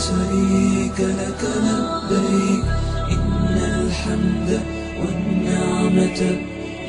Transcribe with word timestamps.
شريك 0.00 1.00
لك 1.00 1.42
لبيك 1.44 2.64
إن 3.12 3.56
الحمد 3.74 4.60
والنعمة 5.00 6.20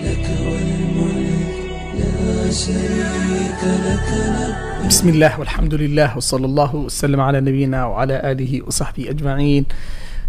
لك 0.04 0.28
والملك 0.46 1.56
لا 2.00 2.52
شريك 2.52 3.62
لك 3.64 4.08
لبيك 4.14 4.88
بسم 4.88 5.10
الله 5.10 5.40
والحمد 5.40 5.74
لله 5.74 6.18
وصلى 6.18 6.46
الله 6.46 6.76
وسلم 6.76 7.20
على 7.20 7.42
نبينا 7.42 7.86
وعلى 7.86 8.32
آله 8.32 8.62
وصحبه 8.68 9.10
أجمعين 9.10 9.66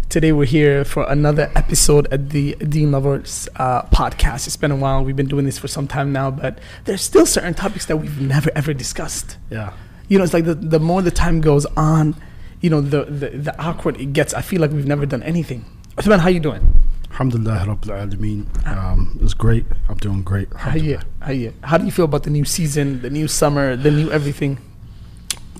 Today 0.09 0.33
we're 0.33 0.43
here 0.43 0.83
for 0.83 1.09
another 1.09 1.49
episode 1.55 2.07
at 2.11 2.31
the 2.31 2.55
Deen 2.55 2.91
Lovers 2.91 3.47
uh, 3.55 3.83
podcast. 3.83 4.45
It's 4.45 4.57
been 4.57 4.69
a 4.69 4.75
while. 4.75 5.03
We've 5.03 5.15
been 5.15 5.27
doing 5.35 5.45
this 5.45 5.57
for 5.57 5.67
some 5.67 5.87
time 5.87 6.11
now, 6.11 6.29
but 6.29 6.59
there's 6.83 7.01
still 7.01 7.25
certain 7.25 7.53
topics 7.55 7.85
that 7.87 7.97
we've 7.97 8.21
never 8.21 8.51
ever 8.55 8.73
discussed. 8.73 9.37
Yeah. 9.49 9.71
You 10.09 10.17
know, 10.17 10.25
it's 10.25 10.33
like 10.33 10.45
the, 10.45 10.53
the 10.53 10.79
more 10.79 11.01
the 11.01 11.09
time 11.09 11.41
goes 11.41 11.65
on, 11.77 12.15
you 12.63 12.69
know, 12.71 12.81
the, 12.81 13.03
the, 13.05 13.29
the 13.37 13.53
awkward 13.61 13.99
it 13.99 14.13
gets. 14.13 14.33
I 14.33 14.41
feel 14.41 14.61
like 14.61 14.71
we've 14.71 14.87
never 14.87 15.05
done 15.05 15.21
anything. 15.21 15.65
Uthman, 15.97 16.19
how 16.19 16.29
you 16.29 16.39
doing? 16.39 16.63
Alhamdulillah 17.11 17.65
Rabbil 17.67 17.91
Alameen. 17.93 18.41
Um, 18.65 19.11
it 19.19 19.21
was 19.21 19.35
great. 19.35 19.65
I'm 19.89 19.97
doing 19.97 20.23
great. 20.23 20.47
How 20.55 20.73
you, 20.75 20.97
how 21.21 21.31
you? 21.31 21.53
How 21.61 21.77
do 21.77 21.85
you 21.85 21.91
feel 21.91 22.05
about 22.05 22.23
the 22.23 22.31
new 22.31 22.45
season, 22.45 23.01
the 23.03 23.09
new 23.11 23.27
summer, 23.27 23.75
the 23.75 23.91
new 23.91 24.09
everything? 24.09 24.57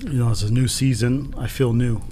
You 0.02 0.13
know, 0.20 0.31
it's 0.31 0.41
a 0.43 0.52
new 0.52 0.67
season. 0.67 1.35
I 1.38 1.48
feel 1.48 1.73
new. 1.73 2.02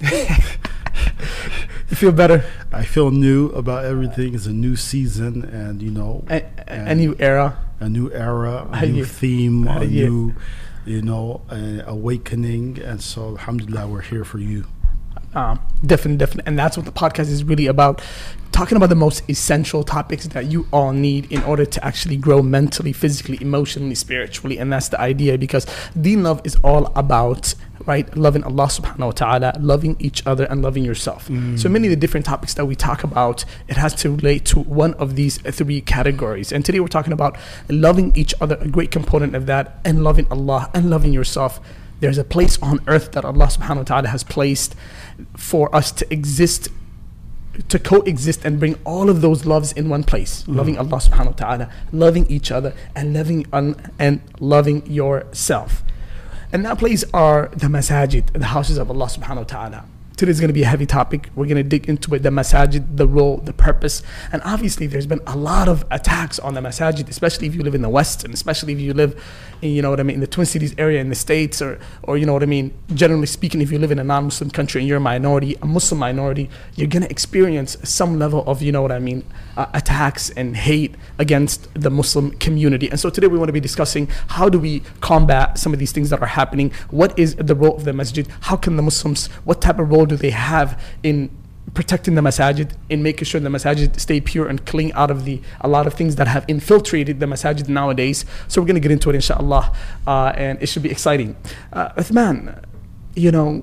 You 1.90 1.96
feel 1.96 2.12
better? 2.12 2.42
I 2.72 2.84
feel 2.84 3.10
new 3.10 3.48
about 3.50 3.84
everything. 3.84 4.34
It's 4.34 4.46
a 4.46 4.52
new 4.52 4.76
season 4.76 5.44
and, 5.44 5.82
you 5.82 5.90
know, 5.90 6.24
A, 6.30 6.42
a, 6.66 6.92
a 6.92 6.94
new 6.94 7.14
era? 7.18 7.58
a 7.80 7.88
new 7.88 8.10
era, 8.12 8.66
a 8.70 8.76
How 8.76 8.86
new 8.86 8.94
you- 8.94 9.04
theme, 9.04 9.66
how 9.66 9.82
a 9.82 9.86
new, 9.86 10.34
you 10.86 11.02
know, 11.02 11.42
uh, 11.50 11.82
awakening. 11.86 12.78
And 12.80 13.02
so, 13.02 13.32
Alhamdulillah, 13.36 13.88
we're 13.88 14.00
here 14.00 14.24
for 14.24 14.38
you. 14.38 14.64
Um, 15.34 15.60
definitely, 15.84 16.18
definitely. 16.18 16.46
And 16.46 16.58
that's 16.58 16.76
what 16.76 16.86
the 16.86 16.92
podcast 16.92 17.30
is 17.30 17.42
really 17.42 17.66
about. 17.66 18.02
Talking 18.52 18.76
about 18.76 18.90
the 18.90 18.94
most 18.94 19.22
essential 19.30 19.82
topics 19.82 20.26
that 20.26 20.44
you 20.44 20.68
all 20.74 20.92
need 20.92 21.32
in 21.32 21.42
order 21.44 21.64
to 21.64 21.82
actually 21.82 22.18
grow 22.18 22.42
mentally, 22.42 22.92
physically, 22.92 23.38
emotionally, 23.40 23.94
spiritually. 23.94 24.58
And 24.58 24.70
that's 24.70 24.90
the 24.90 25.00
idea 25.00 25.38
because 25.38 25.66
Deen 25.98 26.22
Love 26.22 26.42
is 26.44 26.56
all 26.56 26.92
about, 26.94 27.54
right, 27.86 28.14
loving 28.14 28.44
Allah 28.44 28.66
subhanahu 28.66 29.06
wa 29.06 29.10
ta'ala, 29.12 29.54
loving 29.58 29.96
each 29.98 30.26
other, 30.26 30.44
and 30.44 30.60
loving 30.60 30.84
yourself. 30.84 31.30
So 31.56 31.70
many 31.70 31.86
of 31.86 31.92
the 31.92 31.96
different 31.96 32.26
topics 32.26 32.52
that 32.54 32.66
we 32.66 32.76
talk 32.76 33.02
about, 33.04 33.46
it 33.68 33.78
has 33.78 33.94
to 34.02 34.10
relate 34.10 34.44
to 34.46 34.60
one 34.60 34.92
of 34.94 35.16
these 35.16 35.38
three 35.38 35.80
categories. 35.80 36.52
And 36.52 36.62
today 36.62 36.80
we're 36.80 36.88
talking 36.88 37.14
about 37.14 37.38
loving 37.70 38.12
each 38.14 38.34
other, 38.38 38.58
a 38.60 38.68
great 38.68 38.90
component 38.90 39.34
of 39.34 39.46
that, 39.46 39.80
and 39.82 40.04
loving 40.04 40.26
Allah 40.30 40.70
and 40.74 40.90
loving 40.90 41.14
yourself. 41.14 41.58
There's 42.02 42.18
a 42.18 42.24
place 42.24 42.60
on 42.60 42.80
earth 42.88 43.12
that 43.12 43.24
Allah 43.24 43.46
subhanahu 43.46 43.76
wa 43.76 43.82
ta'ala 43.84 44.08
has 44.08 44.24
placed 44.24 44.74
for 45.36 45.72
us 45.72 45.92
to 45.92 46.12
exist 46.12 46.68
to 47.68 47.78
coexist 47.78 48.44
and 48.44 48.58
bring 48.58 48.76
all 48.84 49.08
of 49.08 49.20
those 49.20 49.46
loves 49.46 49.70
in 49.70 49.88
one 49.88 50.02
place. 50.02 50.42
Mm. 50.42 50.56
Loving 50.56 50.78
allah 50.78 50.96
subhanahu 50.96 51.26
wa 51.26 51.32
ta'ala 51.32 51.70
loving 51.92 52.26
each 52.26 52.50
other 52.50 52.74
and 52.96 53.14
loving 53.14 53.46
un- 53.52 53.92
and 54.00 54.20
loving 54.40 54.84
yourself. 54.90 55.84
And 56.52 56.64
that 56.64 56.78
place 56.78 57.04
are 57.14 57.50
the 57.52 57.68
masajid 57.68 58.32
the 58.32 58.46
houses 58.46 58.78
of 58.78 58.90
allah 58.90 59.06
subhanahu 59.06 59.36
wa 59.36 59.44
ta'ala 59.44 59.84
today's 60.22 60.40
going 60.40 60.48
to 60.48 60.54
be 60.54 60.62
a 60.62 60.66
heavy 60.66 60.86
topic. 60.86 61.30
We're 61.34 61.46
going 61.46 61.56
to 61.56 61.62
dig 61.62 61.88
into 61.88 62.14
it 62.14 62.22
the 62.22 62.30
masajid 62.30 62.96
the 62.96 63.08
role 63.08 63.38
the 63.38 63.52
purpose. 63.52 64.02
And 64.32 64.40
obviously 64.44 64.86
there's 64.86 65.06
been 65.06 65.20
a 65.26 65.36
lot 65.36 65.68
of 65.68 65.84
attacks 65.90 66.38
on 66.38 66.54
the 66.54 66.60
masajid 66.60 67.08
especially 67.08 67.46
if 67.46 67.54
you 67.54 67.62
live 67.62 67.74
in 67.74 67.82
the 67.82 67.88
west 67.88 68.24
and 68.24 68.32
especially 68.32 68.72
if 68.72 68.80
you 68.80 68.94
live 68.94 69.22
in, 69.60 69.70
you 69.70 69.82
know 69.82 69.90
what 69.90 70.00
i 70.00 70.02
mean 70.02 70.14
in 70.14 70.20
the 70.20 70.26
twin 70.26 70.46
cities 70.46 70.74
area 70.78 71.00
in 71.00 71.08
the 71.08 71.14
states 71.14 71.60
or 71.60 71.78
or 72.02 72.16
you 72.18 72.26
know 72.26 72.32
what 72.32 72.42
i 72.42 72.46
mean 72.46 72.72
generally 72.94 73.26
speaking 73.26 73.60
if 73.60 73.70
you 73.70 73.78
live 73.78 73.90
in 73.90 73.98
a 73.98 74.04
non-muslim 74.04 74.50
country 74.50 74.80
and 74.80 74.88
you're 74.88 74.98
a 74.98 75.00
minority 75.00 75.56
a 75.62 75.66
muslim 75.66 75.98
minority 75.98 76.48
you're 76.74 76.88
going 76.88 77.02
to 77.02 77.10
experience 77.10 77.76
some 77.82 78.18
level 78.18 78.44
of 78.46 78.62
you 78.62 78.72
know 78.72 78.82
what 78.82 78.92
i 78.92 78.98
mean 78.98 79.24
uh, 79.56 79.66
attacks 79.74 80.30
and 80.30 80.56
hate 80.56 80.94
against 81.18 81.68
the 81.74 81.90
muslim 81.90 82.30
community. 82.38 82.88
And 82.88 82.98
so 82.98 83.10
today 83.10 83.26
we 83.26 83.38
want 83.38 83.48
to 83.48 83.52
be 83.52 83.60
discussing 83.60 84.08
how 84.28 84.48
do 84.48 84.58
we 84.58 84.80
combat 85.00 85.58
some 85.58 85.72
of 85.72 85.78
these 85.78 85.92
things 85.92 86.10
that 86.10 86.20
are 86.20 86.26
happening? 86.26 86.72
What 86.90 87.18
is 87.18 87.34
the 87.36 87.54
role 87.54 87.76
of 87.76 87.84
the 87.84 87.92
masjid? 87.92 88.26
How 88.42 88.56
can 88.56 88.76
the 88.76 88.82
muslims 88.82 89.26
what 89.44 89.60
type 89.60 89.78
of 89.78 89.90
role 89.90 90.06
do 90.12 90.16
they 90.16 90.30
have 90.30 90.80
in 91.02 91.30
protecting 91.74 92.14
the 92.14 92.20
masajid 92.20 92.72
in 92.90 93.02
making 93.02 93.24
sure 93.24 93.40
the 93.40 93.48
masajid 93.48 93.98
stay 93.98 94.20
pure 94.20 94.46
and 94.46 94.66
clean 94.66 94.92
out 94.94 95.10
of 95.10 95.24
the 95.24 95.40
a 95.60 95.68
lot 95.68 95.86
of 95.86 95.94
things 95.94 96.16
that 96.16 96.28
have 96.28 96.44
infiltrated 96.48 97.20
the 97.20 97.26
masajid 97.26 97.68
nowadays. 97.68 98.24
So 98.48 98.60
we're 98.60 98.66
going 98.66 98.74
to 98.74 98.80
get 98.80 98.90
into 98.90 99.10
it 99.10 99.14
inshallah 99.14 99.74
uh, 100.06 100.32
and 100.36 100.62
it 100.62 100.66
should 100.66 100.82
be 100.82 100.90
exciting. 100.90 101.36
Uh, 101.72 101.90
Uthman 101.90 102.62
you 103.14 103.30
know 103.30 103.62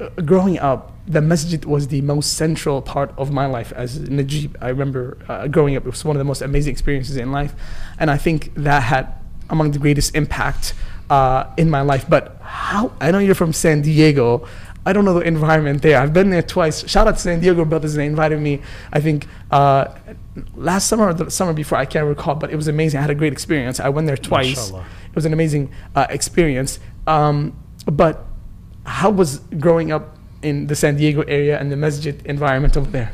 uh, 0.00 0.08
growing 0.22 0.58
up 0.58 0.92
the 1.06 1.20
masjid 1.20 1.64
was 1.64 1.88
the 1.88 2.00
most 2.00 2.32
central 2.32 2.80
part 2.80 3.12
of 3.18 3.30
my 3.30 3.46
life 3.46 3.72
as 3.72 4.00
Najib. 4.00 4.56
I 4.60 4.68
remember 4.68 5.18
uh, 5.28 5.46
growing 5.48 5.76
up 5.76 5.86
it 5.86 5.90
was 5.90 6.04
one 6.04 6.16
of 6.16 6.18
the 6.18 6.24
most 6.24 6.42
amazing 6.42 6.72
experiences 6.72 7.16
in 7.16 7.30
life 7.30 7.54
and 7.98 8.10
I 8.10 8.16
think 8.16 8.52
that 8.54 8.82
had 8.82 9.14
among 9.50 9.72
the 9.72 9.78
greatest 9.78 10.16
impact 10.16 10.74
uh, 11.10 11.44
in 11.56 11.70
my 11.70 11.82
life. 11.82 12.06
But 12.08 12.38
how 12.40 12.92
I 13.00 13.10
know 13.10 13.18
you're 13.18 13.34
from 13.34 13.52
San 13.52 13.82
Diego 13.82 14.48
I 14.85 14.93
don't 14.93 15.05
know 15.05 15.13
the 15.13 15.27
environment 15.27 15.81
there. 15.81 15.99
I've 15.99 16.13
been 16.13 16.29
there 16.29 16.41
twice. 16.41 16.87
Shout 16.87 17.07
out 17.07 17.15
to 17.15 17.21
San 17.21 17.41
Diego 17.41 17.65
Brothers. 17.65 17.95
They 17.95 18.05
invited 18.05 18.39
me, 18.39 18.61
I 18.93 18.99
think, 19.01 19.27
uh, 19.51 19.85
last 20.55 20.87
summer 20.87 21.09
or 21.09 21.13
the 21.13 21.29
summer 21.29 21.53
before. 21.53 21.77
I 21.77 21.85
can't 21.85 22.07
recall, 22.07 22.35
but 22.35 22.49
it 22.51 22.55
was 22.55 22.67
amazing. 22.67 22.97
I 22.99 23.01
had 23.01 23.09
a 23.09 23.15
great 23.15 23.33
experience. 23.33 23.79
I 23.79 23.89
went 23.89 24.07
there 24.07 24.17
twice. 24.17 24.71
Mashallah. 24.71 24.85
It 25.09 25.15
was 25.15 25.25
an 25.25 25.33
amazing 25.33 25.71
uh, 25.95 26.07
experience. 26.09 26.79
Um, 27.07 27.57
but 27.85 28.25
how 28.85 29.09
was 29.09 29.39
growing 29.59 29.91
up 29.91 30.17
in 30.41 30.67
the 30.67 30.75
San 30.75 30.95
Diego 30.95 31.21
area 31.23 31.59
and 31.59 31.71
the 31.71 31.77
masjid 31.77 32.25
environment 32.25 32.77
over 32.77 32.89
there? 32.89 33.11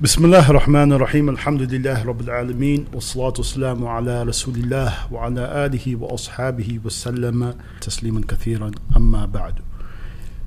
بسم 0.00 0.24
الله 0.24 0.50
الرحمن 0.50 0.92
الرحيم 0.92 1.28
الحمد 1.28 1.62
لله 1.62 2.04
رب 2.06 2.20
العالمين 2.20 2.86
والصلاة 2.94 3.34
والسلام 3.38 3.86
على 3.86 4.22
رسول 4.22 4.54
الله 4.54 5.12
وعلى 5.12 5.66
آله 5.66 5.96
وأصحابه 5.96 6.78
وسلم 6.84 7.54
تسليما 7.80 8.20
كثيرا 8.28 8.70
أما 8.96 9.26
بعد 9.26 9.54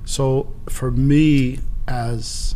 so 0.07 0.53
for 0.69 0.89
me 0.89 1.59
as 1.87 2.55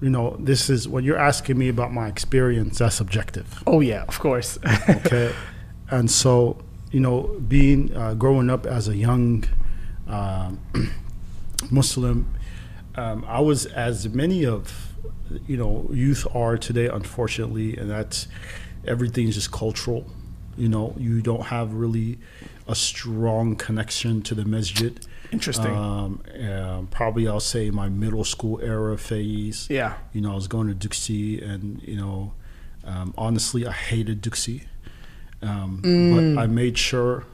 you 0.00 0.08
know 0.08 0.36
this 0.38 0.70
is 0.70 0.88
when 0.88 1.04
you're 1.04 1.18
asking 1.18 1.58
me 1.58 1.68
about 1.68 1.92
my 1.92 2.06
experience 2.06 2.78
that's 2.78 2.94
subjective. 2.94 3.62
Oh, 3.66 3.80
yeah, 3.80 4.04
of 4.04 4.18
course. 4.18 4.58
okay. 4.88 5.34
And 5.90 6.08
so 6.10 6.62
you 6.92 7.00
know 7.00 7.36
being 7.48 7.94
uh, 7.96 8.14
growing 8.14 8.50
up 8.50 8.66
as 8.66 8.86
a 8.88 8.96
young 8.96 9.44
um, 10.06 10.60
muslim 11.70 12.34
um, 12.96 13.24
i 13.26 13.40
was 13.40 13.64
as 13.66 14.08
many 14.08 14.44
of 14.44 14.92
you 15.46 15.56
know 15.56 15.88
youth 15.90 16.26
are 16.34 16.58
today 16.58 16.86
unfortunately 16.86 17.76
and 17.76 17.90
that's 17.90 18.28
everything's 18.86 19.34
just 19.34 19.52
cultural. 19.52 20.06
You 20.56 20.68
know 20.68 20.94
you 20.98 21.22
don't 21.22 21.46
have 21.46 21.72
really 21.72 22.18
a 22.68 22.74
strong 22.74 23.56
connection 23.56 24.22
to 24.22 24.34
the 24.34 24.44
masjid 24.44 25.04
Interesting. 25.32 25.74
um, 25.74 26.88
probably 26.90 27.26
i'll 27.26 27.40
say 27.40 27.70
my 27.70 27.88
middle 27.88 28.24
school 28.24 28.60
era 28.62 28.96
phase 28.98 29.66
yeah. 29.70 29.94
you 30.12 30.20
know, 30.20 30.32
I 30.32 30.34
was 30.34 30.48
going 30.48 30.68
to 30.68 30.88
Duksi, 30.88 31.42
and 31.42 31.82
you 31.82 31.96
know, 31.96 32.34
um, 32.84 33.14
honestly, 33.16 33.66
I 33.66 33.72
hated 33.72 34.22
Duksi, 34.22 34.64
um, 35.42 35.80
Mm. 35.82 36.34
but 36.34 36.42
I 36.42 36.46
made 36.46 36.76
sure, 36.78 37.24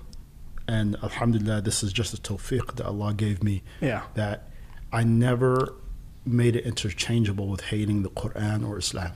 and 0.67 0.97
Alhamdulillah, 1.03 1.63
this 1.63 1.83
is 1.83 1.93
just 1.93 2.15
a 2.15 2.19
tawfiq 2.19 2.77
that 2.77 2.87
Allah 2.87 3.13
gave 3.15 3.43
me, 3.43 3.63
Yeah. 3.81 4.03
that 4.15 4.49
I 4.93 5.03
never 5.05 5.75
made 6.25 6.55
it 6.57 6.65
interchangeable 6.65 7.49
with 7.49 7.63
hating 7.73 8.03
the 8.03 8.11
Quran 8.11 8.67
or 8.69 8.79
Islam, 8.79 9.13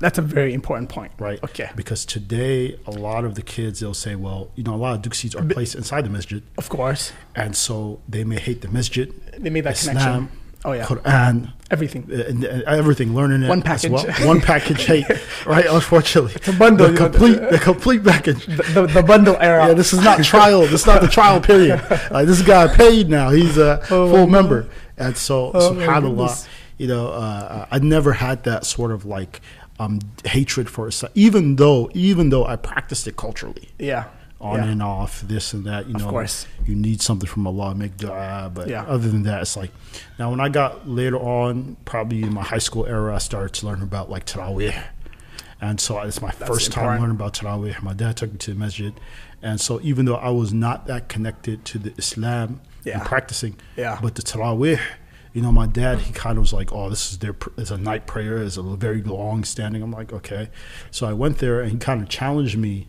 That's 0.00 0.18
a 0.18 0.22
very 0.22 0.52
important 0.54 0.88
point. 0.88 1.12
right? 1.18 1.42
Okay. 1.42 1.70
Because 1.76 2.04
today, 2.04 2.78
a 2.86 2.90
lot 2.90 3.24
of 3.24 3.34
the 3.34 3.42
kids 3.42 3.80
they'll 3.80 3.94
say, 3.94 4.14
well, 4.14 4.50
you 4.56 4.64
know, 4.64 4.74
a 4.74 4.76
lot 4.76 4.94
of 4.96 5.02
Duksis 5.02 5.34
are 5.38 5.44
placed 5.44 5.74
inside 5.74 6.04
the 6.04 6.10
masjid, 6.10 6.42
Of 6.58 6.68
course. 6.68 7.12
and 7.34 7.56
so 7.56 8.00
they 8.08 8.24
may 8.24 8.38
hate 8.38 8.60
the 8.62 8.68
masjid, 8.68 9.12
They 9.38 9.50
made 9.50 9.64
that 9.64 9.74
Islam, 9.74 9.96
connection. 9.96 10.38
Oh, 10.64 10.72
yeah. 10.72 10.84
Quran, 10.84 11.52
Everything. 11.72 12.08
uh, 12.08 12.22
and, 12.28 12.44
and 12.44 12.62
everything, 12.64 13.14
learning 13.16 13.42
it 13.42 13.48
One 13.48 13.62
package. 13.62 13.90
well. 13.90 14.06
one 14.28 14.40
package, 14.40 14.84
hey, 14.84 15.04
right? 15.46 15.66
Unfortunately, 15.66 16.34
It's 16.36 16.46
a 16.46 16.52
bundle, 16.52 16.88
the 16.88 16.96
complete, 16.96 17.40
the 17.50 17.58
complete 17.58 18.04
package. 18.04 18.46
The, 18.46 18.62
the, 18.74 18.86
the 18.86 19.02
bundle 19.02 19.36
era. 19.40 19.66
Yeah, 19.68 19.74
this 19.74 19.92
is 19.92 20.00
not 20.04 20.22
trial. 20.22 20.60
This 20.60 20.82
is 20.82 20.86
not 20.86 21.00
the 21.00 21.08
trial 21.08 21.40
period. 21.40 21.80
Like, 22.12 22.26
this 22.28 22.42
guy 22.42 22.68
paid 22.72 23.08
now. 23.08 23.30
He's 23.30 23.58
a 23.58 23.80
Oh, 23.90 24.08
full 24.10 24.26
member, 24.28 24.68
and 24.96 25.16
so 25.16 25.50
Oh, 25.52 25.72
Subhanallah, 25.74 26.46
you 26.78 26.86
know, 26.86 27.08
uh, 27.08 27.66
I 27.70 27.78
never 27.80 28.12
had 28.12 28.44
that 28.44 28.64
sort 28.64 28.92
of 28.92 29.04
like 29.04 29.40
um, 29.82 30.00
hatred 30.24 30.68
for 30.70 30.88
Islam, 30.88 31.12
even 31.14 31.56
though, 31.56 31.90
even 31.94 32.30
though 32.30 32.44
I 32.44 32.56
practiced 32.56 33.06
it 33.06 33.16
culturally 33.16 33.68
Yeah. 33.78 34.04
on 34.40 34.58
yeah. 34.58 34.70
and 34.70 34.82
off, 34.82 35.20
this 35.22 35.52
and 35.54 35.64
that. 35.64 35.86
You 35.86 35.94
know, 35.94 36.04
of 36.06 36.10
course. 36.10 36.46
you 36.66 36.74
need 36.74 37.00
something 37.02 37.28
from 37.28 37.46
Allah, 37.46 37.74
make 37.74 37.96
du'a. 37.96 38.52
But 38.52 38.68
Yeah. 38.68 38.82
other 38.84 39.08
than 39.08 39.22
that, 39.24 39.42
it's 39.42 39.56
like 39.56 39.70
now 40.18 40.30
when 40.30 40.40
I 40.40 40.48
got 40.48 40.88
later 40.88 41.18
on, 41.18 41.76
probably 41.84 42.22
in 42.22 42.32
my 42.34 42.42
high 42.42 42.58
school 42.68 42.86
era, 42.86 43.14
I 43.14 43.18
started 43.18 43.52
to 43.60 43.66
learn 43.66 43.82
about 43.82 44.10
like 44.10 44.24
Taraweeh. 44.26 44.82
And 45.60 45.80
so 45.80 46.00
it's 46.00 46.20
my 46.20 46.32
first 46.32 46.72
time 46.72 47.00
learning 47.00 47.16
about 47.16 47.34
Taraweeh. 47.34 47.80
My 47.82 47.92
dad 47.94 48.16
took 48.16 48.32
me 48.32 48.38
to 48.38 48.52
the 48.52 48.58
masjid. 48.58 48.92
And 49.42 49.60
so 49.60 49.80
even 49.82 50.06
though 50.06 50.16
I 50.16 50.30
was 50.30 50.52
not 50.52 50.86
that 50.88 51.08
connected 51.08 51.64
to 51.66 51.78
the 51.78 51.92
Islam 51.96 52.60
Yeah. 52.84 52.94
and 52.98 53.04
practicing, 53.06 53.54
Yeah. 53.76 53.98
but 54.02 54.16
the 54.16 54.22
Taraweeh, 54.22 54.80
you 55.32 55.40
know, 55.40 55.52
my 55.52 55.66
dad, 55.66 55.98
he 56.00 56.12
kind 56.12 56.36
of 56.36 56.42
was 56.42 56.52
like, 56.52 56.72
oh, 56.72 56.90
this 56.90 57.12
is 57.12 57.18
their, 57.18 57.34
it's 57.56 57.70
a 57.70 57.78
night 57.78 58.06
prayer. 58.06 58.38
It's 58.38 58.56
a 58.56 58.62
very 58.62 59.02
long 59.02 59.44
standing. 59.44 59.82
I'm 59.82 59.90
like, 59.92 60.12
okay. 60.12 60.50
So 60.90 61.06
I 61.06 61.12
went 61.14 61.38
there 61.38 61.60
and 61.60 61.72
he 61.72 61.78
kind 61.78 62.02
of 62.02 62.08
challenged 62.08 62.58
me, 62.58 62.88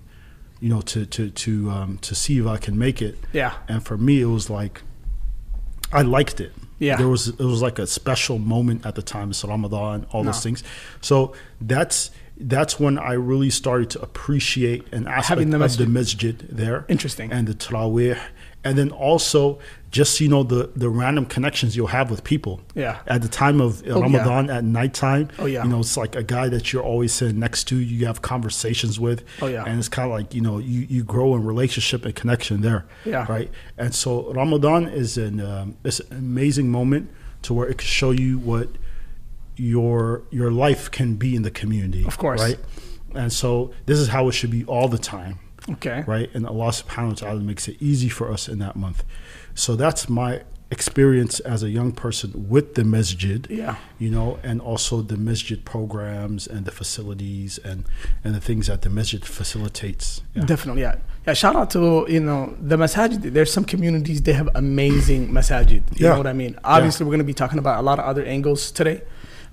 you 0.59 0.69
know, 0.69 0.81
to, 0.81 1.05
to, 1.05 1.29
to, 1.29 1.69
um, 1.69 1.97
to 1.99 2.13
see 2.15 2.39
if 2.39 2.45
I 2.47 2.57
can 2.57 2.77
make 2.77 3.01
it. 3.01 3.17
Yeah. 3.31 3.53
And 3.67 3.83
for 3.85 3.97
me, 3.97 4.21
it 4.21 4.25
was 4.25 4.49
like, 4.49 4.81
I 5.91 6.01
liked 6.01 6.41
it. 6.41 6.51
Yeah. 6.79 6.97
There 6.97 7.07
was, 7.07 7.29
it 7.29 7.39
was 7.39 7.61
like 7.61 7.79
a 7.79 7.87
special 7.87 8.39
moment 8.39 8.85
at 8.85 8.95
the 8.95 9.01
time. 9.01 9.29
It's 9.29 9.45
Ramadan, 9.45 10.05
all 10.11 10.23
those 10.23 10.43
things. 10.43 10.63
So 10.99 11.33
that's, 11.61 12.11
that's 12.35 12.77
when 12.79 12.97
I 12.97 13.13
really 13.13 13.51
started 13.51 13.89
to 13.91 14.01
appreciate 14.01 14.91
an 14.91 15.07
aspect 15.07 15.27
Having 15.27 15.51
the 15.51 15.63
of 15.63 15.77
the 15.77 15.85
masjid. 15.85 16.39
there 16.39 16.83
Interesting. 16.89 17.31
and 17.31 17.47
the 17.47 17.53
tarawih 17.53 18.19
and 18.63 18.77
then 18.77 18.89
also 18.91 19.59
just 19.99 20.19
you 20.19 20.27
know 20.33 20.41
the 20.53 20.61
the 20.75 20.89
random 20.89 21.25
connections 21.35 21.69
you'll 21.77 21.93
have 21.99 22.07
with 22.13 22.21
people 22.33 22.53
Yeah. 22.83 22.95
at 23.15 23.21
the 23.21 23.27
time 23.43 23.61
of 23.61 23.71
Oh, 23.83 23.85
yeah. 23.97 24.01
ramadan 24.05 24.49
at 24.49 24.63
nighttime 24.79 25.25
Oh, 25.37 25.45
yeah. 25.45 25.63
you 25.63 25.69
know 25.71 25.79
it's 25.85 25.95
like 26.03 26.13
a 26.23 26.23
guy 26.37 26.49
that 26.55 26.63
you're 26.73 26.87
always 26.93 27.11
sitting 27.13 27.39
next 27.47 27.61
to 27.69 27.75
you 27.77 28.05
have 28.11 28.19
conversations 28.33 28.99
with 28.99 29.19
Oh, 29.43 29.47
yeah. 29.55 29.63
and 29.67 29.73
it's 29.79 29.91
kind 29.97 30.07
of 30.09 30.13
like 30.17 30.29
you 30.37 30.41
know 30.47 30.57
you 30.57 30.79
you 30.95 31.01
grow 31.15 31.29
in 31.37 31.41
relationship 31.53 31.99
and 32.07 32.13
connection 32.21 32.55
there 32.67 32.81
Yeah. 33.05 33.25
right 33.35 33.49
and 33.77 33.91
so 34.03 34.09
ramadan 34.33 34.81
is 35.03 35.11
an 35.27 35.35
um, 35.51 35.77
it's 35.87 35.99
an 36.11 36.17
amazing 36.17 36.67
moment 36.79 37.03
to 37.45 37.53
where 37.53 37.67
it 37.71 37.77
can 37.77 37.87
show 38.01 38.11
you 38.11 38.39
what 38.51 38.69
your 39.55 40.23
your 40.31 40.51
life 40.65 40.89
can 40.89 41.15
be 41.15 41.35
in 41.35 41.43
the 41.43 41.51
community 41.51 42.03
Of 42.05 42.17
course. 42.17 42.41
right 42.41 42.59
and 43.13 43.31
so 43.31 43.71
this 43.85 43.99
is 43.99 44.07
how 44.07 44.27
it 44.29 44.31
should 44.33 44.49
be 44.59 44.63
all 44.65 44.87
the 44.87 44.97
time 44.97 45.35
Okay. 45.69 46.03
right? 46.07 46.29
And 46.35 46.45
Allah 46.45 46.71
subhanahu 46.71 47.07
wa 47.09 47.13
ta'ala 47.13 47.39
makes 47.39 47.69
it 47.69 47.77
easy 47.79 48.09
for 48.09 48.29
us 48.35 48.49
in 48.49 48.59
that 48.59 48.75
month. 48.75 49.05
So 49.55 49.75
that's 49.75 50.09
my 50.09 50.41
experience 50.71 51.39
as 51.41 51.61
a 51.61 51.69
young 51.69 51.91
person 51.91 52.49
with 52.49 52.73
the 52.73 52.83
masjid. 52.83 53.45
Yeah. 53.49 53.75
You 53.99 54.09
know, 54.09 54.39
and 54.43 54.59
also 54.59 55.01
the 55.03 55.17
masjid 55.17 55.63
programs 55.63 56.47
and 56.47 56.65
the 56.65 56.71
facilities 56.71 57.59
and, 57.59 57.85
and 58.23 58.33
the 58.33 58.41
things 58.41 58.67
that 58.67 58.81
the 58.81 58.89
masjid 58.89 59.23
facilitates. 59.23 60.23
Yeah. 60.33 60.45
Definitely, 60.45 60.81
yeah. 60.81 60.95
Yeah, 61.27 61.33
shout 61.33 61.55
out 61.55 61.69
to, 61.71 62.05
you 62.09 62.19
know, 62.19 62.55
the 62.59 62.75
masajid. 62.75 63.21
There's 63.21 63.53
some 63.53 63.63
communities, 63.65 64.21
they 64.23 64.33
have 64.33 64.49
amazing 64.55 65.29
masajid. 65.29 65.83
You 65.97 66.05
Yeah. 66.07 66.09
know 66.09 66.17
what 66.17 66.27
I 66.27 66.33
mean? 66.33 66.57
Obviously, 66.63 67.05
we're 67.05 67.11
going 67.11 67.19
to 67.19 67.23
be 67.25 67.33
talking 67.35 67.59
about 67.59 67.79
a 67.79 67.83
lot 67.83 67.99
of 67.99 68.05
other 68.05 68.25
angles 68.25 68.71
today, 68.71 69.01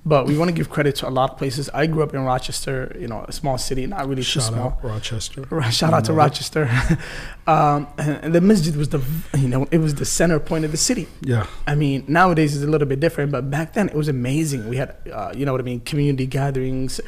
but 0.03 0.25
we 0.25 0.35
want 0.35 0.49
to 0.49 0.53
give 0.53 0.69
credit 0.69 0.95
to 0.95 1.07
a 1.07 1.11
lot 1.11 1.31
of 1.31 1.37
places. 1.37 1.69
I 1.73 1.85
grew 1.85 2.01
up 2.01 2.13
in 2.13 2.21
Rochester, 2.21 2.95
you 2.99 3.07
know, 3.07 3.23
a 3.27 3.31
small 3.31 3.59
city, 3.59 3.85
not 3.85 4.07
really 4.07 4.23
too 4.23 4.39
small. 4.39 4.69
out 4.69 4.83
Rochester. 4.83 5.71
Shout 5.71 5.93
out 5.93 6.05
to 6.05 6.13
Rochester. 6.13 6.67
um, 7.47 7.87
and, 7.99 8.33
the 8.33 8.41
masjid 8.41 8.75
was 8.75 8.89
the, 8.89 9.03
you 9.37 9.47
know, 9.47 9.67
it 9.69 9.77
was 9.77 9.95
the 9.95 10.05
center 10.05 10.39
point 10.39 10.65
of 10.65 10.71
the 10.71 10.77
city. 10.77 11.07
Yeah. 11.21 11.45
I 11.67 11.75
mean, 11.75 12.03
nowadays 12.07 12.55
it's 12.55 12.65
a 12.65 12.67
little 12.67 12.87
bit 12.87 12.99
different, 12.99 13.31
but 13.31 13.51
back 13.51 13.73
then 13.73 13.89
it 13.89 13.95
was 13.95 14.07
amazing. 14.07 14.67
We 14.67 14.77
had, 14.77 14.95
uh, 15.13 15.33
you 15.35 15.45
know 15.45 15.51
what 15.51 15.61
I 15.61 15.65
mean, 15.65 15.81
community 15.81 16.25
gatherings. 16.25 16.99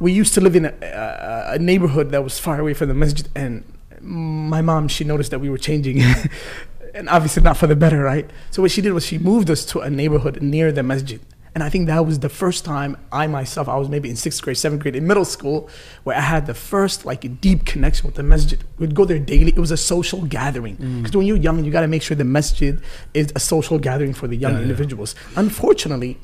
We 0.00 0.12
used 0.12 0.34
to 0.34 0.40
live 0.40 0.56
in 0.56 0.64
a, 0.64 0.74
a, 0.82 1.52
a 1.54 1.58
neighborhood 1.60 2.10
that 2.10 2.24
was 2.24 2.38
far 2.38 2.60
away 2.60 2.74
from 2.74 2.88
the 2.88 2.94
masjid, 2.94 3.28
and 3.36 3.64
my 4.00 4.60
mom 4.60 4.88
she 4.88 5.04
noticed 5.04 5.30
that 5.30 5.38
we 5.40 5.50
were 5.50 5.58
changing, 5.58 6.02
and 6.94 7.08
obviously 7.08 7.42
not 7.42 7.56
for 7.56 7.68
the 7.68 7.76
better, 7.76 8.02
right? 8.02 8.28
So 8.50 8.62
what 8.62 8.72
she 8.72 8.80
did 8.80 8.92
was 8.92 9.06
she 9.06 9.18
moved 9.18 9.50
us 9.50 9.64
to 9.66 9.80
a 9.80 9.90
neighborhood 9.90 10.42
near 10.42 10.72
the 10.72 10.82
masjid. 10.82 11.20
And 11.58 11.64
I 11.64 11.70
think 11.70 11.88
that 11.88 12.06
was 12.06 12.20
the 12.20 12.28
first 12.28 12.64
time 12.64 12.96
I 13.10 13.26
myself, 13.26 13.68
I 13.68 13.76
was 13.76 13.88
maybe 13.88 14.08
in 14.08 14.14
sixth 14.14 14.40
grade, 14.40 14.56
seventh 14.56 14.80
grade, 14.80 14.94
in 14.94 15.08
middle 15.08 15.24
school, 15.24 15.68
where 16.04 16.16
I 16.16 16.20
had 16.20 16.46
the 16.46 16.54
first 16.54 17.04
like 17.04 17.40
deep 17.40 17.64
connection 17.64 18.06
with 18.06 18.14
the 18.14 18.22
masjid. 18.22 18.62
We'd 18.78 18.94
go 18.94 19.04
there 19.04 19.18
daily. 19.18 19.48
It 19.48 19.58
was 19.58 19.72
a 19.72 19.76
social 19.76 20.22
gathering. 20.22 20.76
Mm. 20.76 21.02
Because 21.02 21.16
when 21.16 21.26
you're 21.26 21.36
young, 21.36 21.64
you 21.64 21.72
got 21.72 21.80
to 21.80 21.88
make 21.88 22.02
sure 22.02 22.16
the 22.16 22.22
masjid 22.22 22.80
is 23.12 23.32
a 23.34 23.40
social 23.40 23.80
gathering 23.80 24.14
for 24.14 24.28
the 24.28 24.36
young 24.36 24.52
Yeah, 24.52 24.58
yeah. 24.58 24.62
individuals. 24.62 25.16
Unfortunately, 25.34 26.16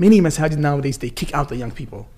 many 0.00 0.20
masajid 0.20 0.56
nowadays, 0.56 0.98
they 0.98 1.10
kick 1.10 1.32
out 1.32 1.48
the 1.48 1.54
young 1.54 1.70
people. 1.70 2.08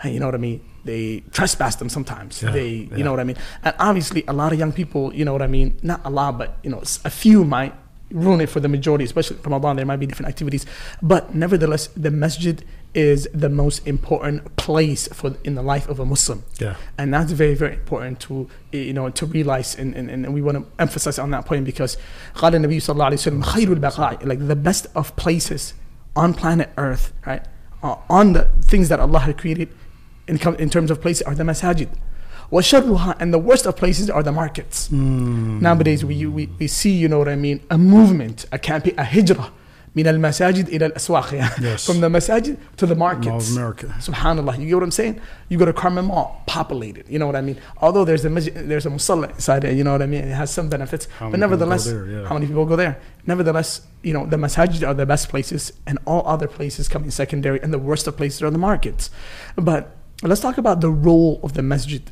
Hey, 0.00 0.14
you 0.14 0.20
know 0.20 0.24
what 0.24 0.34
I 0.34 0.38
mean? 0.38 0.64
They 0.84 1.22
trespass 1.32 1.76
them 1.76 1.90
sometimes. 1.90 2.42
Yeah, 2.42 2.50
they, 2.50 2.68
you 2.68 2.88
yeah. 2.96 3.04
know 3.04 3.10
what 3.10 3.20
I 3.20 3.24
mean? 3.24 3.36
And 3.62 3.74
obviously, 3.78 4.24
a 4.26 4.32
lot 4.32 4.54
of 4.54 4.58
young 4.58 4.72
people, 4.72 5.12
you 5.12 5.26
know 5.26 5.34
what 5.34 5.42
I 5.42 5.48
mean? 5.48 5.76
Not 5.82 6.00
a 6.06 6.10
lot, 6.10 6.38
but 6.38 6.56
you 6.62 6.70
know, 6.70 6.80
a 7.04 7.10
few 7.10 7.44
might 7.44 7.74
ruin 8.11 8.41
it 8.41 8.49
for 8.49 8.59
the 8.59 8.67
majority, 8.67 9.05
especially 9.05 9.37
from 9.37 9.53
Ramadan. 9.53 9.77
There 9.77 9.85
might 9.85 9.99
be 9.99 10.05
different 10.05 10.29
activities, 10.29 10.65
but 11.01 11.35
nevertheless, 11.35 11.87
the 11.87 12.11
masjid 12.11 12.63
is 12.95 13.27
the 13.33 13.49
most 13.49 13.85
important 13.85 14.55
place 14.55 15.07
for 15.09 15.35
in 15.43 15.53
the 15.53 15.61
life 15.61 15.87
of 15.87 15.99
a 15.99 16.05
Muslim. 16.05 16.43
Yeah. 16.59 16.75
And 16.97 17.13
that's 17.13 17.31
very, 17.31 17.53
very 17.53 17.75
important 17.75 18.19
to 18.21 18.49
you 18.71 18.93
know 18.93 19.09
to 19.09 19.25
realize, 19.25 19.75
and, 19.75 19.95
and, 19.95 20.09
and 20.09 20.33
we 20.33 20.41
want 20.41 20.57
to 20.57 20.65
emphasize 20.81 21.19
on 21.19 21.31
that 21.31 21.45
point 21.45 21.65
because 21.65 21.97
قال 22.35 22.55
النبي 22.55 22.79
صلى 22.79 22.93
الله 22.93 23.05
عليه 23.05 23.17
وسلم 23.17 23.43
خير 23.43 23.73
البقاء 23.73 24.25
like 24.25 24.47
the 24.47 24.55
best 24.55 24.87
of 24.95 25.15
places 25.15 25.73
on 26.15 26.33
planet 26.33 26.69
Earth, 26.77 27.13
right? 27.25 27.45
Uh, 27.83 27.95
on 28.09 28.33
the 28.33 28.49
things 28.61 28.89
that 28.89 28.99
Allah 28.99 29.19
had 29.19 29.37
created 29.37 29.69
in, 30.27 30.37
com- 30.37 30.55
in 30.55 30.69
terms 30.69 30.91
of 30.91 31.01
places 31.01 31.21
are 31.23 31.35
the 31.35 31.43
masajid. 31.43 31.89
And 33.18 33.32
the 33.32 33.38
worst 33.38 33.66
of 33.66 33.76
places 33.76 34.10
are 34.10 34.22
the 34.22 34.32
markets. 34.32 34.88
Mm. 34.88 35.60
Nowadays, 35.60 36.04
we, 36.04 36.26
we, 36.26 36.46
we 36.58 36.66
see, 36.66 36.92
you 36.92 37.08
know 37.08 37.18
what 37.18 37.28
I 37.28 37.36
mean, 37.36 37.60
a 37.70 37.78
movement, 37.78 38.46
a 38.52 38.58
campaign, 38.58 38.94
a 38.98 39.04
hijrah. 39.04 39.50
من 39.96 40.06
المساجد 40.06 40.68
إلى 40.68 40.86
الأسواق 40.86 41.32
yes. 41.60 41.86
from 41.86 42.00
the 42.00 42.08
masajid 42.08 42.56
to 42.76 42.86
the 42.86 42.94
markets 42.94 43.52
America. 43.52 43.86
subhanallah 44.00 44.58
you 44.58 44.66
get 44.66 44.74
what 44.74 44.82
I'm 44.82 44.90
saying 44.90 45.20
you 45.48 45.56
go 45.56 45.64
to 45.64 45.72
Karmel 45.72 46.04
Mall 46.04 46.42
populated 46.46 47.08
you 47.08 47.18
know 47.18 47.26
what 47.26 47.36
I 47.36 47.40
mean 47.40 47.58
although 47.80 48.04
there's 48.04 48.24
a 48.24 48.28
there's 48.28 48.86
a 48.86 48.90
musalla 48.90 49.30
inside 49.30 49.62
it 49.64 49.76
you 49.76 49.84
know 49.84 49.92
what 49.92 50.02
I 50.02 50.06
mean 50.06 50.24
it 50.24 50.34
has 50.34 50.50
some 50.50 50.68
benefits 50.68 51.06
how 51.18 51.30
but 51.30 51.38
nevertheless 51.38 51.84
there, 51.84 52.06
yeah. 52.06 52.26
how 52.26 52.34
many 52.34 52.46
people 52.46 52.66
go 52.66 52.76
there 52.76 52.98
nevertheless 53.26 53.82
you 54.02 54.12
know 54.12 54.26
the 54.26 54.36
masajid 54.36 54.86
are 54.86 54.94
the 54.94 55.06
best 55.06 55.28
places 55.28 55.72
and 55.86 55.98
all 56.06 56.26
other 56.26 56.48
places 56.48 56.88
come 56.88 57.04
in 57.04 57.12
secondary 57.12 57.62
and 57.62 57.72
the 57.72 57.78
worst 57.78 58.08
of 58.08 58.16
places 58.16 58.42
are 58.42 58.50
the 58.50 58.58
markets 58.58 59.10
but 59.54 59.94
let's 60.22 60.40
talk 60.40 60.58
about 60.58 60.80
the 60.80 60.90
role 60.90 61.38
of 61.44 61.54
the 61.54 61.62
masjid 61.62 62.10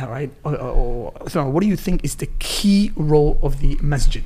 all 0.00 0.08
right, 0.08 0.30
Or- 0.44 0.56
or- 0.56 1.12
so 1.28 1.46
what 1.48 1.60
do 1.62 1.66
you 1.68 1.76
think 1.76 2.02
is 2.04 2.14
the 2.16 2.28
key 2.38 2.92
role 2.96 3.38
of 3.42 3.60
the 3.60 3.76
masjid? 3.82 4.24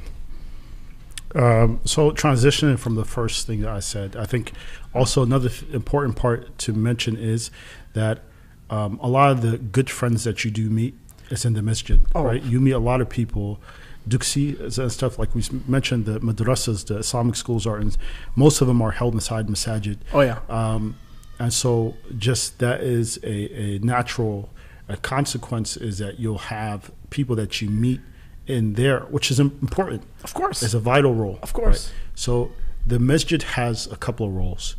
Um, 1.35 1.81
so 1.85 2.13
transitioning 2.13 2.79
from 2.79 2.95
the 2.95 3.05
first 3.05 3.47
thing 3.47 3.61
that 3.63 3.71
I 3.71 3.81
said, 3.81 4.17
I 4.17 4.25
think 4.27 4.53
also 4.95 5.23
another 5.23 5.51
important 5.73 6.17
part 6.17 6.57
to 6.59 6.73
mention 6.73 7.17
is 7.17 7.51
that 7.95 8.23
um, 8.71 8.99
a 9.03 9.09
lot 9.09 9.31
of 9.33 9.43
the 9.43 9.59
good 9.59 9.91
friends 9.91 10.25
that 10.25 10.45
you 10.45 10.51
do 10.51 10.71
meet 10.71 10.95
is 11.31 11.45
in 11.45 11.53
the 11.55 11.63
masjid, 11.63 12.01
Oh. 12.15 12.23
right? 12.25 12.43
You 12.43 12.61
meet 12.61 12.73
a 12.73 12.79
lot 12.79 13.01
of 13.01 13.09
people. 13.09 13.61
Duksi 14.09 14.79
and 14.79 14.93
stuff 14.93 15.19
like 15.19 15.35
we 15.35 15.43
mentioned, 15.67 16.07
the 16.07 16.21
madrasas, 16.21 16.87
the 16.87 16.99
Islamic 16.99 17.35
schools 17.35 17.67
are, 17.67 17.81
in, 17.81 17.91
most 18.37 18.61
of 18.61 18.69
them 18.69 18.81
are 18.81 18.93
held 18.93 19.15
inside 19.15 19.49
masajid. 19.49 19.99
Oh 20.13 20.21
yeah, 20.21 20.39
Um, 20.49 20.95
and 21.41 21.53
so, 21.53 21.97
just 22.17 22.61
that 22.61 22.83
is 22.83 23.19
a, 23.25 23.53
a 23.61 23.79
natural 23.81 24.49
a 24.89 24.97
consequence 24.97 25.77
is 25.77 25.99
that 25.99 26.19
you'll 26.21 26.39
have 26.39 26.91
people 27.11 27.35
that 27.37 27.61
you 27.61 27.69
meet 27.69 28.01
in 28.47 28.75
there, 28.75 29.01
which 29.11 29.31
is 29.31 29.41
important. 29.41 30.03
of 30.23 30.33
course. 30.35 30.63
It's 30.63 30.75
a 30.75 30.81
vital 30.81 31.15
role. 31.15 31.39
Of 31.43 31.53
course. 31.53 31.91
So, 32.15 32.53
the 32.87 32.99
masjid 33.01 33.43
has 33.43 33.87
a 33.89 33.97
couple 33.97 34.27
of 34.27 34.33
roles. 34.33 34.77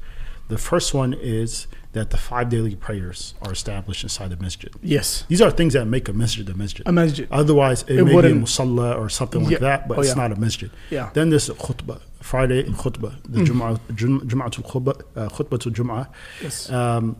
The 0.48 0.58
first 0.58 0.94
one 0.94 1.14
is 1.14 1.68
that 1.92 2.10
the 2.12 2.16
five 2.18 2.48
daily 2.48 2.74
prayers 2.76 3.34
are 3.42 3.52
established 3.52 4.04
inside 4.04 4.30
the 4.30 4.38
masjid. 4.38 4.72
yes, 4.82 5.26
These 5.28 5.42
are 5.42 5.52
things 5.52 5.74
that 5.74 5.86
make 5.86 6.08
a 6.08 6.14
masjid 6.14 6.48
a 6.50 6.54
masjid. 6.54 6.88
a 6.88 6.92
masjid. 6.94 7.28
Otherwise, 7.32 7.84
it, 7.90 7.98
It 8.00 8.06
may 8.06 8.22
be 8.22 8.28
a 8.30 8.32
musalla 8.34 8.98
or 8.98 9.10
something 9.10 9.42
Yeah. 9.42 9.50
like 9.50 9.60
that, 9.60 9.88
but 9.90 9.98
Oh, 9.98 10.02
it's 10.02 10.10
yeah. 10.16 10.22
not 10.28 10.32
a 10.32 10.40
masjid. 10.40 10.72
Yeah. 10.90 11.10
Then 11.14 11.30
there's 11.32 11.50
khutbah, 11.50 12.00
Friday 12.22 12.64
khutbah, 12.64 13.16
the 13.28 13.42
Jum'ah, 13.42 13.78
Jum'atul 13.92 14.64
khutbah, 14.72 15.02
uh, 15.18 15.28
khutbatul 15.30 15.74
Jum'ah. 15.74 16.08
Yes. 16.42 16.70
Um, 16.70 17.18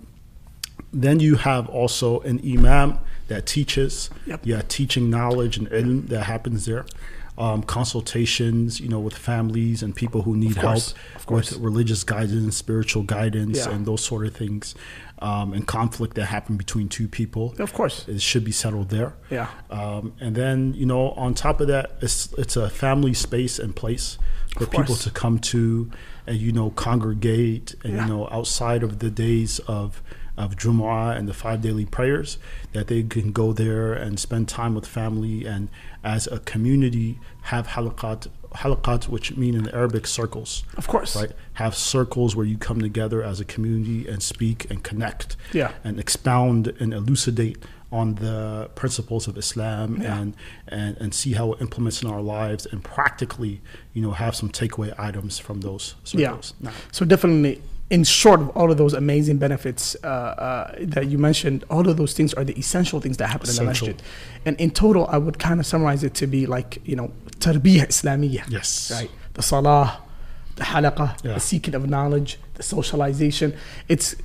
then 0.93 1.19
you 1.19 1.36
have 1.36 1.67
also 1.69 2.19
an 2.22 2.39
imam 2.46 3.00
that 3.27 3.46
teaches. 3.46 4.10
Yep. 4.25 4.41
Yeah, 4.46 4.62
teaching 4.67 5.10
knowledge 5.10 5.57
and 5.57 5.69
ilm 5.69 6.07
that 6.07 6.24
happens 6.24 6.65
there. 6.65 6.86
Um, 7.38 7.62
consultations, 7.62 8.79
you 8.79 8.89
know, 8.89 9.00
with 9.00 9.15
families 9.15 9.84
and 9.84 9.96
people 9.96 10.24
who 10.24 10.36
need 10.36 10.57
course, 10.57 10.93
help 10.93 11.15
of 11.17 11.25
course. 11.27 11.51
with 11.51 11.60
religious 11.62 12.03
guidance, 12.03 12.57
spiritual 12.57 13.03
guidance, 13.03 13.60
Yeah. 13.60 13.74
and 13.75 13.86
those 13.86 14.03
sort 14.03 14.25
of 14.25 14.36
things. 14.36 14.74
Um, 15.19 15.51
and 15.53 15.65
conflict 15.65 16.13
that 16.15 16.25
happen 16.25 16.57
between 16.57 16.89
two 16.89 17.07
people. 17.07 17.55
Of 17.57 17.74
course. 17.74 18.07
It 18.07 18.22
should 18.22 18.43
be 18.43 18.51
settled 18.51 18.89
there. 18.89 19.15
Yeah. 19.31 19.48
Um, 19.72 20.13
and 20.19 20.36
then 20.36 20.74
you 20.75 20.86
know, 20.86 21.10
on 21.12 21.34
top 21.34 21.60
of 21.60 21.67
that, 21.67 21.91
it's 22.01 22.31
it's 22.38 22.55
a 22.55 22.69
family 22.69 23.15
space 23.15 23.57
and 23.60 23.75
place 23.75 24.17
for 24.57 24.67
people 24.67 24.96
to 24.96 25.10
come 25.10 25.39
to 25.39 25.89
and 26.27 26.38
you 26.38 26.51
know 26.51 26.69
congregate 26.72 27.74
and 27.84 27.93
Yeah. 27.96 28.05
you 28.07 28.13
know 28.13 28.27
outside 28.31 28.84
of 28.84 29.00
the 29.00 29.10
days 29.10 29.57
of 29.67 30.01
of 30.38 30.56
Jumu'ah 30.56 31.17
and 31.17 31.27
the 31.27 31.34
five 31.34 31.62
daily 31.62 31.86
prayers 31.86 32.38
that 32.74 32.88
they 32.88 33.03
can 33.03 33.32
go 33.32 33.53
there 33.53 33.94
and 33.94 34.20
spend 34.20 34.48
time 34.48 34.75
with 34.75 34.86
family 34.86 35.46
and 35.46 35.70
as 36.03 36.27
a 36.27 36.39
community 36.39 37.20
have 37.44 37.67
halaqat 37.70 38.27
halaqat 38.56 39.08
which 39.10 39.36
mean 39.36 39.56
in 39.56 39.67
Arabic 39.70 40.08
circles 40.08 40.63
Of 40.77 40.88
course. 40.88 41.15
right 41.15 41.32
have 41.53 41.75
circles 41.75 42.36
where 42.36 42.46
you 42.46 42.58
come 42.58 42.79
together 42.82 43.22
as 43.24 43.39
a 43.39 43.46
community 43.46 44.08
and 44.08 44.22
speak 44.24 44.70
and 44.70 44.84
connect 44.84 45.36
Yeah. 45.53 45.72
and 45.84 46.00
expound 46.00 46.67
and 46.79 46.94
elucidate 46.94 47.58
on 47.91 48.15
the 48.15 48.70
principles 48.75 49.27
of 49.27 49.38
Islam 49.38 50.01
Yeah. 50.01 50.17
and, 50.20 50.34
and 50.67 50.98
and 50.98 51.13
see 51.13 51.34
how 51.34 51.53
it 51.53 51.62
implements 51.62 52.01
in 52.03 52.10
our 52.10 52.22
lives 52.22 52.65
and 52.72 52.84
practically, 52.84 53.62
you 53.94 54.01
know, 54.01 54.12
have 54.12 54.36
some 54.36 54.50
takeaway 54.50 54.94
items 55.00 55.39
from 55.39 55.62
those 55.62 55.96
Yeah. 56.13 56.27
circles. 56.29 56.53
Nah. 56.60 56.72
So 56.91 57.06
definitely, 57.06 57.62
in 57.89 58.03
short 58.03 58.41
of 58.41 58.50
all 58.50 58.70
of 58.70 58.77
those 58.77 58.94
amazing 58.94 59.38
benefits 59.38 59.96
uh, 60.03 60.08
uh, 60.08 60.75
that 60.79 61.08
you 61.08 61.17
mentioned, 61.17 61.63
all 61.70 61.88
of 61.88 61.96
those 61.96 62.13
things 62.13 62.34
are 62.34 62.44
the 62.44 62.58
essential 62.60 63.00
things 63.00 63.15
that 63.17 63.27
happen 63.29 63.50
in 63.50 63.56
the 63.56 63.63
masjid. 63.63 64.01
And 64.46 64.60
in 64.60 64.72
total, 64.72 65.08
I 65.08 65.17
would 65.17 65.39
kind 65.39 65.60
of 65.62 65.65
summarize 65.65 66.03
it 66.03 66.13
to 66.15 66.27
be 66.27 66.46
like 66.46 66.79
you 66.86 66.96
know, 66.98 67.12
tarbiyah 67.39 67.88
Islamiyah. 67.88 68.50
Yes. 68.50 68.91
Right. 68.94 69.10
The 69.36 69.41
salah, 69.41 70.01
the 70.58 70.63
halaqah, 70.63 71.24
Yeah. 71.24 71.36
the 71.36 71.39
seeking 71.39 71.75
of 71.75 71.89
knowledge, 71.89 72.39
the 72.56 72.63
socialization. 72.63 73.56
It's, 73.88 74.15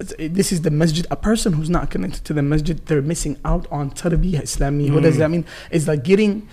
it's 0.00 0.12
it- 0.18 0.34
this 0.34 0.50
is 0.50 0.62
the 0.62 0.70
masjid. 0.72 1.06
A 1.12 1.16
person 1.16 1.52
who's 1.52 1.70
not 1.70 1.90
connected 1.90 2.24
to 2.24 2.32
the 2.32 2.42
masjid, 2.42 2.76
they're 2.86 3.02
missing 3.02 3.36
out 3.44 3.66
on 3.70 3.90
tarbiyah 3.92 4.42
Islamiyah. 4.42 4.92
What 4.94 5.04
does 5.04 5.14
Mm. 5.14 5.18
that 5.18 5.30
mean? 5.30 5.44
It's 5.70 5.86
like 5.86 6.02
getting 6.02 6.48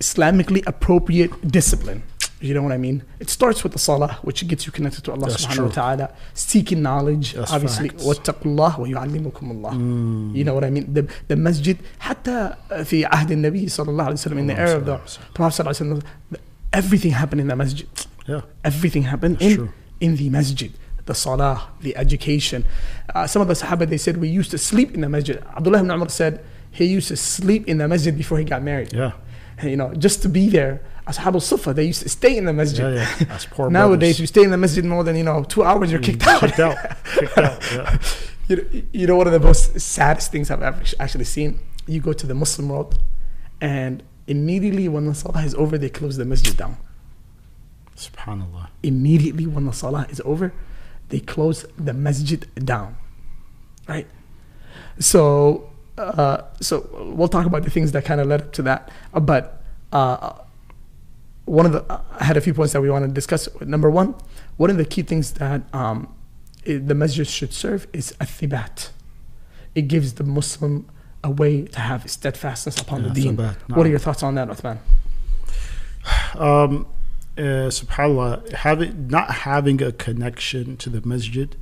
Islamically 0.00 0.62
appropriate 0.66 1.32
discipline. 1.50 2.02
You 2.41 2.53
know 2.53 2.61
what 2.61 2.73
I 2.73 2.77
mean? 2.77 3.01
It 3.19 3.29
starts 3.29 3.63
with 3.63 3.71
the 3.71 3.79
salah, 3.79 4.19
which 4.21 4.45
gets 4.47 4.65
you 4.65 4.71
connected 4.71 5.03
to 5.05 5.11
Allah 5.13 5.29
That's 5.29 5.45
subhanahu 5.45 5.55
true. 5.55 5.65
wa 5.67 5.71
ta'ala. 5.71 6.13
Seeking 6.33 6.81
knowledge, 6.81 7.33
That's 7.33 7.51
obviously. 7.51 7.89
facts. 7.89 8.03
وَاتَّقُوا 8.03 8.43
اللَّهَ 8.43 8.73
وَيُعَلِّمُكُمُ 8.75 9.45
اللَّهُ 9.55 9.71
Mm. 9.73 10.35
You 10.35 10.43
know 10.43 10.53
what 10.53 10.63
I 10.65 10.69
mean? 10.69 10.93
The, 10.93 11.07
the 11.29 11.35
masjid, 11.37 11.77
حتى 12.01 12.53
في 12.83 13.05
عهد 13.05 13.31
النبي 13.31 13.69
صلى 13.69 13.87
الله 13.89 14.03
عليه 14.03 14.13
وسلم, 14.13 14.37
in 14.39 14.47
the 14.47 14.59
era 14.59 14.77
of 14.77 14.85
the 14.85 14.97
Prophet 15.33 15.63
صلى 15.63 15.71
الله 15.71 15.73
عليه 15.95 16.01
وسلم, 16.01 16.39
everything 16.73 17.11
happened 17.11 17.41
in 17.41 17.47
the 17.47 17.55
masjid. 17.55 17.87
Yeah. 18.27 18.41
Everything 18.63 19.03
happened 19.03 19.35
That's 19.39 19.45
in, 19.51 19.55
true. 19.57 19.69
in 20.01 20.15
the 20.17 20.29
masjid. 20.29 20.71
The 21.05 21.15
salah, 21.15 21.69
the 21.81 21.95
education. 21.95 22.65
Uh, 23.13 23.27
some 23.27 23.41
of 23.41 23.47
the 23.47 23.53
Sahaba, 23.53 23.87
they 23.87 23.97
said, 23.97 24.17
we 24.17 24.27
used 24.27 24.51
to 24.51 24.57
sleep 24.57 24.93
in 24.93 25.01
the 25.01 25.09
masjid. 25.09 25.41
Abdullah 25.55 25.79
ibn 25.79 25.91
Umar 25.91 26.09
said 26.09 26.43
he 26.71 26.85
used 26.85 27.07
to 27.09 27.15
sleep 27.15 27.67
in 27.67 27.77
the 27.77 27.87
masjid 27.87 28.15
before 28.17 28.39
he 28.39 28.43
got 28.43 28.61
married. 28.63 28.91
Yeah. 28.91 29.11
You 29.63 29.77
know, 29.77 29.93
just 29.93 30.21
to 30.23 30.29
be 30.29 30.49
there. 30.49 30.81
Ashab 31.10 31.34
al-Sufa, 31.34 31.74
they 31.74 31.84
used 31.84 32.02
to 32.02 32.08
stay 32.08 32.36
in 32.36 32.44
the 32.44 32.52
masjid. 32.52 32.94
Yeah, 32.94 33.16
yeah. 33.18 33.24
That's 33.26 33.46
poor 33.46 33.70
Nowadays, 33.80 34.16
brothers. 34.16 34.20
you 34.20 34.26
stay 34.26 34.42
in 34.42 34.50
the 34.50 34.56
masjid 34.56 34.84
more 34.84 35.02
than, 35.04 35.16
you 35.16 35.24
know, 35.24 35.42
two 35.44 35.62
hours, 35.64 35.90
you're 35.90 36.00
kicked 36.00 36.26
out. 36.26 36.40
Kicked 36.40 36.60
out. 36.60 36.76
Kicked 37.14 37.38
out. 37.38 37.62
Yeah. 37.72 37.98
you, 38.48 38.56
know, 38.56 38.82
you 38.92 39.06
know, 39.06 39.16
one 39.16 39.26
of 39.26 39.32
the 39.32 39.40
most 39.40 39.78
saddest 39.80 40.32
things 40.32 40.50
I've 40.50 40.62
ever 40.62 40.82
actually 40.98 41.24
seen, 41.24 41.60
you 41.86 42.00
go 42.00 42.12
to 42.12 42.26
the 42.26 42.34
Muslim 42.34 42.68
world, 42.68 42.98
and 43.60 44.02
immediately 44.26 44.88
when 44.88 45.06
the 45.06 45.14
salah 45.14 45.42
is 45.42 45.54
over, 45.54 45.78
they 45.78 45.88
close 45.88 46.16
the 46.16 46.24
masjid 46.24 46.56
down. 46.56 46.76
Subhanallah. 47.96 48.68
Immediately 48.82 49.46
when 49.46 49.66
the 49.66 49.72
salah 49.72 50.06
is 50.10 50.20
over, 50.24 50.52
they 51.10 51.20
close 51.20 51.66
the 51.76 51.92
masjid 51.92 52.46
down. 52.64 52.96
Right? 53.88 54.06
So, 54.98 55.70
uh, 55.98 56.42
so 56.60 56.88
we'll 57.16 57.28
talk 57.28 57.46
about 57.46 57.62
the 57.64 57.70
things 57.70 57.92
that 57.92 58.04
kind 58.04 58.20
of 58.20 58.26
led 58.28 58.40
up 58.42 58.52
to 58.54 58.62
that. 58.62 58.90
But 59.12 59.62
uh, 59.92 60.32
one 61.50 61.66
of 61.66 61.72
the, 61.72 61.82
I 62.20 62.24
had 62.24 62.36
a 62.36 62.40
few 62.40 62.54
points 62.54 62.72
that 62.74 62.80
we 62.80 62.90
want 62.90 63.04
to 63.04 63.10
discuss. 63.10 63.48
Number 63.60 63.90
one, 63.90 64.14
one 64.56 64.70
of 64.70 64.76
the 64.76 64.84
key 64.84 65.02
things 65.02 65.32
that 65.32 65.62
um, 65.74 66.14
i- 66.66 66.76
the 66.76 66.94
masjid 66.94 67.26
should 67.26 67.52
serve 67.52 67.86
is 67.92 68.12
a 68.20 68.24
thibat. 68.24 68.90
It 69.74 69.82
gives 69.88 70.14
the 70.14 70.24
Muslim 70.24 70.86
a 71.24 71.30
way 71.30 71.62
to 71.62 71.80
have 71.80 72.08
steadfastness 72.10 72.80
upon 72.80 73.02
Yeah, 73.02 73.08
the 73.08 73.14
deen. 73.20 73.36
thibat, 73.36 73.56
What 73.76 73.84
are 73.86 73.90
your 73.90 73.98
thoughts 73.98 74.22
on 74.22 74.34
that, 74.36 74.48
Uthman? 74.48 74.78
um, 76.38 76.86
uh, 77.36 77.68
subhanallah, 77.70 78.52
having 78.52 79.08
not 79.08 79.30
having 79.30 79.82
a 79.82 79.92
connection 79.92 80.76
to 80.78 80.90
the 80.90 81.06
masjid, 81.06 81.56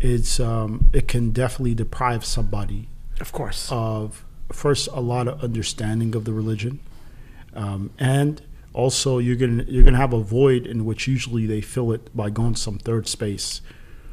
it's 0.00 0.38
um, 0.40 0.88
it 0.92 1.08
can 1.08 1.30
definitely 1.32 1.74
deprive 1.74 2.24
somebody 2.24 2.88
Of 3.20 3.32
course. 3.32 3.68
of 3.70 4.24
first 4.52 4.88
a 4.92 5.00
lot 5.00 5.28
of 5.28 5.42
understanding 5.42 6.14
of 6.14 6.24
the 6.24 6.32
religion, 6.32 6.80
um, 7.54 7.90
and 7.98 8.42
also 8.82 9.18
you're 9.18 9.36
gonna 9.42 9.64
you're 9.66 9.82
gonna 9.88 9.96
have 10.06 10.12
a 10.12 10.22
void 10.22 10.62
in 10.72 10.84
which 10.88 11.08
usually 11.08 11.44
they 11.46 11.60
fill 11.60 11.90
it 11.96 12.04
by 12.16 12.30
going 12.30 12.54
to 12.54 12.60
some 12.60 12.78
third 12.78 13.04
space 13.08 13.60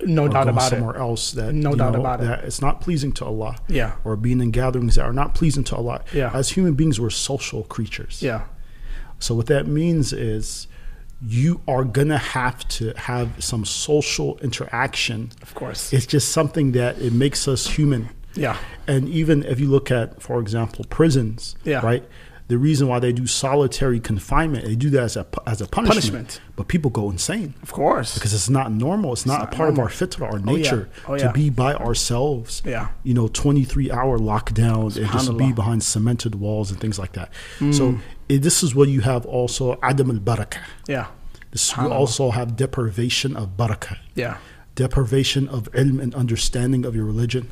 no 0.01 0.27
doubt 0.27 0.49
about 0.49 0.65
it. 0.71 0.75
somewhere 0.75 0.97
else 0.97 1.31
that 1.31 1.53
No 1.53 1.73
doubt 1.75 1.93
know, 1.93 1.99
about 2.01 2.19
it. 2.21 2.43
it's 2.43 2.61
not 2.67 2.81
pleasing 2.81 3.13
to 3.13 3.23
Allah. 3.25 3.55
Yeah. 3.69 3.93
Or 4.03 4.17
being 4.17 4.41
in 4.41 4.51
gatherings 4.51 4.95
that 4.95 5.05
are 5.05 5.13
not 5.13 5.35
pleasing 5.35 5.63
to 5.69 5.75
Allah. 5.77 6.03
Yeah. 6.13 6.31
As 6.33 6.49
human 6.49 6.73
beings, 6.73 6.99
we're 6.99 7.09
social 7.31 7.63
creatures. 7.75 8.21
Yeah. 8.21 8.41
So 9.19 9.33
what 9.35 9.45
that 9.45 9.67
means 9.67 10.11
is 10.11 10.67
you 11.21 11.61
are 11.65 11.85
gonna 11.85 12.17
have 12.17 12.67
to 12.77 12.91
have 13.11 13.27
some 13.41 13.63
social 13.63 14.37
interaction. 14.39 15.31
Of 15.41 15.55
course. 15.55 15.93
It's 15.93 16.05
just 16.05 16.27
something 16.33 16.73
that 16.73 16.99
it 16.99 17.13
makes 17.13 17.47
us 17.47 17.65
human. 17.77 18.09
yeah. 18.35 18.57
And 18.87 19.07
even 19.07 19.43
if 19.43 19.61
you 19.61 19.69
look 19.69 19.89
at, 19.91 20.21
for 20.21 20.41
example, 20.41 20.83
prisons, 20.89 21.55
Yeah. 21.63 21.79
right? 21.85 22.03
The 22.47 22.59
reason 22.59 22.87
why 22.87 22.99
they 22.99 23.11
do 23.11 23.25
solitary 23.25 23.99
confinement, 23.99 24.65
they 24.65 24.75
do 24.75 24.91
that 24.91 25.01
as 25.03 25.17
a 25.17 25.25
as 25.47 25.61
a 25.61 25.67
punishment. 25.67 25.95
Punishment. 26.11 26.41
But 26.55 26.67
people 26.67 26.91
go 26.91 27.09
insane 27.09 27.55
Of 27.63 27.71
course. 27.71 28.13
because 28.13 28.33
it's 28.35 28.49
not 28.49 28.71
normal. 28.71 29.13
It's, 29.13 29.25
not, 29.25 29.39
not 29.39 29.53
a 29.53 29.55
part 29.57 29.69
normal. 29.73 29.85
of 29.87 30.01
our 30.01 30.07
fitrah, 30.07 30.31
our 30.31 30.35
Oh, 30.37 30.51
yeah. 30.55 30.57
nature, 30.57 30.89
Oh, 31.07 31.17
to 31.17 31.31
be 31.33 31.49
by 31.49 31.73
ourselves. 31.73 32.61
Yeah. 32.63 32.89
You 33.03 33.15
know, 33.15 33.27
23 33.29 33.89
hour 33.89 34.19
lockdown 34.19 34.95
and 34.95 35.11
just 35.11 35.35
be 35.37 35.51
behind 35.53 35.81
cemented 35.83 36.35
walls 36.35 36.69
and 36.69 36.79
things 36.79 36.99
like 36.99 37.13
that. 37.13 37.31
Hmm. 37.57 37.71
So 37.71 37.97
it, 38.29 38.43
this 38.43 38.61
is 38.61 38.75
what 38.75 38.89
you 38.89 39.01
have 39.01 39.25
also 39.25 39.79
Adam 39.81 40.11
al 40.11 40.17
barakah. 40.17 40.61
yeah. 40.87 41.07
This 41.51 41.75
you 41.77 41.91
also 41.91 42.29
have 42.31 42.55
deprivation 42.55 43.35
of 43.35 43.57
barakah, 43.57 43.97
Yeah. 44.13 44.37
deprivation 44.75 45.47
of 45.47 45.71
ilm 45.71 45.99
and 46.01 46.13
understanding 46.13 46.85
of 46.85 46.95
your 46.95 47.05
religion, 47.05 47.49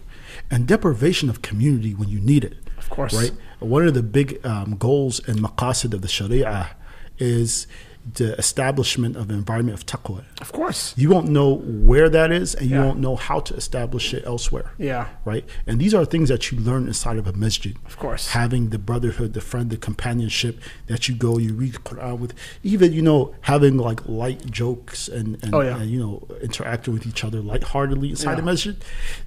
and 0.52 0.68
deprivation 0.68 1.30
of 1.30 1.42
community 1.42 1.94
when 1.96 2.10
you 2.10 2.20
need 2.20 2.44
it. 2.44 2.58
Of 2.84 2.90
course. 2.90 3.14
Right? 3.14 3.32
One 3.60 3.88
of 3.88 3.94
the 3.94 4.04
big 4.04 4.46
um, 4.46 4.76
goals 4.78 5.20
and 5.28 5.40
maqasid 5.40 5.94
of 5.94 6.02
the 6.02 6.08
Sharia 6.08 6.70
is 7.18 7.68
the 8.16 8.34
establishment 8.38 9.16
of 9.16 9.30
an 9.30 9.36
environment 9.38 9.78
of 9.80 9.86
taqwa. 9.86 10.26
Of 10.42 10.52
course. 10.52 10.94
You 10.98 11.10
won't 11.10 11.30
know 11.30 11.54
where 11.54 12.10
that 12.10 12.34
is, 12.34 12.54
and 12.54 12.70
you 12.70 12.76
Yeah. 12.76 12.84
won't 12.88 13.00
know 13.00 13.16
how 13.16 13.40
to 13.40 13.54
establish 13.56 14.14
it 14.14 14.24
elsewhere. 14.26 14.74
Yeah. 14.78 15.08
Right? 15.24 15.46
And 15.66 15.80
these 15.80 15.94
are 15.94 16.04
things 16.04 16.28
that 16.28 16.52
you 16.52 16.60
learn 16.60 16.88
inside 16.88 17.18
of 17.18 17.28
a 17.28 17.32
masjid. 17.32 17.78
Of 17.86 17.98
course. 17.98 18.28
Having 18.32 18.72
the 18.72 18.78
brotherhood, 18.78 19.32
the 19.32 19.40
friend, 19.40 19.70
the 19.70 19.78
companionship 19.78 20.60
that 20.88 21.08
you 21.08 21.16
go, 21.16 21.38
you 21.38 21.54
read 21.54 21.76
Quran 21.86 22.20
with, 22.20 22.34
even, 22.62 22.92
you 22.92 23.02
know, 23.02 23.34
having 23.42 23.78
like 23.78 24.02
light 24.06 24.52
jokes 24.52 25.08
and, 25.08 25.42
and, 25.42 25.56
Oh, 25.56 25.62
yeah. 25.62 25.78
and, 25.78 25.90
you 25.90 26.00
know, 26.02 26.28
interacting 26.42 26.94
with 26.94 27.08
each 27.08 27.24
other 27.24 27.40
lightheartedly 27.40 28.10
inside 28.10 28.32
Yeah. 28.32 28.36
the 28.36 28.42
masjid. 28.44 28.76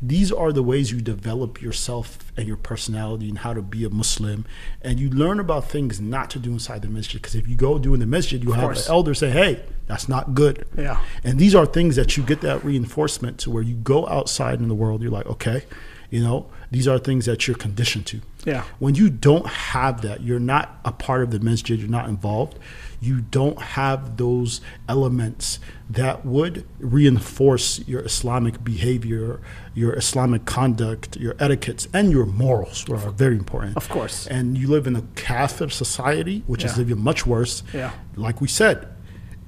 These 0.02 0.30
are 0.32 0.52
the 0.52 0.62
ways 0.62 0.90
you 0.92 1.00
develop 1.00 1.62
yourself 1.62 2.25
and 2.36 2.46
your 2.46 2.56
personality 2.56 3.28
and 3.28 3.38
how 3.38 3.54
to 3.54 3.62
be 3.62 3.84
a 3.84 3.90
Muslim. 3.90 4.44
And 4.82 5.00
you 5.00 5.08
learn 5.10 5.40
about 5.40 5.70
things 5.70 6.00
not 6.00 6.30
to 6.30 6.38
do 6.38 6.52
inside 6.52 6.82
the 6.82 6.88
masjid. 6.88 7.20
Because 7.20 7.34
if 7.34 7.48
you 7.48 7.56
go 7.56 7.78
do 7.78 7.94
in 7.94 8.00
the 8.00 8.06
masjid, 8.06 8.42
you 8.42 8.52
have 8.52 8.70
an 8.70 8.82
elder 8.88 9.14
say, 9.14 9.30
hey, 9.30 9.62
that's 9.86 10.08
not 10.08 10.34
good. 10.34 10.66
Yeah. 10.76 11.00
And 11.24 11.38
these 11.38 11.54
are 11.54 11.66
things 11.66 11.96
that 11.96 12.16
you 12.16 12.22
get 12.22 12.40
that 12.42 12.64
reinforcement 12.64 13.38
to 13.40 13.50
where 13.50 13.62
you 13.62 13.74
go 13.74 14.06
outside 14.08 14.60
in 14.60 14.68
the 14.68 14.74
world, 14.74 15.02
you're 15.02 15.10
like, 15.10 15.26
okay, 15.26 15.64
you 16.10 16.22
know, 16.22 16.46
these 16.70 16.86
are 16.86 16.98
things 16.98 17.26
that 17.26 17.46
you're 17.46 17.56
conditioned 17.56 18.06
to. 18.06 18.20
Yeah. 18.44 18.64
When 18.78 18.94
you 18.94 19.10
don't 19.10 19.46
have 19.46 20.02
that, 20.02 20.22
you're 20.22 20.38
not 20.40 20.78
a 20.84 20.92
part 20.92 21.22
of 21.22 21.30
the 21.30 21.40
masjid, 21.40 21.78
you're 21.78 21.88
not 21.88 22.08
involved, 22.08 22.58
you 23.00 23.20
don't 23.20 23.60
have 23.60 24.16
those 24.16 24.60
elements 24.88 25.58
that 25.90 26.24
would 26.24 26.66
reinforce 26.78 27.86
your 27.86 28.00
Islamic 28.00 28.64
behavior, 28.64 29.40
your 29.74 29.92
Islamic 29.94 30.44
conduct, 30.44 31.16
your 31.16 31.34
etiquettes, 31.38 31.86
and 31.92 32.10
your 32.10 32.26
morals, 32.26 32.84
which 32.88 33.00
are 33.02 33.10
very 33.10 33.36
important. 33.36 33.76
Of 33.76 33.88
course. 33.88 34.26
And 34.26 34.56
you 34.58 34.66
live 34.68 34.86
in 34.86 34.96
a 34.96 35.02
kafir 35.14 35.68
society, 35.68 36.42
which 36.46 36.64
is 36.64 36.76
Yeah. 36.76 36.82
even 36.84 36.98
much 37.02 37.26
worse. 37.26 37.62
Yeah. 37.72 37.90
Like 38.16 38.40
we 38.40 38.48
said, 38.48 38.88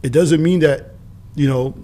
it 0.02 0.12
doesn't 0.12 0.42
mean 0.42 0.60
that, 0.60 0.94
you 1.34 1.48
know, 1.48 1.74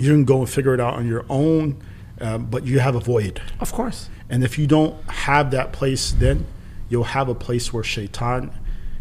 you 0.00 0.10
can 0.10 0.24
go 0.24 0.38
and 0.40 0.48
figure 0.48 0.74
it 0.74 0.80
out 0.80 0.94
on 0.94 1.06
your 1.06 1.24
own, 1.28 1.76
um, 2.20 2.46
but 2.46 2.66
you 2.66 2.80
have 2.80 2.96
a 2.96 3.00
void. 3.00 3.40
Of 3.60 3.72
course. 3.72 4.08
And 4.28 4.42
if 4.42 4.58
you 4.58 4.66
don't 4.66 4.94
have 5.08 5.50
that 5.52 5.72
place, 5.72 6.12
then 6.18 6.46
you'll 6.88 7.04
have 7.18 7.28
a 7.28 7.34
place 7.34 7.72
where 7.72 7.84
shaitan, 7.84 8.50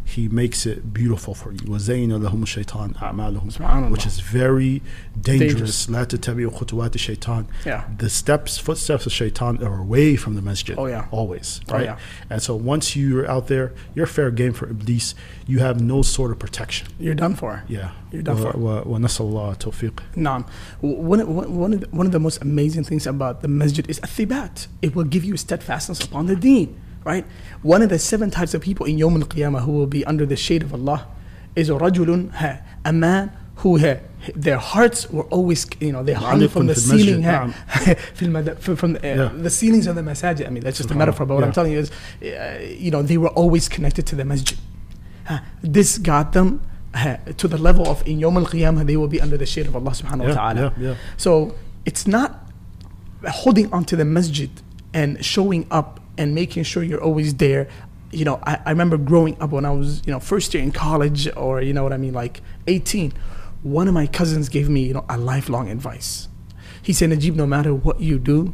he 0.04 0.26
makes 0.26 0.64
it 0.64 0.94
beautiful 0.94 1.34
for 1.34 1.52
you. 1.52 1.58
وَزَيْنَ 1.58 2.08
لَهُمُ 2.08 2.40
الشَّيْطَانُ 2.42 2.96
أَعْمَالُهُم 2.96 3.52
Subhanallah. 3.58 3.90
Which 3.90 4.06
is 4.06 4.20
very 4.20 4.80
dangerous. 5.20 5.84
Dangerous. 5.84 5.86
لَا 5.88 6.06
تَتَّبِعُوا 6.06 6.58
خُطُوَاتِ 6.58 6.90
الشَّيْطَانِ 6.92 7.44
Yeah. 7.66 7.84
The 7.98 8.08
steps, 8.08 8.56
footsteps 8.56 9.04
of 9.04 9.12
shaitan 9.12 9.62
are 9.62 9.78
away 9.78 10.16
from 10.16 10.34
the 10.34 10.40
masjid. 10.40 10.78
Oh, 10.78 10.86
yeah. 10.86 11.08
Always. 11.10 11.60
Oh, 11.68 11.74
Right? 11.74 11.84
yeah. 11.84 11.98
And 12.30 12.40
so 12.40 12.54
once 12.56 12.96
you're 12.96 13.30
out 13.30 13.48
there, 13.48 13.74
you're 13.94 14.06
fair 14.06 14.30
game 14.30 14.54
for 14.54 14.66
Iblis. 14.70 15.14
You 15.46 15.58
have 15.58 15.78
no 15.82 16.00
sort 16.00 16.30
of 16.30 16.38
protection. 16.38 16.88
You're 16.98 17.14
done 17.14 17.34
for. 17.34 17.64
Yeah. 17.68 17.90
You're 18.10 18.22
done 18.22 18.38
for. 18.38 18.56
و- 18.56 18.84
ونسأل 18.86 19.20
الله 19.30 19.56
التوفيق. 19.58 20.00
Naam. 20.16 20.46
One, 20.80 21.34
one, 21.34 21.54
one, 21.54 21.72
of 21.74 21.80
the, 21.82 21.88
one 21.90 22.06
of 22.06 22.12
the 22.12 22.18
most 22.20 22.40
amazing 22.40 22.84
things 22.84 23.06
about 23.06 23.42
the 23.42 23.48
masjid 23.48 23.86
is 23.90 24.00
athibat. 24.00 24.68
It 24.80 24.94
will 24.96 25.04
give 25.04 25.22
you 25.24 25.36
steadfastness 25.36 26.02
upon 26.02 26.24
the 26.26 26.36
deen, 26.36 26.80
right? 27.03 27.25
One 27.61 27.81
of 27.81 27.89
the 27.89 27.99
seven 27.99 28.31
types 28.31 28.53
of 28.53 28.61
people 28.61 28.85
in 28.85 28.97
Yom 28.97 29.15
al 29.15 29.27
Qiyamah 29.27 29.61
who 29.63 29.71
will 29.71 29.87
be 29.87 30.05
under 30.05 30.25
the 30.25 30.35
shade 30.35 30.63
of 30.63 30.73
Allah 30.73 31.07
is 31.55 31.69
a 31.69 31.73
rajulun 31.73 32.31
a 32.85 32.93
man 32.93 33.31
who 33.57 33.77
their 34.35 34.57
hearts 34.57 35.09
were 35.09 35.23
always, 35.25 35.67
you 35.79 35.91
know, 35.91 36.03
they 36.03 36.13
hung 36.13 36.47
from 36.47 36.67
the 36.67 36.75
ceiling, 36.75 37.23
from 38.75 38.95
uh, 38.95 38.99
the, 38.99 39.49
ceilings 39.49 39.87
of 39.87 39.95
the 39.95 40.03
masjid. 40.03 40.45
I 40.47 40.49
mean, 40.49 40.63
that's 40.63 40.77
just 40.77 40.91
a 40.91 40.95
metaphor, 40.95 41.25
but 41.25 41.35
what. 41.35 41.43
I'm 41.43 41.51
telling 41.51 41.71
you 41.71 41.79
is, 41.79 41.91
uh, 42.23 42.59
you 42.61 42.89
know, 42.89 43.01
they 43.01 43.17
were 43.17 43.29
always 43.29 43.69
connected 43.69 44.07
to 44.07 44.15
the 44.15 44.25
masjid. 44.25 44.57
This 45.61 45.97
got 45.97 46.33
them 46.33 46.61
to 47.37 47.47
the 47.47 47.57
level 47.57 47.87
of 47.87 48.05
in 48.07 48.19
Yom 48.19 48.37
al 48.37 48.45
Qiyamah, 48.45 48.85
they 48.85 48.97
will 48.97 49.07
be 49.07 49.21
under 49.21 49.37
the 49.37 49.45
shade 49.45 49.67
of 49.67 49.75
Allah 49.75 49.91
subhanahu 49.91 50.23
yeah, 50.23 50.35
wa 50.35 50.53
ta'ala. 50.53 50.97
So 51.17 51.55
it's 51.85 52.07
not 52.07 52.39
holding 53.27 53.71
onto 53.71 53.95
the 53.95 54.05
masjid 54.05 54.49
and 54.93 55.23
showing 55.23 55.67
up 55.71 55.99
and 56.17 56.33
making 56.35 56.63
sure 56.63 56.83
you're 56.83 57.01
always 57.03 57.33
there. 57.35 57.67
You 58.11 58.25
know, 58.25 58.39
I, 58.43 58.59
I 58.65 58.69
remember 58.69 58.97
growing 58.97 59.39
up 59.41 59.51
when 59.51 59.65
I 59.65 59.71
was, 59.71 60.01
you 60.05 60.11
know, 60.13 60.19
first 60.19 60.53
year 60.53 60.61
in 60.61 60.71
college 60.71 61.27
or, 61.35 61.61
you 61.61 61.73
know 61.73 61.83
what 61.83 61.93
I 61.93 61.97
mean, 61.97 62.13
like 62.13 62.41
18. 62.67 63.13
One 63.63 63.87
of 63.87 63.93
my 63.93 64.05
cousins 64.07 64.49
gave 64.49 64.69
me, 64.69 64.83
you 64.85 64.93
know, 64.93 65.05
a 65.09 65.17
lifelong 65.17 65.69
advice. 65.69 66.27
He 66.81 66.93
said, 66.93 67.09
Najib, 67.09 67.35
no 67.35 67.47
matter 67.47 67.73
what 67.73 67.99
you 68.01 68.19
do, 68.19 68.53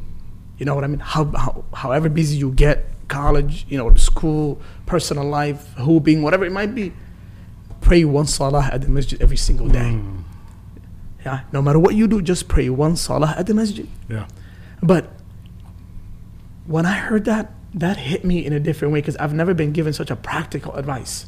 you 0.57 0.65
know 0.65 0.75
what 0.75 0.83
I 0.83 0.87
mean, 0.87 0.99
how, 0.99 1.25
how, 1.25 1.65
however 1.73 2.09
busy 2.09 2.37
you 2.37 2.51
get, 2.51 2.85
college, 3.07 3.65
you 3.69 3.77
know, 3.77 3.93
school, 3.95 4.61
personal 4.85 5.25
life, 5.25 5.73
hooping, 5.73 6.21
whatever 6.21 6.45
it 6.45 6.51
might 6.51 6.75
be, 6.75 6.93
pray 7.81 8.05
one 8.05 8.27
salah 8.27 8.69
at 8.71 8.81
the 8.81 8.87
masjid 8.89 9.19
every 9.21 9.37
single 9.37 9.67
day. 9.67 9.79
Mm, 9.97 10.23
Yeah, 11.25 11.41
no 11.51 11.61
matter 11.61 11.79
what 11.79 11.95
you 11.95 12.07
do, 12.07 12.21
just 12.21 12.47
pray 12.47 12.69
one 12.69 12.95
salah 12.95 13.33
at 13.37 13.47
the 13.47 13.53
masjid. 13.53 13.87
yeah. 14.07 14.27
But 14.83 15.11
when 16.69 16.85
I 16.85 16.93
heard 16.93 17.25
that, 17.25 17.51
that 17.73 17.97
hit 17.97 18.23
me 18.23 18.45
in 18.45 18.53
a 18.53 18.59
different 18.59 18.93
way 18.93 19.01
because 19.01 19.17
I've 19.17 19.33
never 19.33 19.55
been 19.55 19.71
given 19.71 19.91
such 19.91 20.11
a 20.11 20.15
practical 20.15 20.75
advice 20.75 21.25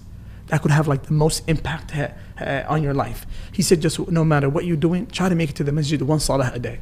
that 0.47 0.61
could 0.61 0.69
have 0.69 0.87
like 0.87 1.03
the 1.03 1.13
most 1.13 1.41
impact 1.49 1.97
uh, 1.97 2.09
uh, 2.39 2.63
on 2.67 2.83
your 2.83 2.93
life. 2.93 3.25
He 3.51 3.63
said, 3.63 3.81
just 3.81 3.97
no 4.09 4.23
matter 4.23 4.49
what 4.49 4.65
you're 4.65 4.77
doing, 4.77 5.07
try 5.07 5.29
to 5.29 5.35
make 5.35 5.49
it 5.49 5.55
to 5.55 5.63
the 5.63 5.71
masjid 5.71 5.99
one 5.99 6.19
salah 6.19 6.51
a 6.53 6.59
day. 6.59 6.79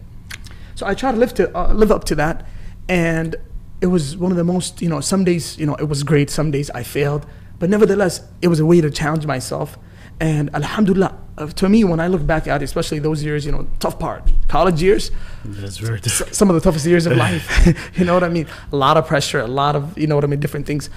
So 0.76 0.86
I 0.86 0.94
try 0.94 1.14
to 1.14 1.18
live 1.18 1.34
to 1.36 1.58
uh, 1.58 1.74
live 1.74 1.90
up 1.90 2.04
to 2.06 2.16
that, 2.16 2.48
and 2.90 3.38
it 3.80 3.88
was 3.88 4.18
one 4.18 4.32
of 4.32 4.38
the 4.38 4.44
most 4.44 4.82
you 4.82 4.90
know. 4.90 5.00
Some 5.00 5.24
days 5.24 5.58
you 5.58 5.66
know 5.66 5.76
it 5.76 5.86
was 5.86 6.04
great, 6.04 6.30
some 6.30 6.52
days 6.52 6.70
I 6.72 6.84
failed, 6.84 7.26
but 7.60 7.70
nevertheless 7.70 8.22
it 8.42 8.48
was 8.48 8.60
a 8.60 8.66
way 8.66 8.82
to 8.82 8.90
challenge 8.90 9.26
myself. 9.26 9.78
And 10.20 10.54
Alhamdulillah, 10.54 11.18
uh, 11.38 11.48
to 11.48 11.70
me 11.70 11.84
when 11.86 12.00
I 12.00 12.08
look 12.08 12.26
back 12.28 12.48
at 12.48 12.62
it, 12.62 12.66
especially 12.66 13.00
those 13.00 13.24
years, 13.24 13.46
you 13.46 13.52
know, 13.54 13.68
tough 13.80 13.98
part, 13.98 14.30
college 14.50 14.82
years, 14.82 15.12
That's 15.46 15.78
very 15.78 16.02
some 16.02 16.50
of 16.50 16.56
the 16.56 16.62
toughest 16.62 16.86
years 16.86 17.06
of 17.06 17.16
life. 17.28 17.46
you 17.98 18.04
know 18.04 18.14
what 18.14 18.24
I 18.24 18.30
mean? 18.30 18.48
A 18.72 18.76
lot 18.76 18.98
of 18.98 19.08
pressure, 19.08 19.40
a 19.40 19.48
lot 19.48 19.76
of, 19.76 19.98
you 19.98 20.08
know 20.08 20.16
what 20.16 20.26
I 20.26 20.28
mean, 20.28 20.40
different 20.42 20.66
things. 20.66 20.90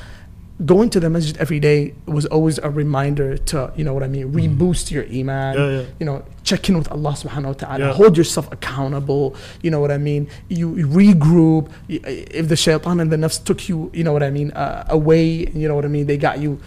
Going 0.65 0.91
to 0.91 1.01
the 1.01 1.11
masjid 1.11 1.37
every 1.39 1.59
day 1.61 1.95
was 2.07 2.27
always 2.27 2.59
a 2.59 2.71
reminder 2.71 3.37
to, 3.39 3.73
you 3.75 3.85
know 3.85 3.95
what 3.95 4.03
I 4.03 4.07
mean, 4.09 4.33
reboost 4.33 4.91
your 4.91 5.05
iman. 5.05 5.57
Yeah, 5.57 5.81
yeah. 5.81 5.87
You 5.99 6.07
know, 6.07 6.25
check 6.45 6.69
in 6.69 6.77
with 6.77 6.91
Allah 6.93 7.13
subhanahu 7.13 7.47
wa 7.47 7.53
ta'ala. 7.53 7.79
Yeah. 7.87 7.93
Hold 7.95 8.17
yourself 8.17 8.53
accountable. 8.53 9.35
You 9.63 9.71
know 9.71 9.81
what 9.81 9.91
I 9.91 9.99
mean? 9.99 10.29
You, 10.49 10.77
you 10.77 10.87
regroup. 10.87 11.71
If 11.89 12.49
the 12.49 12.57
shaitan 12.57 13.01
and 13.01 13.11
the 13.11 13.17
nafs 13.17 13.43
took 13.43 13.69
you, 13.69 13.91
you 13.93 14.05
know 14.05 14.13
what 14.13 14.23
I 14.23 14.31
mean, 14.31 14.51
uh, 14.53 14.85
away, 14.89 15.49
you 15.53 15.67
know 15.67 15.75
what 15.75 15.85
I 15.85 15.89
mean, 15.89 16.07
they 16.07 16.17
got 16.17 16.39
you 16.39 16.61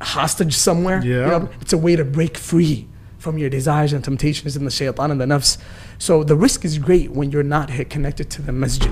hostage 0.00 0.54
somewhere. 0.54 1.02
you 1.04 1.20
Yeah. 1.20 1.26
know, 1.28 1.48
it's 1.60 1.72
a 1.72 1.78
way 1.78 1.96
to 1.96 2.04
break 2.04 2.36
free 2.38 2.86
from 3.18 3.38
your 3.38 3.48
desires 3.50 3.92
and 3.92 4.02
temptations 4.02 4.56
in 4.56 4.64
the 4.64 4.70
shaitan 4.70 5.10
and 5.10 5.20
the 5.20 5.24
nafs. 5.26 5.56
So 5.98 6.24
the 6.24 6.34
risk 6.36 6.64
is 6.64 6.78
great 6.78 7.12
when 7.12 7.30
you're 7.30 7.44
not 7.44 7.70
connected 7.88 8.30
to 8.30 8.42
the 8.42 8.52
masjid. 8.52 8.90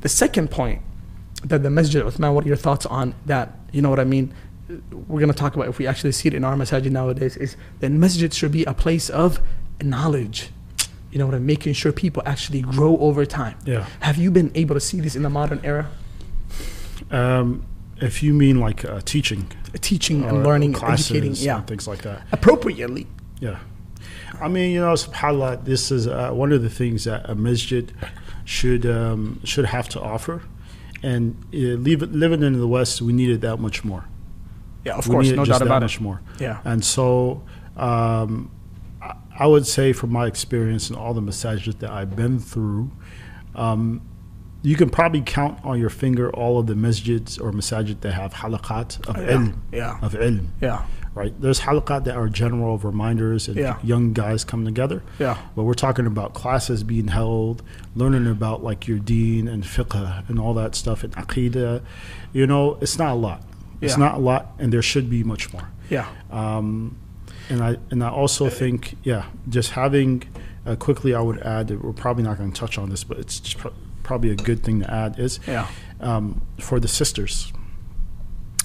The 0.00 0.08
second 0.08 0.50
point 0.50 0.80
that 1.44 1.62
the 1.62 1.70
masjid, 1.70 2.02
Uthman, 2.02 2.32
what 2.34 2.44
are 2.44 2.48
your 2.48 2.56
thoughts 2.56 2.86
on 2.86 3.14
that? 3.26 3.58
You 3.72 3.82
know 3.82 3.90
what 3.90 4.00
I 4.00 4.04
mean? 4.04 4.32
We're 5.08 5.20
going 5.20 5.30
to 5.30 5.36
talk 5.38 5.54
about 5.54 5.68
if 5.68 5.78
we 5.78 5.86
actually 5.86 6.12
see 6.12 6.28
it 6.28 6.34
in 6.34 6.42
our 6.44 6.56
masjid 6.56 6.90
nowadays 6.90 7.36
is 7.36 7.56
that 7.80 7.90
masjid 7.92 8.32
should 8.32 8.50
be 8.52 8.64
a 8.64 8.72
place 8.74 9.10
of 9.10 9.40
knowledge. 9.82 10.50
You 11.12 11.18
know 11.18 11.26
what 11.26 11.34
I 11.34 11.38
mean? 11.38 11.46
Making 11.46 11.74
sure 11.74 11.92
people 11.92 12.22
actually 12.26 12.62
grow 12.62 12.96
over 12.98 13.24
time. 13.26 13.56
Yeah. 13.64 13.86
Have 14.00 14.16
you 14.16 14.30
been 14.30 14.50
able 14.54 14.74
to 14.74 14.80
see 14.80 15.00
this 15.00 15.14
in 15.14 15.22
the 15.22 15.30
modern 15.30 15.60
era? 15.62 15.88
Um, 17.10 17.64
if 18.00 18.22
you 18.22 18.34
mean 18.34 18.60
like 18.60 18.84
uh, 18.84 19.00
teaching, 19.04 19.48
Teaching 19.80 20.24
and 20.24 20.42
learning, 20.44 20.74
educating, 20.82 21.34
yeah, 21.34 21.58
and 21.58 21.66
things 21.66 21.86
like 21.86 22.02
that. 22.02 22.22
appropriately. 22.32 23.06
Yeah. 23.40 23.58
I 24.40 24.48
mean, 24.48 24.72
you 24.72 24.80
know, 24.80 24.92
subhanAllah, 24.94 25.64
this 25.64 25.90
is 25.90 26.06
uh, 26.06 26.30
one 26.30 26.52
of 26.52 26.62
the 26.62 26.70
things 26.70 27.04
that 27.04 27.28
a 27.28 27.34
masjid 27.34 27.92
should 28.44 28.84
um, 28.86 29.40
should 29.44 29.66
have 29.66 29.88
to 29.90 30.00
offer. 30.00 30.42
And 31.02 31.36
uh, 31.54 31.76
leave 31.78 32.02
living 32.02 32.42
in 32.42 32.58
the 32.58 32.66
West, 32.68 33.02
we 33.02 33.12
need 33.12 33.30
it 33.30 33.40
that 33.42 33.58
much 33.58 33.84
more. 33.84 34.04
Yeah, 34.84 34.96
of 34.96 35.06
we 35.08 35.12
course, 35.14 35.30
no 35.30 35.44
doubt 35.44 35.58
that 35.58 35.66
about 35.66 35.82
much 35.82 35.96
it. 35.96 36.00
more. 36.00 36.20
Yeah. 36.38 36.60
And 36.64 36.84
so 36.84 37.42
um, 37.76 38.50
I, 39.02 39.14
I 39.38 39.46
would 39.46 39.66
say, 39.66 39.92
from 39.92 40.10
my 40.12 40.26
experience 40.26 40.88
and 40.88 40.98
all 40.98 41.12
the 41.14 41.20
masajid 41.22 41.78
that 41.80 41.90
I've 41.90 42.16
been 42.16 42.38
through, 42.38 42.90
um, 43.54 44.00
you 44.66 44.74
can 44.74 44.90
probably 44.90 45.20
count 45.20 45.56
on 45.62 45.78
your 45.78 45.88
finger 45.88 46.28
all 46.30 46.58
of 46.58 46.66
the 46.66 46.74
masjids 46.74 47.40
or 47.40 47.52
masajid 47.52 48.00
that 48.00 48.10
have 48.10 48.34
halaqat 48.34 48.98
of 49.08 49.16
yeah. 49.16 49.32
ilm. 49.32 49.54
Yeah. 49.70 49.98
Of 50.02 50.14
ilm. 50.14 50.48
Yeah. 50.60 50.84
Right? 51.14 51.32
There's 51.40 51.60
halaqat 51.60 52.02
that 52.06 52.16
are 52.16 52.28
general 52.28 52.76
reminders 52.76 53.46
and 53.46 53.56
Yeah. 53.56 53.78
young 53.84 54.12
guys 54.12 54.42
come 54.42 54.64
together. 54.64 55.04
Yeah. 55.20 55.38
But 55.54 55.62
we're 55.62 55.74
talking 55.74 56.04
about 56.04 56.34
classes 56.34 56.82
being 56.82 57.06
held, 57.06 57.62
learning 57.94 58.26
about 58.26 58.64
like 58.64 58.88
your 58.88 58.98
deen 58.98 59.46
and 59.46 59.62
fiqh 59.62 60.28
and 60.28 60.40
all 60.40 60.52
that 60.54 60.74
stuff 60.74 61.04
and 61.04 61.14
aqidah. 61.14 61.82
You 62.32 62.48
know, 62.48 62.76
it's 62.80 62.98
not 62.98 63.12
a 63.12 63.14
lot. 63.14 63.44
It's 63.80 63.92
Yeah. 63.92 64.00
not 64.06 64.14
a 64.16 64.18
lot, 64.18 64.52
and 64.58 64.72
there 64.72 64.82
should 64.82 65.08
be 65.08 65.22
much 65.22 65.52
more. 65.52 65.68
Yeah. 65.90 66.06
Um, 66.32 66.96
and 67.48 67.62
I 67.62 67.76
and 67.92 68.02
I 68.02 68.08
also 68.08 68.50
think, 68.50 68.96
yeah, 69.04 69.26
just 69.48 69.70
having 69.70 70.24
uh, 70.66 70.74
quickly, 70.74 71.14
I 71.14 71.20
would 71.20 71.38
add 71.42 71.68
that 71.68 71.84
we're 71.84 71.92
probably 71.92 72.24
not 72.24 72.36
going 72.36 72.50
to 72.50 72.60
touch 72.60 72.76
on 72.78 72.90
this, 72.90 73.04
but 73.04 73.18
it's 73.18 73.38
just 73.38 73.58
probably 74.06 74.30
a 74.30 74.36
good 74.48 74.62
thing 74.62 74.80
to 74.82 74.88
add 75.02 75.18
is 75.18 75.40
Yeah. 75.46 75.66
um, 76.00 76.40
for 76.60 76.78
the 76.80 76.88
sisters. 76.88 77.52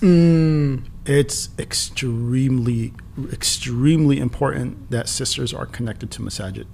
Mm, 0.02 0.84
It's 1.06 1.50
extremely, 1.58 2.94
extremely 3.34 4.18
important 4.20 4.90
that 4.92 5.10
sisters 5.10 5.54
are 5.54 5.66
connected 5.66 6.12
to 6.12 6.22
masajid. 6.22 6.66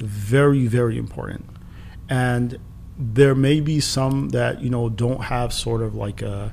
Very, 0.00 0.66
very 0.66 0.96
important. 0.98 1.44
And 2.08 2.58
there 2.98 3.34
may 3.34 3.60
be 3.60 3.78
some 3.80 4.30
that 4.30 4.62
you 4.62 4.70
know 4.70 4.88
don't 4.88 5.24
have 5.24 5.52
sort 5.52 5.82
of 5.82 5.94
like 5.94 6.22
uh, 6.22 6.48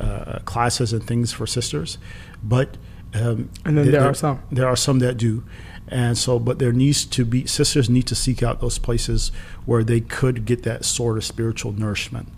uh, 0.00 0.38
classes 0.44 0.92
and 0.92 1.02
things 1.06 1.32
for 1.32 1.46
sisters, 1.46 1.98
but 2.42 2.76
um, 3.14 3.48
And 3.64 3.76
then 3.78 3.84
th- 3.84 3.92
there 3.92 4.04
are 4.04 4.14
some. 4.14 4.38
There 4.52 4.66
are 4.66 4.76
some 4.76 4.98
that 5.00 5.16
do, 5.16 5.42
and 5.88 6.18
so 6.18 6.38
but 6.38 6.58
there 6.58 6.72
needs 6.72 7.04
to 7.04 7.24
be 7.24 7.46
sisters 7.46 7.88
need 7.88 8.06
to 8.06 8.14
seek 8.14 8.42
out 8.42 8.60
those 8.60 8.78
places 8.78 9.30
where 9.64 9.84
they 9.84 10.00
could 10.00 10.44
get 10.44 10.62
that 10.64 10.84
sort 10.84 11.16
of 11.16 11.24
spiritual 11.24 11.72
nourishment. 11.72 12.28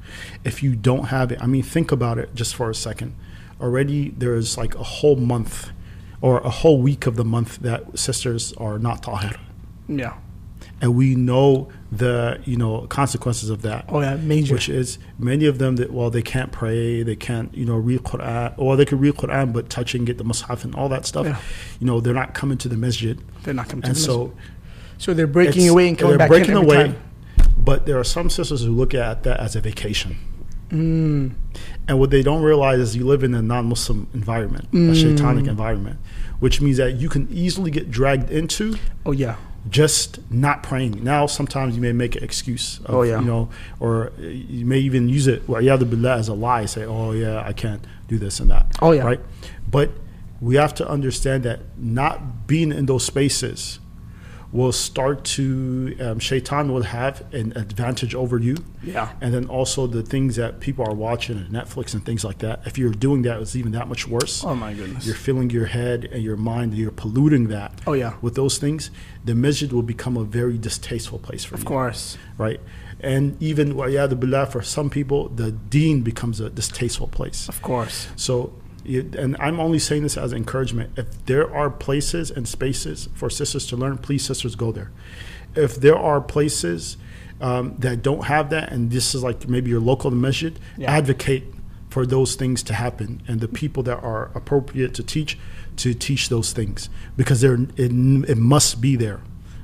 If 0.45 0.63
you 0.63 0.77
don't 0.77 1.07
have 1.07 1.33
it, 1.33 1.43
I 1.43 1.47
mean, 1.47 1.63
think 1.63 1.93
about 1.93 2.19
it 2.19 2.35
just 2.35 2.55
for 2.55 2.71
a 2.71 2.75
second. 2.75 3.15
Already 3.61 4.11
there 4.11 4.35
is 4.35 4.57
like 4.57 4.75
a 4.75 4.83
whole 4.83 5.17
month 5.17 5.71
or 6.21 6.39
a 6.41 6.51
whole 6.51 6.81
week 6.81 7.07
of 7.07 7.17
the 7.17 7.25
month 7.25 7.59
that 7.61 7.99
sisters 7.99 8.53
are 8.55 8.79
not 8.79 9.03
tahir 9.03 9.37
yeah. 9.89 10.19
And 10.81 10.95
we 10.95 11.15
know 11.17 11.69
the 11.91 12.41
you 12.45 12.57
know 12.57 12.87
consequences 12.89 13.51
of 13.51 13.63
that 13.63 13.85
Oh 13.89 14.01
yeah, 14.01 14.17
major. 14.17 14.55
which 14.55 14.69
is 14.69 14.99
many 15.19 15.47
of 15.47 15.59
them 15.59 15.77
that 15.77 15.93
well 15.93 16.11
they 16.11 16.23
can't 16.23 16.53
pray 16.53 17.03
they 17.03 17.17
can't 17.17 17.53
you 17.55 17.65
know 17.65 17.77
read 17.77 18.01
quran 18.05 18.55
or 18.57 18.77
they 18.77 18.85
can 18.85 18.99
read 19.01 19.15
quran 19.15 19.53
but 19.53 19.69
touching 19.71 20.05
get 20.05 20.19
the 20.19 20.25
mushaf 20.25 20.65
and 20.65 20.75
all 20.75 20.89
that 20.91 21.05
stuff 21.07 21.27
Yeah. 21.27 21.39
you 21.81 21.87
know 21.87 22.01
they're 22.01 22.15
not 22.15 22.35
coming 22.35 22.59
to 22.59 22.69
the 22.69 22.77
masjid 22.77 23.19
they're 23.43 23.55
not 23.55 23.69
coming 23.69 23.83
to 23.83 23.89
and 23.89 23.97
the 23.97 24.01
so 24.01 24.27
masjid. 24.27 24.43
so 24.99 25.15
they're 25.15 25.27
breaking 25.27 25.69
away 25.69 25.89
and 25.89 25.99
coming 25.99 26.11
they're 26.11 26.19
back 26.19 26.29
breaking 26.29 26.51
in 26.53 26.59
every 26.59 26.69
away 26.77 26.85
time. 26.93 27.03
but 27.59 27.87
there 27.87 27.99
are 27.99 28.05
some 28.05 28.31
sisters 28.31 28.63
who 28.63 28.71
look 28.73 28.95
at 28.95 29.23
that 29.25 29.41
as 29.41 29.57
a 29.57 29.61
vacation 29.61 30.17
Mm, 30.71 31.33
and 31.89 31.99
what 31.99 32.11
they 32.11 32.23
don't 32.23 32.43
realize 32.43 32.79
is 32.79 32.95
you 32.95 33.07
live 33.07 33.25
in 33.25 33.33
a 33.35 33.41
non-muslim 33.41 34.07
environment 34.13 34.69
a 34.73 34.77
Mm. 34.77 34.95
shaitanic 34.95 35.47
environment 35.49 35.99
which 36.41 36.61
means 36.61 36.77
that 36.77 36.97
you 37.01 37.09
can 37.09 37.27
easily 37.33 37.71
get 37.71 37.91
dragged 37.91 38.31
into 38.31 38.77
oh 39.07 39.13
yeah. 39.13 39.37
Just 39.69 40.19
not 40.31 40.63
praying. 40.63 41.03
Now, 41.03 41.27
sometimes 41.27 41.75
you 41.75 41.83
may 41.83 41.93
make 41.93 42.17
an 42.17 42.25
excuse. 42.25 42.81
Of, 42.81 42.95
Oh, 42.95 43.03
yeah. 43.03 43.21
You 43.21 43.27
know, 43.27 43.51
or 43.81 44.13
you 44.19 44.65
may 44.65 44.79
even 44.79 45.09
use 45.09 45.27
it, 45.27 45.49
well, 45.49 45.61
billah, 45.61 46.17
as 46.17 46.29
a 46.29 46.35
lie. 46.35 46.67
Say, 46.67 46.85
oh, 46.85 47.13
yeah, 47.13 47.43
I 47.45 47.53
can't 47.53 47.85
do 48.07 48.19
this 48.19 48.41
and 48.41 48.51
that. 48.51 48.67
Oh, 48.81 48.93
yeah. 48.93 49.05
Right? 49.05 49.21
But 49.71 49.91
we 50.41 50.57
have 50.57 50.75
to 50.75 50.89
understand 50.89 51.43
that 51.45 51.61
not 51.77 52.47
being 52.47 52.73
in 52.73 52.87
those 52.87 53.05
spaces 53.05 53.81
will 54.51 54.73
start 54.73 55.25
to, 55.25 55.95
um, 56.01 56.19
shaitan 56.19 56.73
will 56.73 56.83
have 56.83 57.23
an 57.35 57.53
advantage 57.55 58.15
over 58.15 58.39
you. 58.39 58.57
Yeah. 58.83 59.11
And 59.21 59.35
then 59.35 59.47
also 59.47 59.87
the 59.87 60.03
things 60.03 60.37
that 60.37 60.61
people 60.61 60.87
are 60.87 60.95
watching 60.95 61.37
on 61.37 61.49
Netflix 61.49 61.93
and 61.93 62.03
things 62.05 62.25
like 62.25 62.39
that. 62.39 62.63
If 62.67 62.79
you're 62.79 62.91
doing 62.93 63.23
that, 63.23 63.41
it's 63.43 63.55
even 63.57 63.73
that 63.73 63.89
much 63.89 64.09
worse 64.09 64.43
Oh 64.45 64.55
my 64.55 64.73
goodness. 64.73 65.05
you're 65.07 65.15
filling 65.15 65.51
your 65.51 65.67
head 65.67 66.07
and 66.07 66.23
your 66.23 66.37
mind, 66.37 66.75
you're 66.75 66.91
polluting 66.91 67.49
that. 67.49 67.79
Oh, 67.87 67.93
yeah. 67.93 68.15
With 68.23 68.37
those 68.37 68.57
things, 68.57 68.91
the 69.25 69.35
masjid 69.35 69.71
will 69.71 69.83
become 69.83 70.17
a 70.17 70.25
very 70.25 70.57
distasteful 70.57 71.19
place 71.19 71.45
for 71.45 71.57
you, 71.57 71.61
of 71.61 71.67
course. 71.67 72.17
Right? 72.39 72.61
And 73.01 73.41
even 73.43 73.75
wa'yadu 73.75 74.19
billah, 74.19 74.47
for 74.47 74.63
some 74.63 74.89
people, 74.89 75.29
the 75.29 75.53
deen 75.53 76.01
becomes 76.03 76.41
a 76.41 76.49
distasteful 76.49 77.09
place. 77.09 77.49
Of 77.49 77.61
course. 77.61 78.09
So 78.17 78.55
You- 78.89 79.11
And 79.19 79.37
I'm 79.39 79.61
only 79.61 79.79
saying 79.79 80.03
this 80.03 80.17
as 80.17 80.33
encouragement. 80.33 80.91
If 80.97 81.07
there 81.27 81.53
are 81.55 81.71
places 81.71 82.31
and 82.31 82.47
spaces 82.49 83.09
for 83.15 83.29
sisters 83.31 83.67
to 83.67 83.77
learn, 83.77 83.99
please, 83.99 84.25
sisters, 84.25 84.55
go 84.55 84.73
there. 84.73 84.91
If 85.55 85.77
there 85.77 85.97
are 85.99 86.21
places 86.21 86.97
um, 87.41 87.77
that 87.79 88.03
don't 88.03 88.25
have 88.25 88.51
that, 88.51 88.73
and 88.73 88.91
this 88.91 89.15
is 89.15 89.23
like 89.23 89.49
maybe 89.49 89.71
your 89.71 89.81
local 89.81 90.11
masjid, 90.11 90.59
Yeah. 90.77 90.91
advocate 90.91 91.45
for 91.89 92.05
those 92.05 92.35
things 92.35 92.63
to 92.65 92.75
happen, 92.75 93.23
and 93.29 93.41
the 93.41 93.47
people 93.49 93.83
that 93.85 94.03
are 94.03 94.31
appropriate 94.35 94.93
to 94.95 95.03
teach 95.03 95.39
to 95.77 95.95
teach 95.95 96.29
those 96.29 96.53
things 96.53 96.89
because 97.17 97.41
they're 97.41 97.55
it, 97.77 97.93
it 98.33 98.37
must 98.37 98.81
be 98.81 98.97
there, 98.97 99.21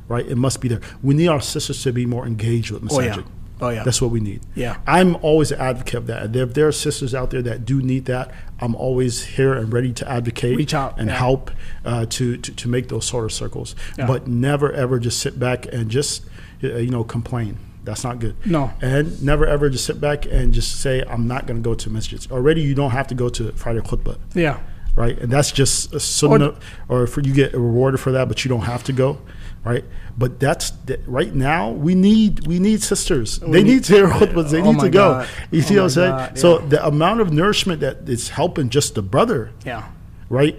right? 0.06 0.24
It 0.26 0.36
must 0.36 0.60
be 0.60 0.68
there. 0.68 0.80
We 1.02 1.14
need 1.14 1.26
our 1.26 1.40
sisters 1.40 1.82
to 1.82 1.92
be 1.92 2.06
more 2.06 2.24
engaged 2.24 2.70
with 2.70 2.84
Oh, 2.92 3.00
yeah. 3.00 3.22
Oh, 3.60 3.70
yeah. 3.70 3.82
That's 3.82 4.00
what 4.00 4.12
we 4.12 4.20
need. 4.20 4.40
Yeah. 4.54 4.76
I'm 4.86 5.16
always 5.22 5.50
an 5.50 5.60
advocate 5.60 5.94
of 5.94 6.06
that. 6.06 6.34
If 6.36 6.54
there 6.54 6.68
are 6.68 6.72
sisters 6.72 7.14
out 7.14 7.30
there 7.30 7.42
that 7.42 7.64
do 7.64 7.82
need 7.82 8.04
that, 8.04 8.32
I'm 8.64 8.74
always 8.74 9.24
here 9.36 9.52
and 9.54 9.72
ready 9.72 9.92
to 10.00 10.04
advocate, 10.08 10.56
Reach 10.56 10.74
out, 10.74 10.98
and 10.98 11.08
yeah. 11.08 11.16
help 11.26 11.50
uh, 11.84 12.06
to, 12.16 12.36
to 12.44 12.50
to 12.62 12.68
make 12.68 12.88
those 12.88 13.04
sort 13.04 13.24
of 13.24 13.32
circles. 13.32 13.74
Yeah. 13.98 14.06
But 14.06 14.26
never 14.26 14.72
ever 14.72 14.98
just 14.98 15.18
sit 15.20 15.38
back 15.38 15.66
and 15.72 15.90
just 15.90 16.24
you 16.60 16.90
know 16.90 17.04
complain. 17.04 17.58
That's 17.84 18.02
not 18.02 18.18
good. 18.18 18.34
No. 18.46 18.72
And 18.80 19.22
never 19.22 19.46
ever 19.46 19.68
just 19.68 19.84
sit 19.84 20.00
back 20.00 20.24
and 20.24 20.54
just 20.54 20.80
say 20.80 21.02
I'm 21.12 21.26
not 21.28 21.46
going 21.46 21.62
to 21.62 21.68
go 21.70 21.74
to 21.74 21.90
masjids. 21.90 22.30
Already, 22.32 22.62
you 22.62 22.74
don't 22.74 22.92
have 22.92 23.06
to 23.08 23.14
go 23.14 23.28
to 23.28 23.52
Friday 23.52 23.80
khutbah 23.80 24.16
Yeah. 24.32 24.60
right? 24.96 25.18
And 25.18 25.30
that's 25.30 25.52
just 25.52 25.92
a 25.92 26.00
sunnah, 26.00 26.54
or, 26.88 27.06
for 27.06 27.20
you 27.20 27.34
get 27.34 27.52
rewarded 27.52 28.00
for 28.00 28.12
that, 28.12 28.26
but 28.28 28.42
you 28.44 28.48
don't 28.48 28.62
have 28.74 28.82
to 28.84 28.92
go, 28.94 29.18
right? 29.64 29.84
But 30.16 30.38
that's 30.40 30.70
that 30.86 31.00
right 31.08 31.34
now 31.34 31.70
we 31.70 31.94
need 31.94 32.46
we 32.46 32.58
need 32.58 32.82
sisters. 32.82 33.38
they 33.38 33.48
need- 33.48 33.64
need, 33.64 33.84
to 33.84 33.92
hear. 33.94 34.06
They 34.44 34.60
Oh 34.60 34.72
need 34.72 34.80
to 34.80 34.90
go. 34.90 35.12
God. 35.12 35.28
You 35.50 35.60
oh 35.60 35.62
see 35.64 35.74
Oh 35.78 35.82
what 35.82 35.84
I'm 35.84 35.90
saying? 35.90 36.10
God, 36.10 36.38
So 36.38 36.58
the 36.58 36.86
amount 36.86 37.20
of 37.20 37.32
nourishment 37.32 37.80
that 37.80 38.08
is 38.08 38.28
helping 38.28 38.68
just 38.68 38.94
the 38.94 39.02
brother, 39.02 39.50
Yeah. 39.64 39.84
right? 40.28 40.56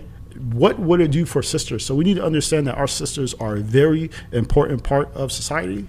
What 0.52 0.80
would 0.80 1.00
it 1.00 1.12
do 1.12 1.26
for 1.26 1.42
sisters? 1.42 1.86
So 1.86 1.96
we 1.96 2.04
need 2.04 2.16
to 2.18 2.24
understand 2.26 2.68
that 2.68 2.76
our 2.76 2.88
sisters 2.88 3.34
are 3.36 3.56
a 3.56 3.60
very 3.62 4.10
important 4.34 4.84
part 4.84 5.10
of 5.14 5.32
society, 5.32 5.88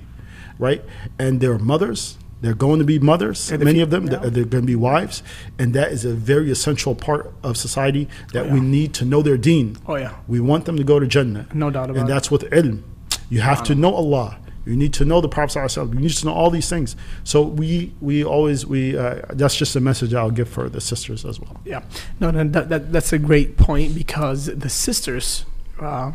right? 0.58 0.84
And 1.18 1.40
they're 1.40 1.58
mothers. 1.58 2.16
They're 2.42 2.54
going 2.54 2.78
to 2.78 2.84
be 2.84 2.98
mothers. 3.00 3.50
And 3.50 3.64
many 3.64 3.80
of 3.80 3.90
them, 3.90 4.04
yeah. 4.06 4.18
they're, 4.18 4.30
they're 4.30 4.44
going 4.44 4.62
to 4.62 4.66
be 4.66 4.76
wives, 4.76 5.22
and 5.58 5.74
that 5.74 5.90
is 5.90 6.04
a 6.04 6.12
very 6.14 6.50
essential 6.52 6.94
part 6.94 7.32
of 7.42 7.56
society 7.56 8.08
that 8.34 8.46
Oh, 8.46 8.52
we 8.54 8.60
need 8.60 8.92
to 8.94 9.04
know 9.04 9.22
their 9.22 9.38
deen. 9.38 9.78
Oh, 9.86 9.96
yeah. 9.96 10.14
We 10.28 10.38
want 10.38 10.66
them 10.66 10.76
to 10.76 10.84
go 10.84 11.00
to 11.00 11.06
Jannah. 11.08 11.46
No 11.54 11.70
doubt 11.70 11.90
about 11.90 12.00
And 12.02 12.08
it. 12.08 12.12
that's 12.12 12.30
with 12.30 12.42
ilm. 12.50 12.82
You 13.28 13.40
have 13.40 13.62
to 13.64 13.74
know 13.74 13.94
Allah. 13.94 14.38
You 14.64 14.76
need 14.76 14.92
to 14.94 15.04
know 15.04 15.20
the 15.20 15.28
Prophet 15.28 15.58
ﷺ. 15.58 15.94
You 15.94 16.00
need 16.00 16.10
to 16.10 16.26
know 16.26 16.32
all 16.32 16.50
these 16.50 16.68
things. 16.68 16.96
So 17.22 17.42
we 17.42 17.94
we 18.00 18.24
always 18.24 18.66
we 18.66 18.98
uh, 18.98 19.22
that's 19.30 19.54
just 19.56 19.76
a 19.76 19.80
message 19.80 20.12
I'll 20.12 20.30
give 20.32 20.48
for 20.48 20.68
the 20.68 20.80
sisters 20.80 21.24
as 21.24 21.38
well. 21.38 21.60
Yeah, 21.64 21.82
no, 22.18 22.32
no, 22.32 22.42
that, 22.42 22.68
that 22.68 22.92
that's 22.92 23.12
a 23.12 23.18
great 23.18 23.56
point 23.56 23.94
because 23.94 24.46
the 24.46 24.68
sisters, 24.68 25.44
uh, 25.80 26.12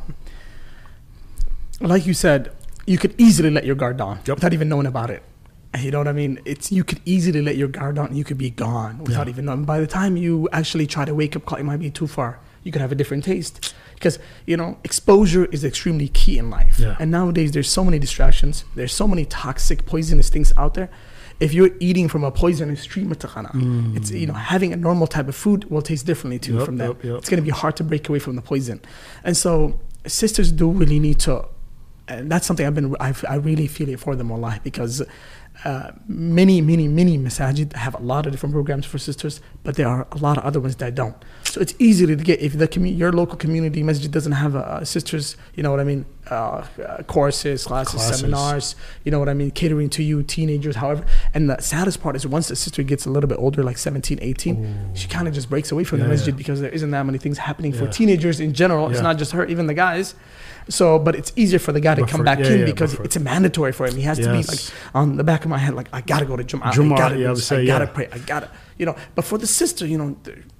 like 1.79 2.05
you 2.05 2.13
said, 2.13 2.51
you 2.85 2.97
could 2.97 3.15
easily 3.17 3.49
let 3.49 3.65
your 3.65 3.75
guard 3.75 3.97
down 3.97 4.19
Yep. 4.25 4.37
without 4.37 4.53
even 4.53 4.67
knowing 4.69 4.85
about 4.85 5.09
it. 5.09 5.23
You 5.79 5.91
know 5.91 5.99
what 5.99 6.09
I 6.09 6.11
mean? 6.13 6.39
It's 6.43 6.71
you 6.71 6.83
could 6.83 6.99
easily 7.05 7.41
let 7.41 7.55
your 7.55 7.69
guard 7.69 7.95
down 7.95 8.07
and 8.07 8.17
you 8.17 8.25
could 8.25 8.37
be 8.37 8.49
gone 8.49 8.97
without 8.99 9.27
Yeah. 9.27 9.31
even 9.33 9.45
knowing. 9.45 9.63
By 9.63 9.79
the 9.79 9.87
time 9.87 10.17
you 10.17 10.49
actually 10.51 10.87
try 10.87 11.05
to 11.05 11.15
wake 11.15 11.35
up 11.37 11.49
it 11.57 11.63
might 11.63 11.79
be 11.79 11.89
too 11.89 12.07
far 12.07 12.39
you 12.63 12.71
could 12.71 12.81
have 12.81 12.91
a 12.91 12.95
different 12.95 13.23
taste 13.23 13.73
because 13.95 14.19
you 14.45 14.57
know 14.57 14.77
exposure 14.83 15.45
is 15.45 15.63
extremely 15.63 16.07
key 16.07 16.37
in 16.37 16.49
life 16.49 16.79
yeah. 16.79 16.95
and 16.99 17.11
nowadays 17.11 17.51
there's 17.51 17.69
so 17.69 17.83
many 17.83 17.99
distractions 17.99 18.65
there's 18.75 18.93
so 18.93 19.07
many 19.07 19.25
toxic 19.25 19.85
poisonous 19.85 20.29
things 20.29 20.53
out 20.57 20.73
there 20.73 20.89
if 21.39 21.53
you're 21.53 21.71
eating 21.79 22.07
from 22.07 22.23
a 22.23 22.29
poisonous 22.31 22.85
tree 22.85 23.03
matakhana, 23.03 23.51
mm. 23.51 23.97
it's 23.97 24.11
you 24.11 24.27
know 24.27 24.33
having 24.33 24.71
a 24.73 24.75
normal 24.75 25.07
type 25.07 25.27
of 25.27 25.35
food 25.35 25.69
will 25.71 25.81
taste 25.81 26.05
differently 26.05 26.37
too 26.37 26.55
yep, 26.55 26.65
from 26.65 26.77
that 26.77 26.87
yep, 26.87 27.03
yep. 27.03 27.17
it's 27.17 27.29
going 27.29 27.39
to 27.39 27.45
be 27.45 27.51
hard 27.51 27.75
to 27.75 27.83
break 27.83 28.07
away 28.07 28.19
from 28.19 28.35
the 28.35 28.41
poison 28.41 28.79
and 29.23 29.35
so 29.35 29.79
sisters 30.05 30.51
do 30.51 30.69
really 30.69 30.99
need 30.99 31.19
to 31.19 31.43
and 32.07 32.31
that's 32.31 32.45
something 32.45 32.65
I've 32.65 32.75
been 32.75 32.95
I've, 32.99 33.23
i 33.27 33.35
really 33.35 33.67
feel 33.67 33.89
it 33.89 33.99
for 33.99 34.15
them 34.15 34.29
a 34.29 34.37
lot 34.37 34.63
because 34.63 35.01
uh, 35.63 35.91
many 36.07 36.61
many 36.61 36.87
many 36.87 37.17
masajid 37.17 37.73
have 37.73 37.93
a 37.95 37.99
lot 37.99 38.25
of 38.25 38.31
different 38.31 38.53
programs 38.53 38.85
for 38.85 38.97
sisters, 38.97 39.41
but 39.63 39.75
there 39.75 39.87
are 39.87 40.07
a 40.11 40.17
lot 40.17 40.37
of 40.37 40.43
other 40.43 40.59
ones 40.59 40.75
that 40.77 40.95
don't. 40.95 41.15
So 41.43 41.61
it's 41.61 41.75
easy 41.79 42.05
to 42.07 42.15
get 42.15 42.39
if 42.39 42.57
the 42.57 42.67
commu- 42.67 42.97
your 42.97 43.11
local 43.11 43.37
community 43.37 43.83
masjid 43.83 44.09
doesn't 44.09 44.31
have 44.31 44.55
a, 44.55 44.85
sisters, 44.85 45.37
you 45.55 45.63
know 45.63 45.71
what 45.71 45.79
I 45.79 45.83
mean, 45.83 46.05
uh, 46.31 46.65
courses, 47.07 47.65
classes, 47.65 47.95
Classes. 47.95 48.19
seminars, 48.19 48.75
you 49.03 49.11
know 49.11 49.19
what 49.19 49.27
I 49.29 49.33
mean, 49.33 49.51
catering 49.51 49.89
to 49.91 50.03
you, 50.03 50.23
teenagers, 50.23 50.77
however. 50.77 51.05
And 51.33 51.49
the 51.49 51.59
saddest 51.59 52.01
part 52.01 52.15
is 52.15 52.25
once 52.25 52.47
the 52.47 52.55
sister 52.55 52.83
gets 52.83 53.05
a 53.05 53.09
little 53.09 53.27
bit 53.27 53.37
older, 53.37 53.63
like 53.63 53.77
17, 53.77 54.19
18, 54.21 54.91
she 54.95 55.07
kind 55.07 55.27
of 55.27 55.33
just 55.33 55.49
breaks 55.49 55.71
away 55.71 55.83
from 55.83 55.99
the 55.99 56.05
Yeah, 56.05 56.11
masjid 56.11 56.33
yeah. 56.33 56.37
because 56.37 56.61
there 56.61 56.71
isn't 56.71 56.91
that 56.91 57.05
many 57.05 57.17
things 57.17 57.37
happening 57.37 57.73
for 57.73 57.87
teenagers 57.87 58.39
in 58.39 58.53
general. 58.53 58.89
It's 58.89 59.01
not 59.01 59.17
just 59.17 59.33
her, 59.33 59.45
even 59.45 59.67
the 59.67 59.73
guys. 59.73 60.15
So, 60.69 60.99
but 60.99 61.15
it's 61.15 61.33
easier 61.35 61.57
for 61.59 61.71
the 61.71 61.79
guy 61.81 61.95
to 61.95 62.01
But 62.01 62.09
come 62.09 62.19
for- 62.19 62.23
back 62.23 62.39
yeah, 62.39 62.47
in 62.51 62.59
yeah, 62.59 62.65
because 62.65 62.93
it's 62.99 63.15
a 63.15 63.19
mandatory 63.19 63.71
for 63.73 63.87
him. 63.87 63.95
He 63.95 64.03
has 64.03 64.17
to 64.19 64.31
be 64.31 64.43
like 64.43 64.59
on 64.93 65.17
the 65.17 65.23
back 65.23 65.43
of 65.43 65.49
my 65.49 65.57
head, 65.57 65.73
like 65.73 65.89
I 65.91 66.01
gotta 66.01 66.25
go 66.25 66.37
to 66.37 66.43
Jum'ah, 66.43 66.71
Jumu'ah, 66.71 66.93
I 66.93 66.97
gotta, 66.97 67.15
yeah, 67.17 67.21
I 67.21 67.27
do 67.29 67.33
would 67.33 67.43
say, 67.43 67.61
I 67.63 67.65
gotta 67.65 67.85
yeah. 67.85 67.91
pray, 67.91 68.07
I 68.11 68.17
gotta, 68.19 68.49
you 68.77 68.85
know. 68.85 68.95
But 69.15 69.25
for 69.25 69.37
the 69.39 69.47
sister, 69.47 69.85
you 69.87 69.97
know, 69.97 70.15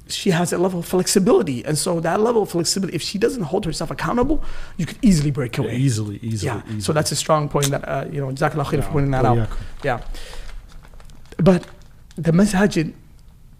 she 0.07 0.31
has 0.31 0.51
a 0.53 0.57
level 0.57 0.79
of 0.79 0.85
flexibility, 0.85 1.63
and 1.65 1.77
so 1.77 1.99
that 2.01 2.19
level 2.19 2.41
of 2.43 2.49
flexibility, 2.49 2.95
if 2.95 3.01
she 3.01 3.17
doesn't 3.17 3.43
hold 3.43 3.65
herself 3.65 3.91
accountable, 3.91 4.43
you 4.77 4.85
could 4.85 4.97
easily 5.01 5.31
break 5.31 5.57
away. 5.57 5.75
Easily, 5.77 6.19
easily, 6.21 6.47
Yeah. 6.53 6.61
easily. 6.67 6.81
So 6.81 6.93
that's 6.93 7.11
a 7.11 7.15
strong 7.15 7.47
point 7.49 7.67
that 7.71 7.87
uh, 7.87 8.05
you 8.11 8.19
know, 8.19 8.27
Jazakallah 8.27 8.65
khair 8.65 8.83
for 8.83 8.91
pointing 8.91 9.11
that 9.11 9.25
out. 9.25 9.47
yeah. 9.83 10.01
But 11.37 11.65
the 12.15 12.31
masajid, 12.31 12.93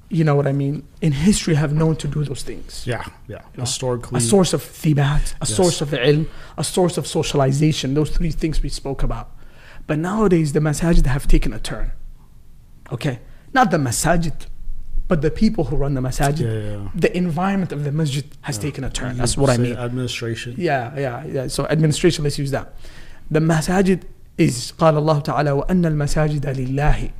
you 0.10 0.24
know 0.24 0.36
what 0.36 0.46
I 0.48 0.52
mean, 0.52 0.84
in 1.02 1.14
history 1.14 1.56
have 1.56 1.74
known 1.74 1.96
to 1.98 2.08
do 2.08 2.24
those 2.24 2.44
things. 2.44 2.84
yeah, 2.86 3.04
yeah. 3.28 3.38
know, 3.56 3.62
Historically, 3.64 4.18
A 4.18 4.22
source 4.22 4.54
of 4.54 4.62
thibat, 4.62 5.34
a 5.36 5.38
Yes. 5.48 5.56
source 5.56 5.82
of 5.82 5.90
ilm, 5.92 6.28
a 6.58 6.64
source 6.64 6.98
of 6.98 7.08
socialization, 7.08 7.94
those 7.94 8.10
three 8.12 8.32
things 8.32 8.62
we 8.62 8.70
spoke 8.70 9.04
about. 9.04 9.30
But 9.88 9.98
nowadays, 10.00 10.54
the 10.54 10.60
masajid 10.60 11.06
have 11.06 11.28
taken 11.28 11.54
a 11.54 11.60
turn. 11.60 11.92
Okay? 12.92 13.20
Not 13.54 13.72
the 13.72 13.78
masajid, 13.78 14.34
but 15.11 15.23
the 15.23 15.31
people 15.31 15.65
who 15.65 15.77
run 15.77 15.95
the 15.95 16.01
masajid. 16.01 16.41
Yeah, 16.41 16.71
yeah. 16.83 16.89
The 16.95 17.17
environment 17.17 17.71
of 17.73 17.85
the 17.85 17.93
masjid 17.93 18.25
has 18.43 18.59
taken 18.59 18.83
a 18.85 18.91
turn. 18.91 19.17
That's 19.19 19.37
You 19.37 19.43
what 19.43 19.51
I 19.51 19.57
say 19.57 19.63
mean. 19.63 19.77
Administration. 19.77 20.55
Yeah, 20.59 20.99
yeah, 20.99 21.25
yeah. 21.27 21.47
So 21.49 21.67
administration, 21.67 22.25
let's 22.25 22.39
use 22.39 22.51
that. 22.51 22.75
The 23.31 23.41
masajid 23.41 24.03
is 24.39 24.73
قال 24.79 24.95
الله 24.97 25.21
تعالى 25.23 25.51
وأن 25.51 25.87
المساجد 25.87 26.47
لله 26.47 27.11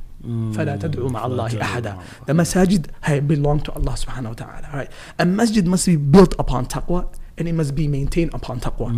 فلا 0.53 0.75
تدعوا 0.75 1.09
مع 1.09 1.25
الله 1.25 1.47
تدعوا 1.47 1.63
أحدا. 1.63 1.93
مع 1.95 2.25
The 2.27 2.33
masajid 2.33 2.85
hey, 3.03 3.19
belong 3.21 3.61
to 3.61 3.71
Allah 3.71 3.93
subhanahu 3.93 4.27
wa 4.29 4.33
ta'ala. 4.33 4.69
Right? 4.73 4.91
A 5.19 5.25
masjid 5.25 5.65
must 5.65 5.85
be 5.85 5.95
built 5.95 6.35
upon 6.37 6.65
taqwa 6.65 7.07
and 7.37 7.47
it 7.47 7.53
must 7.53 7.73
be 7.75 7.87
maintained 7.87 8.33
upon 8.33 8.59
taqwa. 8.59 8.89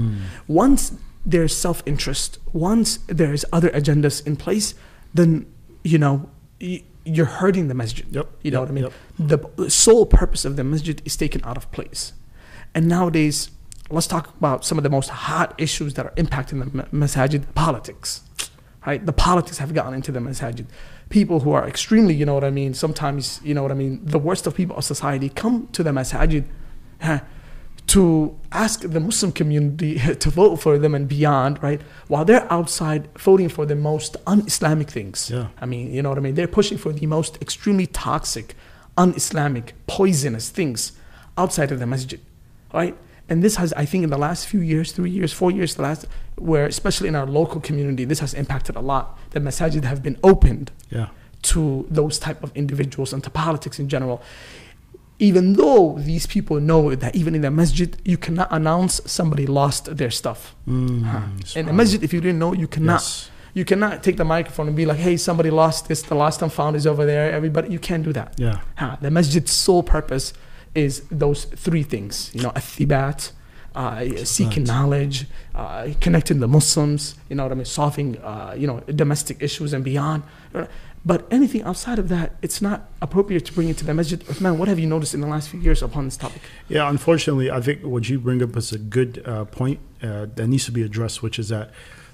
Once 0.48 0.94
there's 1.26 1.56
self-interest, 1.56 2.40
once 2.54 3.00
there's 3.08 3.46
other 3.54 3.70
agendas 3.70 4.26
in 4.26 4.36
place, 4.36 4.74
then 5.14 5.46
you 5.84 5.98
know 6.00 6.30
y- 6.62 6.82
you're 7.05 7.27
hurting 7.27 7.69
the 7.69 7.75
masjid. 7.75 8.07
Yep, 8.11 8.29
You 8.43 8.51
know 8.51 8.61
yep, 8.61 8.69
what 8.69 8.71
I 8.71 8.75
mean? 8.75 8.91
yep. 9.29 9.57
The 9.57 9.71
sole 9.71 10.07
purpose 10.07 10.45
of 10.45 10.57
the 10.57 10.65
masjid 10.65 11.01
is 11.05 11.17
taken 11.17 11.43
out 11.45 11.57
of 11.57 11.71
place. 11.73 12.13
And 12.75 12.89
nowadays, 12.89 13.51
let's 13.91 14.07
talk 14.07 14.35
about 14.37 14.65
some 14.65 14.79
of 14.79 14.85
the 14.85 14.91
most 14.91 15.11
hot 15.11 15.55
issues 15.59 15.95
that 15.95 16.07
are 16.07 16.13
impacting 16.17 16.73
the 16.73 16.87
masjid 16.93 17.55
politics. 17.55 18.23
Right? 18.87 19.05
The 19.05 19.13
politics 19.13 19.59
have 19.59 19.73
gotten 19.73 19.95
into 19.95 20.13
the 20.13 20.21
masjid. 20.21 20.67
People 21.09 21.41
who 21.41 21.53
are 21.53 21.67
extremely, 21.67 22.15
you 22.15 22.27
know 22.27 22.35
what 22.35 22.45
I 22.45 22.51
mean, 22.51 22.75
sometimes, 22.75 23.41
you 23.45 23.55
know 23.55 23.63
what 23.63 23.71
I 23.71 23.75
mean, 23.75 24.01
the 24.05 24.19
worst 24.19 24.47
of 24.47 24.55
people 24.55 24.77
of 24.77 24.85
society 24.85 25.29
come 25.29 25.69
to 25.73 25.83
the 25.83 25.93
masjid 25.93 26.45
to 27.87 28.35
ask 28.51 28.81
the 28.81 29.01
Muslim 29.01 29.31
community 29.33 29.99
to 30.25 30.31
vote 30.31 30.57
for 30.57 30.79
them 30.79 30.95
and 30.95 31.09
beyond, 31.09 31.63
right? 31.63 31.81
While 32.09 32.25
they're 32.25 32.51
outside 32.53 33.09
voting 33.19 33.49
for 33.49 33.67
the 33.67 33.77
most 33.77 34.17
un 34.27 34.43
Islamic 34.47 34.91
things. 34.91 35.31
Yeah. 35.31 35.49
I 35.61 35.67
mean, 35.67 35.93
you 35.93 36.03
know 36.03 36.09
what 36.09 36.19
I 36.19 36.23
mean? 36.23 36.35
They're 36.35 36.49
pushing 36.49 36.79
for 36.79 36.93
the 36.93 37.07
most 37.07 37.41
extremely 37.43 37.87
toxic, 37.87 38.57
un 38.97 39.13
Islamic, 39.15 39.75
poisonous 39.87 40.49
things 40.49 40.93
outside 41.37 41.71
of 41.73 41.79
the 41.79 41.87
masjid, 41.87 42.21
right? 42.73 42.97
And 43.29 43.43
this 43.43 43.57
has, 43.57 43.73
I 43.75 43.85
think, 43.87 44.05
in 44.05 44.11
the 44.11 44.19
last 44.19 44.47
few 44.47 44.61
years, 44.61 44.93
three 44.93 45.11
years, 45.11 45.33
four 45.33 45.51
years, 45.51 45.75
the 45.77 45.83
last, 45.83 46.07
where 46.37 46.67
especially 46.67 47.09
in 47.09 47.15
our 47.17 47.27
local 47.27 47.61
community, 47.61 48.05
this 48.05 48.21
has 48.21 48.35
impacted 48.35 48.77
a 48.77 48.81
lot. 48.81 49.19
The 49.31 49.41
masajid 49.41 49.85
have 49.85 50.03
been 50.03 50.19
opened 50.23 50.71
Yeah. 50.91 51.09
to 51.43 51.87
those 51.91 52.19
type 52.19 52.43
of 52.43 52.51
individuals 52.55 53.13
and 53.13 53.23
to 53.25 53.31
politics 53.31 53.79
in 53.79 53.89
general. 53.89 54.23
Even 55.19 55.53
though 55.55 55.97
these 55.99 56.27
people 56.27 56.59
know 56.61 56.95
that 56.95 57.15
even 57.15 57.35
in 57.35 57.43
the 57.43 57.51
masjid, 57.51 57.97
you 58.05 58.17
cannot 58.17 58.49
announce 58.51 59.01
somebody 59.07 59.47
lost 59.47 59.97
their 59.97 60.11
stuff. 60.11 60.55
Mm, 60.69 61.57
In 61.57 61.67
the 61.67 61.73
masjid, 61.73 62.03
if 62.03 62.13
you 62.13 62.21
didn't 62.21 62.39
know, 62.41 62.53
you 62.53 62.67
cannot. 62.67 62.95
Yes. 62.95 63.31
You 63.55 63.65
cannot 63.65 64.03
take 64.03 64.17
the 64.17 64.25
microphone 64.25 64.67
and 64.67 64.77
be 64.77 64.85
like, 64.85 64.99
"Hey, 64.99 65.17
somebody 65.17 65.49
lost 65.51 65.87
this. 65.87 66.03
The 66.03 66.17
lost 66.17 66.43
and 66.43 66.53
found 66.53 66.75
is 66.75 66.87
over 66.87 67.07
there." 67.07 67.31
Everybody, 67.33 67.69
you 67.73 67.79
can't 67.79 68.03
do 68.03 68.13
that. 68.13 68.35
Yeah. 68.37 68.59
Ha, 68.77 68.99
The 69.01 69.11
masjid's 69.13 69.53
sole 69.53 69.85
purpose 69.85 70.33
is 70.75 71.03
those 71.13 71.45
three 71.45 71.85
things. 71.85 72.33
You 72.35 72.43
know, 72.43 72.51
athibat, 72.51 73.31
uh, 73.77 74.03
seeking 74.25 74.65
knowledge, 74.65 75.27
uh, 75.55 75.87
connecting 76.01 76.41
the 76.41 76.49
Muslims, 76.49 77.15
you 77.29 77.37
know 77.37 77.45
what 77.45 77.53
I 77.53 77.55
mean, 77.55 77.65
solving, 77.65 78.19
uh, 78.19 78.55
you 78.59 78.67
know, 78.67 78.81
domestic 79.03 79.37
issues 79.41 79.73
and 79.73 79.85
beyond. 79.85 80.25
But 81.07 81.27
anything 81.31 81.63
outside 81.63 81.99
of 81.99 82.09
that, 82.09 82.37
it's 82.41 82.63
not 82.63 82.89
appropriate 83.03 83.45
to 83.47 83.53
bring 83.53 83.69
it 83.69 83.77
to 83.79 83.85
the 83.85 83.93
masjid. 83.93 84.21
Uthman, 84.21 84.57
what 84.57 84.69
have 84.69 84.79
you 84.79 84.87
noticed 84.87 85.13
in 85.13 85.21
the 85.21 85.27
last 85.27 85.51
few 85.51 85.61
years 85.61 85.83
upon 85.83 86.07
this 86.07 86.17
topic? 86.17 86.41
Yeah, 86.69 86.89
unfortunately, 86.89 87.51
I 87.51 87.61
think 87.61 87.83
what 87.83 88.09
you 88.09 88.19
bring 88.19 88.43
up 88.43 88.57
is 88.57 88.73
a 88.73 88.79
good 88.79 89.23
uh, 89.27 89.45
point 89.45 89.81
uh, 90.03 90.27
that 90.35 90.47
needs 90.47 90.65
to 90.65 90.73
be 90.73 90.83
addressed, 90.83 91.23
which 91.23 91.39
is 91.39 91.51
that 91.51 91.71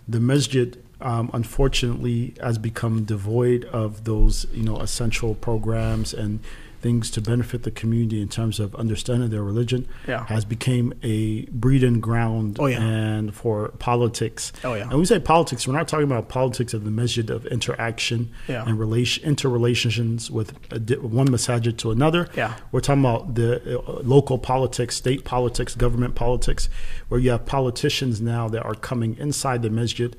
the 0.09 0.19
masjid, 0.19 0.83
um, 1.01 1.31
unfortunately, 1.33 2.35
has 2.43 2.59
become 2.59 3.05
devoid 3.05 3.65
of 3.67 4.05
those, 4.05 4.47
you 4.53 4.65
know, 4.65 4.79
essential 4.79 5.37
programs 5.37 6.13
and 6.13 6.41
things 6.81 7.11
to 7.11 7.21
benefit 7.21 7.63
the 7.63 7.71
community 7.71 8.21
in 8.23 8.29
terms 8.29 8.59
of 8.61 8.75
understanding 8.75 9.31
their 9.31 9.43
religion 9.43 9.87
Yeah. 10.09 10.27
has 10.27 10.45
become 10.45 10.93
a 11.03 11.45
breeding 11.47 12.01
ground 12.01 12.57
Oh, 12.59 12.67
yeah. 12.67 12.81
and 12.83 13.35
for 13.35 13.69
politics. 13.79 14.53
Oh, 14.65 14.75
yeah. 14.75 14.89
And 14.89 14.99
we 14.99 15.05
say 15.05 15.19
politics, 15.19 15.67
we're 15.67 15.75
not 15.75 15.89
talking 15.89 16.07
about 16.07 16.29
politics 16.29 16.73
of 16.75 16.85
the 16.85 16.91
masjid 16.91 17.29
of 17.31 17.47
interaction 17.47 18.31
Yeah. 18.49 18.65
and 18.67 18.79
relation 18.79 19.25
interrelations 19.25 20.31
with 20.31 20.53
a 20.71 20.79
di- 20.79 20.95
one 20.97 21.29
masajid 21.29 21.77
to 21.79 21.91
another. 21.91 22.29
Yeah. 22.37 22.55
We're 22.73 22.81
talking 22.81 23.03
about 23.05 23.35
the 23.35 23.79
uh, 23.79 24.01
local 24.03 24.39
politics, 24.39 24.97
state 24.97 25.25
politics, 25.25 25.75
government 25.75 26.15
politics, 26.15 26.69
where 27.09 27.21
you 27.21 27.31
have 27.31 27.45
politicians 27.47 28.21
now 28.21 28.49
that 28.49 28.63
are 28.65 28.75
coming 28.75 29.17
inside 29.19 29.63
the 29.63 29.71
masjid, 29.71 30.17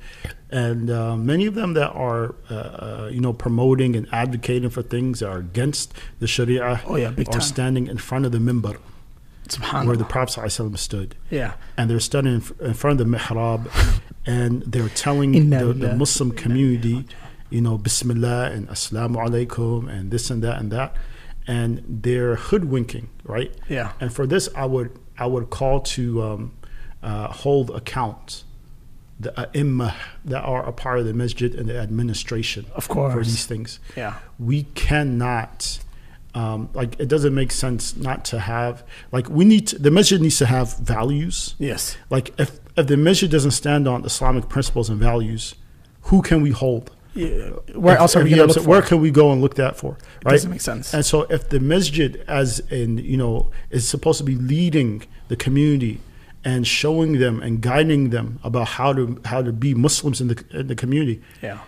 and 0.52 0.90
uh, 0.90 1.16
many 1.16 1.46
of 1.46 1.54
them 1.54 1.72
that 1.72 1.90
are, 1.92 2.34
uh, 2.50 2.54
uh, 2.54 3.10
you 3.10 3.20
know, 3.20 3.32
promoting 3.32 3.96
and 3.96 4.06
advocating 4.12 4.68
for 4.68 4.82
things 4.82 5.20
that 5.20 5.28
are 5.30 5.38
against 5.38 5.94
the 6.20 6.26
Sharia, 6.26 6.82
Oh, 6.86 6.96
yeah, 6.96 7.10
big 7.10 7.28
are 7.28 7.32
time. 7.32 7.40
standing 7.40 7.86
in 7.86 7.96
front 7.96 8.26
of 8.26 8.32
the 8.32 8.38
minbar 8.38 8.76
where 9.84 9.96
the 9.96 10.04
Prophet 10.04 10.40
ﷺ 10.40 10.78
stood, 10.78 11.16
yeah. 11.30 11.54
and 11.76 11.90
they're 11.90 12.00
standing 12.00 12.34
in, 12.60 12.74
front 12.74 13.00
of 13.00 13.10
the 13.10 13.16
mihrab, 13.16 13.68
and 14.26 14.62
they're 14.62 14.88
telling 14.90 15.50
the, 15.50 15.72
the 15.72 15.94
Muslim 15.94 16.32
community, 16.32 17.06
you 17.50 17.60
know, 17.60 17.76
Bismillah 17.76 18.50
and 18.50 18.68
Assalamu 18.68 19.16
alaikum 19.16 19.90
and 19.90 20.10
this 20.10 20.30
and 20.30 20.42
that 20.42 20.58
and 20.58 20.70
that, 20.70 20.96
and 21.46 21.82
they're 21.86 22.36
hoodwinking, 22.36 23.08
right? 23.24 23.52
Yeah. 23.68 23.92
And 24.00 24.12
for 24.12 24.26
this, 24.26 24.48
I 24.54 24.64
would 24.64 24.96
I 25.18 25.26
would 25.26 25.50
call 25.50 25.80
to 25.80 26.22
um, 26.22 26.52
uh, 27.02 27.28
hold 27.28 27.70
account 27.70 28.44
the 29.22 29.32
ai 29.40 29.94
that 30.24 30.42
are 30.42 30.62
a 30.68 30.72
part 30.72 30.98
of 31.00 31.04
the 31.06 31.14
masjid 31.14 31.54
and 31.54 31.68
the 31.68 31.78
administration 31.78 32.66
Of 32.74 32.84
for 32.84 32.94
course. 32.94 33.26
these 33.28 33.46
things. 33.46 33.78
Yeah. 33.96 34.14
We 34.38 34.64
cannot. 34.74 35.78
Um, 36.34 36.70
like 36.72 36.98
it 36.98 37.08
doesn't 37.08 37.34
make 37.34 37.52
sense 37.52 37.94
not 37.94 38.24
to 38.26 38.38
have 38.38 38.82
like 39.12 39.28
we 39.28 39.44
need 39.44 39.66
to, 39.68 39.78
the 39.78 39.90
masjid 39.90 40.18
needs 40.18 40.38
to 40.38 40.46
have 40.46 40.78
values 40.78 41.54
Yes. 41.58 41.98
like 42.08 42.32
if 42.40 42.58
if 42.74 42.86
the 42.86 42.96
masjid 42.96 43.30
doesn't 43.30 43.50
stand 43.50 43.86
on 43.86 44.02
Islamic 44.06 44.48
principles 44.48 44.88
and 44.88 44.98
values, 44.98 45.54
who 46.08 46.22
can 46.22 46.40
we 46.40 46.50
hold? 46.50 46.90
Yeah. 47.12 47.50
Where 47.74 47.94
If- 47.96 48.00
else 48.00 48.16
are 48.16 48.24
we 48.24 48.30
going 48.30 48.48
to 48.48 48.54
look 48.60 48.66
Where 48.66 48.80
for? 48.80 48.88
can 48.88 49.00
we 49.02 49.10
go 49.10 49.30
and 49.30 49.42
look 49.42 49.56
that 49.56 49.76
for? 49.76 49.92
It 49.92 50.24
Right. 50.24 50.32
doesn't 50.32 50.50
make 50.50 50.62
sense. 50.62 50.94
And 50.94 51.04
so, 51.04 51.16
if 51.28 51.50
the 51.50 51.60
masjid, 51.60 52.24
as 52.26 52.60
in 52.70 52.96
you 52.96 53.18
know, 53.18 53.50
is 53.70 53.86
supposed 53.86 54.16
to 54.16 54.24
be 54.24 54.36
leading 54.36 55.02
the 55.28 55.36
community 55.36 56.00
and 56.44 56.66
showing 56.66 57.18
them 57.18 57.40
and 57.40 57.60
guiding 57.60 58.10
them 58.10 58.38
about 58.42 58.68
how 58.68 58.92
to 58.92 59.20
how 59.24 59.42
to 59.42 59.52
be 59.52 59.74
Muslims 59.74 60.20
in 60.20 60.28
the 60.28 60.44
in 60.50 60.66
the 60.66 60.74
community, 60.74 61.20
yeah. 61.42 61.58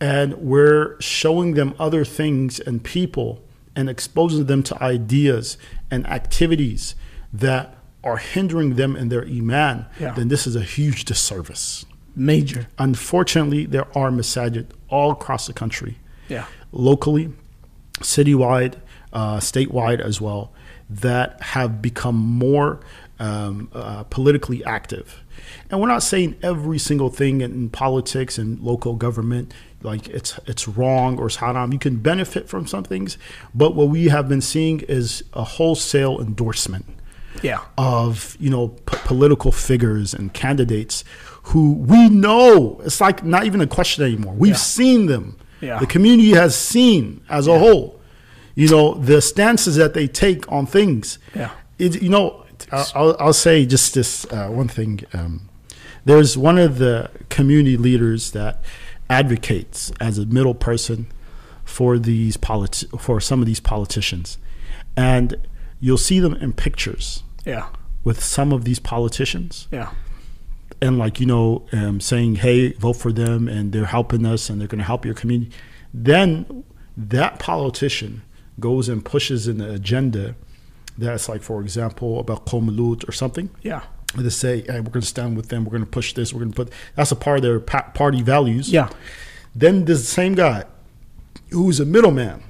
and 0.00 0.34
we're 0.38 1.00
showing 1.00 1.54
them 1.54 1.74
other 1.78 2.04
things 2.04 2.60
and 2.60 2.82
people 2.84 3.42
and 3.76 3.88
exposing 3.88 4.46
them 4.46 4.62
to 4.62 4.82
ideas 4.82 5.56
and 5.90 6.06
activities 6.06 6.94
that 7.32 7.76
are 8.02 8.16
hindering 8.16 8.74
them 8.76 8.96
in 8.96 9.08
their 9.10 9.24
iman, 9.24 9.86
Yeah. 10.00 10.12
then 10.14 10.28
this 10.28 10.46
is 10.46 10.56
a 10.56 10.62
huge 10.62 11.04
disservice. 11.04 11.84
Major. 12.16 12.66
Unfortunately, 12.78 13.66
there 13.66 13.86
are 13.96 14.10
masajid 14.10 14.66
all 14.88 15.10
across 15.12 15.46
the 15.46 15.52
country, 15.52 15.98
Yeah. 16.28 16.46
locally, 16.72 17.30
citywide, 18.00 18.74
uh, 19.12 19.36
statewide 19.38 20.00
as 20.00 20.20
well, 20.20 20.52
that 20.88 21.40
have 21.42 21.80
become 21.82 22.16
more 22.16 22.80
um, 23.20 23.68
uh, 23.72 24.02
politically 24.04 24.64
active. 24.64 25.22
And 25.70 25.80
we're 25.80 25.86
not 25.88 26.02
saying 26.02 26.34
every 26.42 26.78
single 26.78 27.10
thing 27.10 27.40
in, 27.42 27.70
politics 27.70 28.38
and 28.38 28.58
local 28.60 28.94
government 28.96 29.54
like 29.82 30.08
it's 30.08 30.38
it's 30.46 30.66
wrong 30.68 31.18
or 31.18 31.26
it's 31.26 31.36
haram. 31.36 31.72
You 31.72 31.78
can 31.78 31.96
benefit 31.96 32.48
from 32.48 32.66
some 32.66 32.82
things, 32.84 33.16
but 33.54 33.74
what 33.74 33.88
we 33.88 34.08
have 34.08 34.28
been 34.28 34.40
seeing 34.42 34.80
is 34.80 35.22
a 35.32 35.44
wholesale 35.44 36.20
endorsement 36.20 36.84
Yeah. 37.42 37.60
of 37.78 38.36
you 38.40 38.50
know 38.50 38.68
p- 38.68 38.98
political 39.04 39.52
figures 39.52 40.12
and 40.12 40.32
candidates 40.34 41.04
who 41.44 41.72
we 41.74 42.08
know 42.10 42.80
it's 42.84 43.00
like 43.00 43.24
not 43.24 43.44
even 43.46 43.60
a 43.60 43.66
question 43.66 44.04
anymore. 44.04 44.34
We've 44.34 44.50
Yeah. 44.52 44.56
seen 44.56 45.06
them. 45.06 45.36
Yeah. 45.62 45.78
The 45.78 45.86
community 45.86 46.30
has 46.32 46.54
seen 46.56 47.20
as 47.30 47.46
a 47.46 47.58
whole. 47.58 47.98
You 48.54 48.68
know 48.68 48.94
the 48.94 49.22
stances 49.22 49.76
that 49.76 49.94
they 49.94 50.06
take 50.08 50.50
on 50.52 50.66
things. 50.66 51.18
Yeah. 51.34 51.50
It, 51.78 52.02
you 52.02 52.10
know, 52.10 52.44
I'll, 52.72 53.16
I'll, 53.18 53.32
say 53.32 53.66
just 53.66 53.94
this 53.94 54.24
uh, 54.32 54.48
one 54.48 54.68
thing. 54.68 55.00
Um, 55.12 55.48
there's 56.04 56.36
one 56.36 56.58
of 56.58 56.78
the 56.78 57.10
community 57.28 57.76
leaders 57.76 58.30
that 58.32 58.62
advocates 59.08 59.92
as 60.00 60.18
a 60.18 60.26
middle 60.26 60.54
person 60.54 61.06
for 61.64 61.98
these 61.98 62.36
politi- 62.36 63.00
for 63.00 63.20
some 63.20 63.40
of 63.40 63.46
these 63.46 63.60
politicians, 63.60 64.38
and 64.96 65.36
you'll 65.80 65.98
see 65.98 66.20
them 66.20 66.34
in 66.34 66.52
pictures 66.52 67.22
Yeah. 67.44 67.66
with 68.04 68.22
some 68.22 68.52
of 68.52 68.64
these 68.64 68.78
politicians 68.78 69.66
Yeah. 69.70 69.90
and 70.80 70.98
like 70.98 71.20
you 71.20 71.26
know 71.26 71.66
um, 71.72 72.00
saying 72.00 72.36
hey 72.36 72.72
vote 72.74 72.94
for 72.94 73.12
them 73.12 73.48
and 73.48 73.72
they're 73.72 73.86
helping 73.86 74.26
us 74.26 74.50
and 74.50 74.60
they're 74.60 74.68
going 74.68 74.78
to 74.78 74.84
help 74.84 75.04
your 75.04 75.14
community 75.14 75.50
then 75.94 76.64
that 76.96 77.38
politician 77.38 78.22
goes 78.58 78.88
and 78.88 79.04
pushes 79.04 79.46
an 79.48 79.60
agenda 79.60 80.34
that's 80.98 81.28
like 81.28 81.42
for 81.42 81.60
example 81.60 82.18
about 82.20 82.46
Qom 82.46 83.08
or 83.08 83.12
something 83.12 83.50
Yeah. 83.62 83.82
they 84.16 84.28
say 84.30 84.62
hey, 84.62 84.80
we're 84.80 84.90
going 84.90 85.00
to 85.02 85.06
stand 85.06 85.36
with 85.36 85.48
them 85.48 85.64
we're 85.64 85.70
going 85.70 85.84
to 85.84 85.90
push 85.90 86.12
this 86.14 86.32
we're 86.32 86.40
going 86.40 86.52
to 86.52 86.64
put 86.64 86.72
that's 86.96 87.12
a 87.12 87.16
part 87.16 87.38
of 87.38 87.42
their 87.42 87.60
pa- 87.60 87.90
party 87.94 88.22
values 88.22 88.70
Yeah. 88.70 88.88
then 89.54 89.84
this 89.86 90.08
same 90.08 90.34
guy 90.34 90.64
who's 91.50 91.80
a 91.80 91.84
middleman 91.86 92.42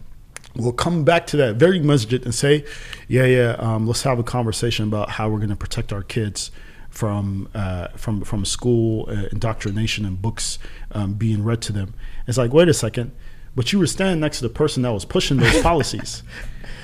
will 0.57 0.73
come 0.73 1.05
back 1.05 1.27
to 1.29 1.37
that 1.37 1.55
very 1.57 1.79
masjid 1.79 2.25
and 2.25 2.35
say, 2.35 2.65
"Yeah, 3.07 3.25
yeah, 3.25 3.51
um, 3.61 3.87
let's 3.87 4.03
have 4.03 4.19
a 4.19 4.25
conversation 4.25 4.89
about 4.89 5.11
how 5.11 5.29
we're 5.29 5.39
going 5.39 5.51
to 5.51 5.57
protect 5.57 5.93
our 5.93 6.03
kids 6.03 6.51
from 6.91 7.49
uh, 7.55 7.87
from 7.97 8.23
from 8.23 8.45
school 8.45 9.07
uh, 9.09 9.27
indoctrination 9.31 10.05
and 10.05 10.21
books 10.21 10.59
um, 10.91 11.15
being 11.15 11.45
read 11.45 11.63
to 11.63 11.73
them." 11.73 11.95
It's 12.27 12.37
like, 12.37 12.53
wait 12.53 12.69
a 12.69 12.75
second, 12.75 13.13
but 13.55 13.73
you 13.73 13.79
were 13.79 13.87
standing 13.87 14.19
next 14.21 14.39
to 14.39 14.43
the 14.49 14.53
person 14.53 14.83
that 14.83 14.91
was 14.93 15.05
pushing 15.05 15.37
those 15.37 15.63
policies. 15.71 16.25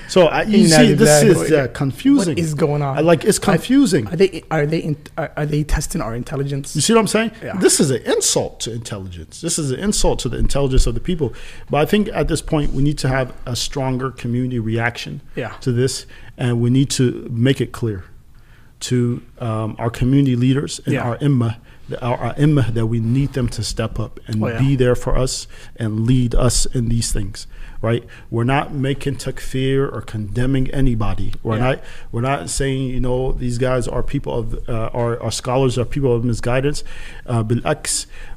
So 0.07 0.27
I, 0.27 0.43
you 0.43 0.67
see, 0.67 0.93
this 0.93 1.23
is 1.23 1.51
uh, 1.51 1.67
confusing. 1.73 2.35
What 2.35 2.39
is 2.39 2.53
going 2.53 2.81
on? 2.81 2.97
I, 2.97 3.01
like 3.01 3.25
it's 3.25 3.39
confusing. 3.39 4.07
Are 4.07 4.15
they 4.15 4.43
are 4.49 4.65
they 4.65 4.79
in, 4.79 4.97
are, 5.17 5.31
are 5.35 5.45
they 5.45 5.63
testing 5.63 6.01
our 6.01 6.15
intelligence? 6.15 6.75
You 6.75 6.81
see 6.81 6.93
what 6.93 6.99
I'm 6.99 7.07
saying? 7.07 7.31
Yeah. 7.43 7.57
This 7.57 7.79
is 7.79 7.91
an 7.91 8.01
insult 8.03 8.61
to 8.61 8.71
intelligence. 8.73 9.41
This 9.41 9.59
is 9.59 9.71
an 9.71 9.79
insult 9.79 10.19
to 10.19 10.29
the 10.29 10.37
intelligence 10.37 10.87
of 10.87 10.93
the 10.93 11.01
people. 11.01 11.33
But 11.69 11.81
I 11.81 11.85
think 11.85 12.09
at 12.13 12.27
this 12.27 12.41
point 12.41 12.73
we 12.73 12.83
need 12.83 12.97
to 12.99 13.07
have 13.09 13.33
a 13.45 13.55
stronger 13.55 14.11
community 14.11 14.59
reaction 14.59 15.21
Yeah. 15.35 15.53
to 15.61 15.71
this, 15.71 16.05
and 16.37 16.61
we 16.61 16.69
need 16.69 16.89
to 16.91 17.27
make 17.31 17.59
it 17.61 17.71
clear 17.71 18.05
to 18.79 19.21
um, 19.39 19.75
our 19.79 19.89
community 19.89 20.35
leaders 20.35 20.79
and 20.85 20.93
yeah. 20.93 21.01
our 21.01 21.17
imma 21.17 21.59
our, 22.01 22.17
our 22.17 22.35
imma 22.37 22.69
that 22.71 22.87
we 22.87 22.99
need 22.99 23.33
them 23.33 23.47
to 23.47 23.63
step 23.63 23.99
up 23.99 24.19
and 24.27 24.43
oh, 24.43 24.47
yeah. 24.47 24.59
be 24.59 24.75
there 24.75 24.95
for 24.95 25.17
us 25.17 25.47
and 25.77 26.05
lead 26.05 26.35
us 26.35 26.65
in 26.67 26.89
these 26.89 27.11
things 27.11 27.47
right 27.81 28.03
we're 28.29 28.43
not 28.43 28.73
making 28.73 29.15
takfir 29.15 29.91
or 29.91 30.01
condemning 30.01 30.69
anybody 30.71 31.33
we're 31.43 31.55
yeah. 31.55 31.63
not 31.63 31.83
we're 32.11 32.21
not 32.21 32.49
saying 32.49 32.89
you 32.89 32.99
know 32.99 33.31
these 33.31 33.57
guys 33.57 33.87
are 33.87 34.03
people 34.03 34.37
of 34.37 34.69
uh, 34.69 34.89
are, 34.93 35.21
are 35.21 35.31
scholars 35.31 35.77
are 35.77 35.85
people 35.85 36.13
of 36.13 36.25
misguidance 36.25 36.83
uh, 37.25 37.43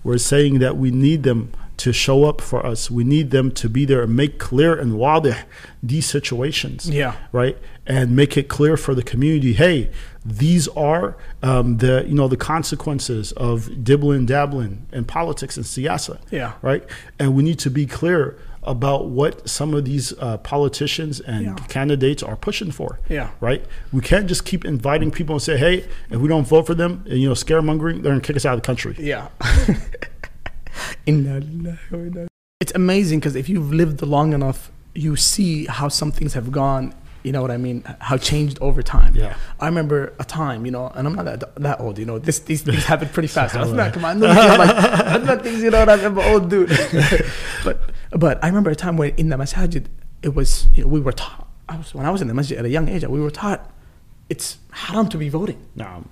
we're 0.04 0.18
saying 0.18 0.58
that 0.60 0.76
we 0.76 0.90
need 0.90 1.22
them 1.22 1.52
to 1.80 1.94
show 1.94 2.24
up 2.24 2.42
for 2.42 2.64
us. 2.64 2.90
We 2.90 3.04
need 3.04 3.30
them 3.30 3.50
to 3.52 3.66
be 3.66 3.86
there 3.86 4.02
and 4.02 4.14
make 4.14 4.38
clear 4.38 4.78
and 4.78 4.92
wadih 4.92 5.44
these 5.82 6.04
situations. 6.04 6.90
Yeah. 6.90 7.16
Right? 7.32 7.56
And 7.86 8.14
make 8.14 8.36
it 8.36 8.48
clear 8.48 8.76
for 8.76 8.94
the 8.94 9.02
community, 9.02 9.54
hey, 9.54 9.90
these 10.24 10.68
are 10.68 11.16
um, 11.42 11.78
the 11.78 12.04
you 12.06 12.14
know 12.14 12.28
the 12.28 12.36
consequences 12.36 13.32
of 13.32 13.82
dibbling 13.82 14.26
dabbling 14.26 14.86
in 14.92 15.04
politics 15.04 15.56
and 15.56 15.64
siyasa. 15.66 16.20
Yeah. 16.30 16.52
Right. 16.62 16.84
And 17.18 17.34
we 17.34 17.42
need 17.42 17.58
to 17.60 17.70
be 17.70 17.86
clear 17.86 18.36
about 18.62 19.06
what 19.08 19.48
some 19.48 19.72
of 19.72 19.86
these 19.86 20.12
uh, 20.18 20.36
politicians 20.38 21.18
and 21.20 21.44
Yeah. 21.46 21.54
candidates 21.68 22.22
are 22.22 22.36
pushing 22.36 22.70
for. 22.70 23.00
Yeah. 23.08 23.30
Right. 23.40 23.64
We 23.92 24.02
can't 24.02 24.26
just 24.26 24.44
keep 24.44 24.66
inviting 24.66 25.10
people 25.10 25.36
and 25.36 25.42
say, 25.42 25.56
hey, 25.56 25.86
if 26.10 26.18
we 26.20 26.28
don't 26.28 26.46
vote 26.46 26.66
for 26.66 26.74
them, 26.74 27.02
you 27.06 27.26
know, 27.28 27.34
scaremongering, 27.34 28.02
they're 28.02 28.12
gonna 28.12 28.20
kick 28.20 28.36
us 28.36 28.44
out 28.44 28.54
of 28.54 28.60
the 28.62 28.66
country. 28.66 28.94
Yeah. 28.98 29.28
Inna 31.06 31.40
lillahi 31.40 32.28
it's 32.60 32.72
amazing 32.74 33.20
because 33.20 33.36
if 33.36 33.48
you've 33.48 33.72
lived 33.72 34.02
long 34.02 34.34
enough, 34.34 34.70
you 34.94 35.16
see 35.16 35.64
how 35.64 35.88
some 35.88 36.12
things 36.12 36.34
have 36.34 36.52
gone 36.52 36.92
you 37.22 37.32
know 37.32 37.42
what 37.42 37.50
I 37.50 37.56
mean, 37.56 37.84
how 38.00 38.16
changed 38.16 38.58
over 38.60 38.82
time. 38.82 39.14
Yeah. 39.14 39.36
I 39.58 39.66
remember 39.66 40.14
a 40.18 40.24
time, 40.24 40.64
you 40.64 40.72
know, 40.72 40.88
and 40.94 41.06
I'm 41.06 41.14
not 41.14 41.24
that, 41.26 41.54
that 41.56 41.80
old, 41.80 41.98
you 41.98 42.04
know, 42.06 42.18
this 42.18 42.38
these 42.40 42.62
things 42.62 42.84
happen 42.84 43.08
pretty 43.08 43.28
fast. 43.36 43.54
That's 43.54 43.70
not, 43.70 43.92
come 43.92 44.04
on, 44.04 44.20
no, 44.20 44.26
like, 44.26 44.76
that's 44.76 45.26
not 45.26 45.42
things, 45.42 45.62
you 45.62 45.70
know, 45.70 45.84
that 45.84 46.00
I'm 46.04 46.18
an 46.18 46.24
old 46.32 46.48
dude. 46.50 46.68
but 47.64 47.80
but 48.10 48.42
I 48.42 48.48
remember 48.48 48.70
a 48.70 48.76
time 48.76 48.96
when 48.96 49.14
in 49.16 49.28
the 49.28 49.36
masajid, 49.36 49.86
it 50.22 50.34
was, 50.34 50.66
you 50.74 50.82
know, 50.82 50.88
we 50.88 51.00
were 51.00 51.12
taught, 51.12 51.48
I 51.68 51.76
was, 51.76 51.94
when 51.94 52.06
I 52.06 52.10
was 52.10 52.22
in 52.22 52.28
the 52.28 52.34
masjid 52.34 52.58
at 52.58 52.64
a 52.64 52.70
young 52.70 52.88
age, 52.88 53.04
we 53.06 53.20
were 53.20 53.30
taught 53.30 53.70
it's 54.28 54.58
haram 54.72 55.08
to 55.08 55.18
be 55.18 55.28
voting. 55.28 55.66
Now, 55.74 56.04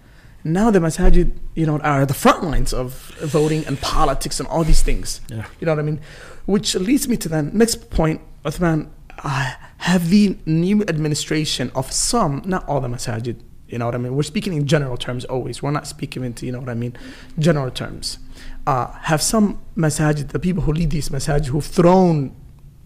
Now 0.45 0.71
the 0.71 0.79
masajid, 0.79 1.37
you 1.55 1.67
know, 1.67 1.79
are 1.81 2.05
the 2.07 2.15
front 2.15 2.45
lines 2.45 2.73
of 2.73 2.93
voting 3.21 3.65
and 3.67 3.81
politics 3.81 4.41
and 4.41 4.49
all 4.49 4.65
these 4.65 4.83
things. 4.83 5.21
Yeah. 5.29 5.47
You 5.61 5.67
know 5.67 5.73
what 5.73 5.79
I 5.81 5.83
mean? 5.83 6.01
Which 6.47 6.75
leads 6.75 7.09
me 7.09 7.17
to 7.19 7.29
the 7.29 7.43
next 7.43 7.91
point, 7.91 8.21
Uthman. 8.45 8.89
Uh, 9.23 9.55
have 9.79 10.11
the 10.11 10.37
new 10.47 10.83
administration 10.83 11.71
of 11.75 11.93
some, 11.93 12.43
not 12.45 12.67
all 12.69 12.81
the 12.81 12.89
masajid, 12.89 13.41
you 13.69 13.79
know 13.79 13.87
what 13.87 13.95
I 13.95 13.99
mean? 13.99 14.15
We're 14.15 14.23
speaking 14.23 14.55
in 14.55 14.67
general 14.67 14.97
terms 14.97 15.25
always. 15.27 15.63
We're 15.63 15.71
not 15.71 15.87
speaking 15.87 16.25
into, 16.25 16.47
you 16.47 16.53
know 16.53 16.61
what 16.61 16.69
I 16.69 16.75
mean, 16.75 16.97
general 17.39 17.71
terms. 17.71 18.19
Uh, 18.67 18.93
have 18.93 19.23
some 19.23 19.61
masajid, 19.77 20.29
the 20.29 20.39
people 20.39 20.63
who 20.63 20.73
lead 20.73 20.91
these 20.91 21.11
masajid, 21.11 21.47
who've 21.47 21.65
thrown 21.65 22.35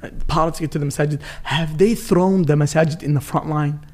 uh, 0.02 0.10
politics 0.26 0.60
into 0.60 0.78
the 0.78 0.86
masajid, 0.86 1.20
have 1.44 1.78
they 1.78 1.94
thrown 1.94 2.44
the 2.44 2.54
masajid 2.54 3.02
in 3.02 3.14
the 3.14 3.20
front 3.20 3.48
line? 3.48 3.84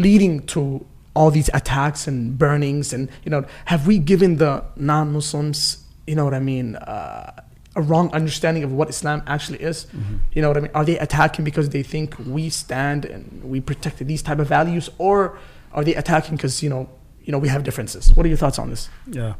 leading 0.00 0.40
to 0.46 0.84
all 1.14 1.30
these 1.30 1.50
attacks 1.52 2.06
and 2.06 2.38
burnings 2.38 2.92
and 2.92 3.08
you 3.24 3.30
know 3.30 3.44
have 3.66 3.86
we 3.86 3.98
given 3.98 4.36
the 4.36 4.64
non-muslims 4.76 5.84
you 6.06 6.14
know 6.14 6.24
what 6.24 6.34
i 6.34 6.38
mean 6.38 6.76
uh, 6.76 7.32
a 7.76 7.82
wrong 7.82 8.10
understanding 8.12 8.62
of 8.64 8.72
what 8.72 8.88
islam 8.88 9.22
actually 9.26 9.58
is 9.70 9.86
you 10.34 10.42
know 10.42 10.48
what 10.48 10.56
i 10.56 10.60
mean? 10.60 10.70
Are 10.74 10.84
they 10.84 10.98
attacking 10.98 11.44
because 11.44 11.68
they 11.70 11.82
think 11.84 12.08
we 12.36 12.50
stand 12.50 13.04
and 13.04 13.44
we 13.44 13.60
protect 13.60 13.98
these 13.98 14.22
type 14.22 14.38
of 14.40 14.48
values 14.48 14.90
or 14.98 15.38
are 15.72 15.84
they 15.84 15.94
attacking 15.94 16.34
because 16.36 16.62
you 16.64 16.70
know 16.72 16.88
you 17.24 17.30
know 17.32 17.38
we 17.38 17.48
have 17.48 17.62
differences? 17.62 18.12
What 18.16 18.26
are 18.26 18.28
your 18.28 18.38
thoughts 18.38 18.58
on 18.58 18.70
this? 18.70 18.88
Yeah, 19.06 19.34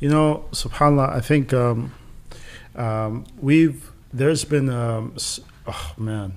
you 0.00 0.08
know, 0.08 0.46
Subhanallah. 0.52 1.08
I 1.12 1.20
think 1.20 1.52
um, 1.52 1.92
um, 2.76 3.24
we've 3.40 3.90
there's 4.12 4.44
been 4.44 4.68
um, 4.70 5.14
oh 5.66 5.92
man, 5.98 6.32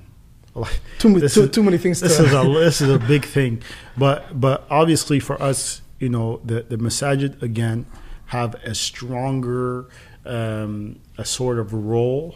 like, 0.56 0.80
too, 0.98 1.20
too, 1.20 1.26
is- 1.44 1.50
too 1.52 1.64
many 1.64 1.78
things 1.78 2.00
this 2.02 2.18
to 2.18 2.24
is 2.26 2.34
a 2.34 2.44
this 2.66 2.82
is 2.82 2.90
a 2.90 3.00
big 3.00 3.24
thing, 3.26 3.62
but 3.98 4.40
but 4.40 4.66
obviously 4.70 5.20
for 5.20 5.42
us, 5.42 5.82
you 6.00 6.10
know, 6.10 6.42
the 6.44 6.64
the 6.68 6.78
masajid 6.78 7.42
again 7.42 7.86
have 8.28 8.56
a 8.64 8.76
stronger 8.76 9.88
um, 10.26 11.00
a 11.18 11.26
sort 11.26 11.60
of 11.60 11.74
role 11.74 12.36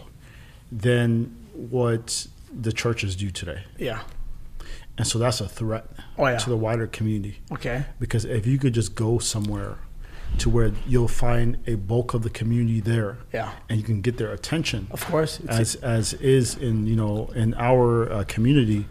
than 0.71 1.35
what 1.53 2.27
the 2.61 2.71
churches 2.71 3.15
do 3.15 3.29
today, 3.31 3.63
yeah. 3.77 4.01
And 4.97 5.07
so 5.07 5.17
that's 5.17 5.41
a 5.41 5.47
threat 5.49 5.85
oh 6.19 6.27
yeah. 6.27 6.37
to 6.37 6.49
the 6.51 6.57
wider 6.57 6.85
community. 6.85 7.39
okay. 7.51 7.85
Because 7.99 8.25
if 8.25 8.45
you 8.45 8.59
could 8.59 8.73
just 8.73 8.93
go 8.93 9.17
somewhere 9.17 9.77
to 10.37 10.49
where 10.51 10.71
you'll 10.87 11.07
find 11.07 11.57
a 11.67 11.75
bulk 11.75 12.13
of 12.13 12.21
the 12.23 12.29
community 12.29 12.79
there, 12.79 13.17
yeah. 13.33 13.53
and 13.69 13.79
you 13.79 13.83
can 13.83 14.01
get 14.01 14.17
their 14.17 14.31
attention, 14.31 14.87
of 14.91 15.03
course. 15.05 15.39
As 15.47 15.75
as 15.75 16.13
is 16.15 16.55
in 16.55 16.85
you 16.87 16.95
know 16.95 17.27
in 17.35 17.53
our 17.55 18.11
uh, 18.11 18.23
community, 18.27 18.87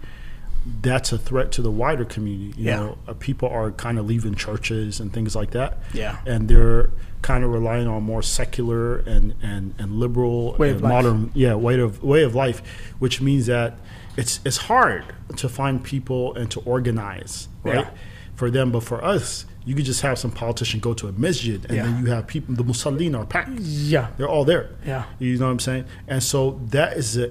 that's 0.83 1.12
a 1.12 1.18
threat 1.18 1.50
to 1.52 1.62
the 1.62 1.70
wider 1.70 2.05
community. 2.05 2.61
You 2.61 2.66
Yeah. 2.66 2.76
know, 2.76 2.98
uh, 3.09 3.14
people 3.14 3.48
are 3.48 3.70
kind 3.72 3.98
of 3.98 4.07
leaving 4.07 4.35
churches 4.37 5.00
and 5.00 5.12
things 5.12 5.35
like 5.35 5.50
that, 5.52 5.78
yeah. 5.92 6.18
And 6.26 6.48
they're 6.48 6.90
kind 7.22 7.44
of 7.44 7.50
relying 7.50 7.87
on 7.87 8.02
more 8.02 8.22
secular 8.22 8.98
and 8.98 9.35
and 9.42 9.74
and 9.78 9.98
liberal 10.00 10.54
Way 10.58 10.70
of 10.70 10.76
and 10.76 10.82
life. 10.85 10.92
modern 10.92 11.30
yeah 11.35 11.54
way 11.54 11.78
of 11.78 12.02
way 12.02 12.22
of 12.24 12.35
life, 12.35 12.61
which 12.98 13.20
means 13.20 13.46
that 13.46 13.78
it's 14.16 14.40
it's 14.44 14.56
hard 14.58 15.04
to 15.37 15.48
find 15.48 15.82
people 15.82 16.35
and 16.35 16.50
to 16.50 16.61
organize 16.61 17.48
right 17.62 17.76
Yeah. 17.87 17.90
for 18.35 18.50
them, 18.50 18.70
but 18.72 18.82
for 18.82 19.02
us. 19.04 19.46
You 19.64 19.76
could 19.76 19.85
just 19.85 20.00
have 20.00 20.18
some 20.18 20.32
politician 20.32 20.80
go 20.80 20.92
to 20.94 21.06
a 21.06 21.12
masjid, 21.12 21.64
and 21.66 21.76
Yeah. 21.76 21.85
then 21.85 22.04
you 22.04 22.11
have 22.11 22.26
people. 22.26 22.52
The 22.56 22.64
musallin 22.64 23.16
are 23.16 23.24
packed; 23.24 23.61
yeah 23.61 24.08
they're 24.16 24.28
all 24.28 24.44
there. 24.44 24.70
yeah 24.85 25.04
You 25.20 25.38
know 25.38 25.46
what 25.46 25.52
I'm 25.52 25.61
saying? 25.61 25.85
And 26.08 26.20
so 26.20 26.61
that 26.70 26.96
is 26.96 27.16
a 27.16 27.30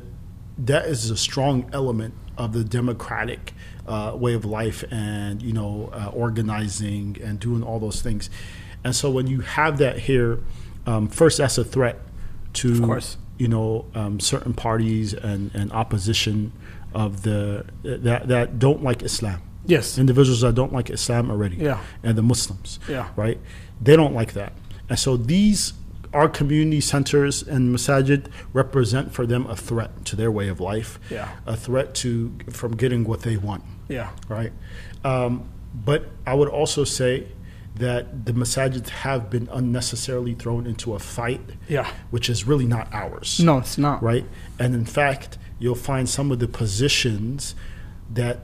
that 0.57 0.85
is 0.85 1.09
a 1.09 1.17
strong 1.17 1.69
element 1.73 2.13
of 2.37 2.53
the 2.53 2.63
democratic 2.63 3.53
uh, 3.85 4.13
way 4.15 4.33
of 4.33 4.45
life, 4.45 4.85
and 4.91 5.41
you 5.41 5.51
know, 5.51 5.89
uh, 5.91 6.09
organizing 6.13 7.17
and 7.21 7.37
doing 7.39 7.63
all 7.63 7.79
those 7.79 8.01
things. 8.01 8.29
And 8.83 8.95
so 8.95 9.09
when 9.11 9.27
you 9.27 9.41
have 9.41 9.77
that 9.79 9.99
here, 9.99 10.39
um, 10.85 11.07
first 11.07 11.37
that's 11.37 11.57
a 11.57 11.63
threat 11.63 11.97
to 12.53 12.99
you 13.37 13.47
know 13.47 13.85
um, 13.95 14.19
certain 14.19 14.53
parties 14.53 15.13
and, 15.13 15.51
and 15.53 15.71
opposition 15.71 16.51
of 16.93 17.21
the 17.23 17.65
that 17.83 18.27
that 18.27 18.59
don't 18.59 18.83
like 18.83 19.01
Islam. 19.03 19.41
yes 19.65 19.97
Individuals 19.97 20.41
that 20.41 20.55
don't 20.55 20.73
like 20.73 20.89
Islam 20.89 21.29
already, 21.31 21.57
Yeah. 21.57 21.79
and 22.03 22.17
the 22.17 22.21
Muslims 22.23 22.79
yeah 22.89 23.09
right? 23.15 23.39
They 23.81 23.95
don't 23.95 24.13
like 24.13 24.33
that. 24.33 24.53
And 24.89 24.99
so 24.99 25.15
these, 25.17 25.73
our 26.13 26.27
community 26.27 26.81
centers 26.81 27.41
and 27.41 27.73
masajid 27.75 28.25
represent 28.53 29.13
for 29.13 29.25
them 29.25 29.45
a 29.47 29.55
threat 29.55 29.91
to 30.05 30.15
their 30.17 30.29
way 30.31 30.49
of 30.49 30.59
life, 30.59 30.99
Yeah. 31.09 31.29
a 31.45 31.55
threat 31.55 31.95
to 32.01 32.33
from 32.49 32.75
getting 32.75 33.05
what 33.05 33.21
they 33.21 33.37
want, 33.37 33.63
yeah 33.87 34.09
right? 34.27 34.51
Um, 35.05 35.47
but 35.73 36.01
I 36.27 36.33
would 36.33 36.49
also 36.49 36.83
say 36.83 37.27
that 37.75 38.25
the 38.25 38.33
masajid 38.33 38.89
have 38.89 39.29
been 39.29 39.47
unnecessarily 39.51 40.33
thrown 40.33 40.67
into 40.67 40.93
a 40.93 40.99
fight, 40.99 41.41
yeah 41.67 41.89
which 42.09 42.29
is 42.29 42.45
really 42.45 42.65
not 42.65 42.87
ours 42.93 43.39
no 43.39 43.57
it's 43.57 43.77
not 43.77 44.01
right? 44.03 44.25
And 44.59 44.75
in 44.75 44.85
fact, 44.85 45.37
you'll 45.59 45.75
find 45.75 46.09
some 46.09 46.31
of 46.31 46.39
the 46.39 46.47
positions 46.47 47.55
that 48.13 48.41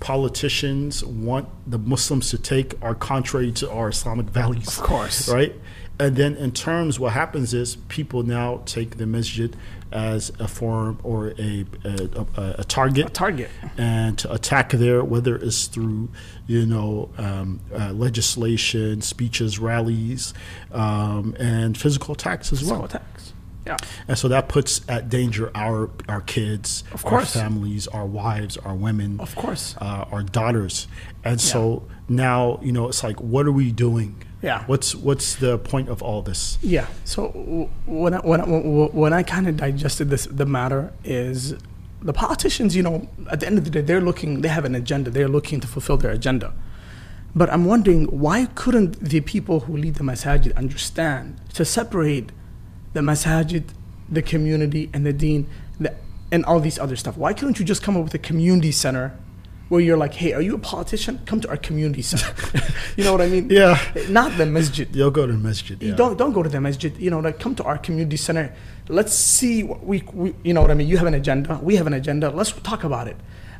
politicians 0.00 1.04
want 1.04 1.48
the 1.66 1.78
Muslims 1.78 2.30
to 2.30 2.38
take 2.38 2.74
are 2.82 2.94
contrary 2.94 3.52
to 3.52 3.70
our 3.70 3.88
Islamic 3.88 4.26
values. 4.26 4.78
Of 4.78 4.84
course. 4.84 5.28
Right? 5.28 5.54
And 5.98 6.16
then 6.16 6.36
in 6.36 6.52
terms, 6.52 7.00
what 7.00 7.12
happens 7.12 7.52
is 7.52 7.76
people 7.88 8.22
now 8.22 8.62
take 8.64 8.98
the 8.98 9.06
masjid 9.06 9.56
as 9.92 10.30
a 10.38 10.46
form 10.48 10.98
or 11.02 11.28
a, 11.38 11.64
a, 11.84 12.26
a, 12.36 12.54
a 12.58 12.64
target 12.64 13.06
a 13.06 13.10
target 13.10 13.50
and 13.76 14.18
to 14.18 14.32
attack 14.32 14.70
there, 14.70 15.02
whether 15.04 15.36
it's 15.36 15.66
through, 15.66 16.08
you 16.46 16.66
know, 16.66 17.10
um, 17.18 17.60
uh, 17.74 17.92
legislation, 17.92 19.00
speeches, 19.02 19.58
rallies, 19.58 20.34
um, 20.72 21.34
and 21.38 21.76
physical 21.78 22.14
attacks 22.14 22.52
as 22.52 22.60
so 22.66 22.74
well. 22.74 22.84
attacks 22.84 23.32
yeah 23.66 23.76
And 24.06 24.16
so 24.16 24.28
that 24.28 24.48
puts 24.48 24.80
at 24.88 25.08
danger 25.08 25.50
our 25.54 25.90
our 26.08 26.20
kids, 26.22 26.84
Of 26.92 27.04
our 27.04 27.10
course. 27.10 27.32
families, 27.34 27.86
our 27.88 28.06
wives, 28.06 28.56
our 28.58 28.74
women, 28.74 29.20
of 29.20 29.34
course 29.36 29.74
uh, 29.80 30.04
our 30.12 30.22
daughters. 30.22 30.86
And 31.24 31.40
so 31.40 31.82
now, 32.08 32.58
you 32.62 32.72
know, 32.72 32.88
it's 32.88 33.02
like, 33.02 33.20
what 33.20 33.46
are 33.46 33.52
we 33.52 33.70
doing? 33.72 34.22
Yeah. 34.42 34.64
What's 34.66 34.94
what's 34.94 35.36
the 35.36 35.58
point 35.58 35.88
of 35.88 36.02
all 36.02 36.22
this? 36.22 36.58
Yeah. 36.62 36.86
So 37.04 37.68
when 37.86 38.14
I, 38.14 38.18
when 38.18 38.40
I, 38.40 38.44
when 38.44 39.12
I 39.12 39.22
kind 39.22 39.48
of 39.48 39.56
digested 39.56 40.10
this, 40.10 40.26
the 40.26 40.46
matter 40.46 40.92
is 41.04 41.54
the 42.02 42.12
politicians. 42.12 42.76
You 42.76 42.82
know, 42.82 43.08
at 43.30 43.40
the 43.40 43.46
end 43.46 43.58
of 43.58 43.64
the 43.64 43.70
day, 43.70 43.80
they're 43.80 44.00
looking. 44.00 44.42
They 44.42 44.48
have 44.48 44.64
an 44.64 44.74
agenda. 44.74 45.10
They're 45.10 45.28
looking 45.28 45.60
to 45.60 45.66
fulfill 45.66 45.96
their 45.96 46.12
agenda. 46.12 46.52
But 47.34 47.50
I'm 47.52 47.64
wondering 47.64 48.06
why 48.06 48.46
couldn't 48.54 49.00
the 49.00 49.20
people 49.20 49.60
who 49.60 49.76
lead 49.76 49.96
the 49.96 50.04
masajid 50.04 50.56
understand 50.56 51.40
to 51.54 51.64
separate 51.64 52.30
the 52.94 53.00
masajid, 53.00 53.64
the 54.08 54.22
community, 54.22 54.88
and 54.92 55.04
the 55.04 55.12
Deen, 55.12 55.46
the, 55.78 55.94
and 56.32 56.44
all 56.44 56.60
these 56.60 56.78
other 56.78 56.96
stuff? 56.96 57.16
Why 57.16 57.32
couldn't 57.32 57.58
you 57.58 57.64
just 57.64 57.82
come 57.82 57.96
up 57.96 58.04
with 58.04 58.14
a 58.14 58.18
community 58.18 58.72
center? 58.72 59.16
Where 59.68 59.82
you're 59.82 59.98
like, 59.98 60.14
hey, 60.14 60.32
are 60.32 60.40
you 60.40 60.54
a 60.54 60.58
politician? 60.58 61.20
Come 61.26 61.40
to 61.42 61.48
our 61.50 61.58
community 61.58 62.00
center. 62.00 62.32
you 62.96 63.04
know 63.04 63.12
what 63.12 63.20
I 63.20 63.28
mean? 63.28 63.50
Yeah. 63.50 63.78
Not 64.08 64.38
the 64.38 64.46
masjid. 64.46 64.88
You'll 64.96 65.10
go 65.10 65.26
to 65.26 65.32
the 65.32 65.38
masjid. 65.38 65.80
You 65.82 65.90
yeah. 65.90 65.94
don't 65.94 66.16
don't 66.16 66.32
go 66.32 66.42
to 66.42 66.48
the 66.48 66.60
masjid. 66.60 66.96
You 66.96 67.10
know, 67.10 67.20
like 67.20 67.38
come 67.38 67.54
to 67.56 67.64
our 67.64 67.76
community 67.76 68.16
center. 68.16 68.54
Let's 68.88 69.12
see 69.12 69.62
what 69.64 69.84
we, 69.84 70.02
we 70.14 70.34
you 70.42 70.54
know 70.54 70.62
what 70.62 70.70
I 70.70 70.74
mean. 70.74 70.88
You 70.88 70.96
have 70.96 71.06
an 71.06 71.14
agenda. 71.14 71.60
We 71.62 71.76
have 71.76 71.86
an 71.86 71.92
agenda. 71.92 72.30
Let's 72.30 72.52
talk 72.52 72.82
about 72.84 73.08
it. 73.08 73.16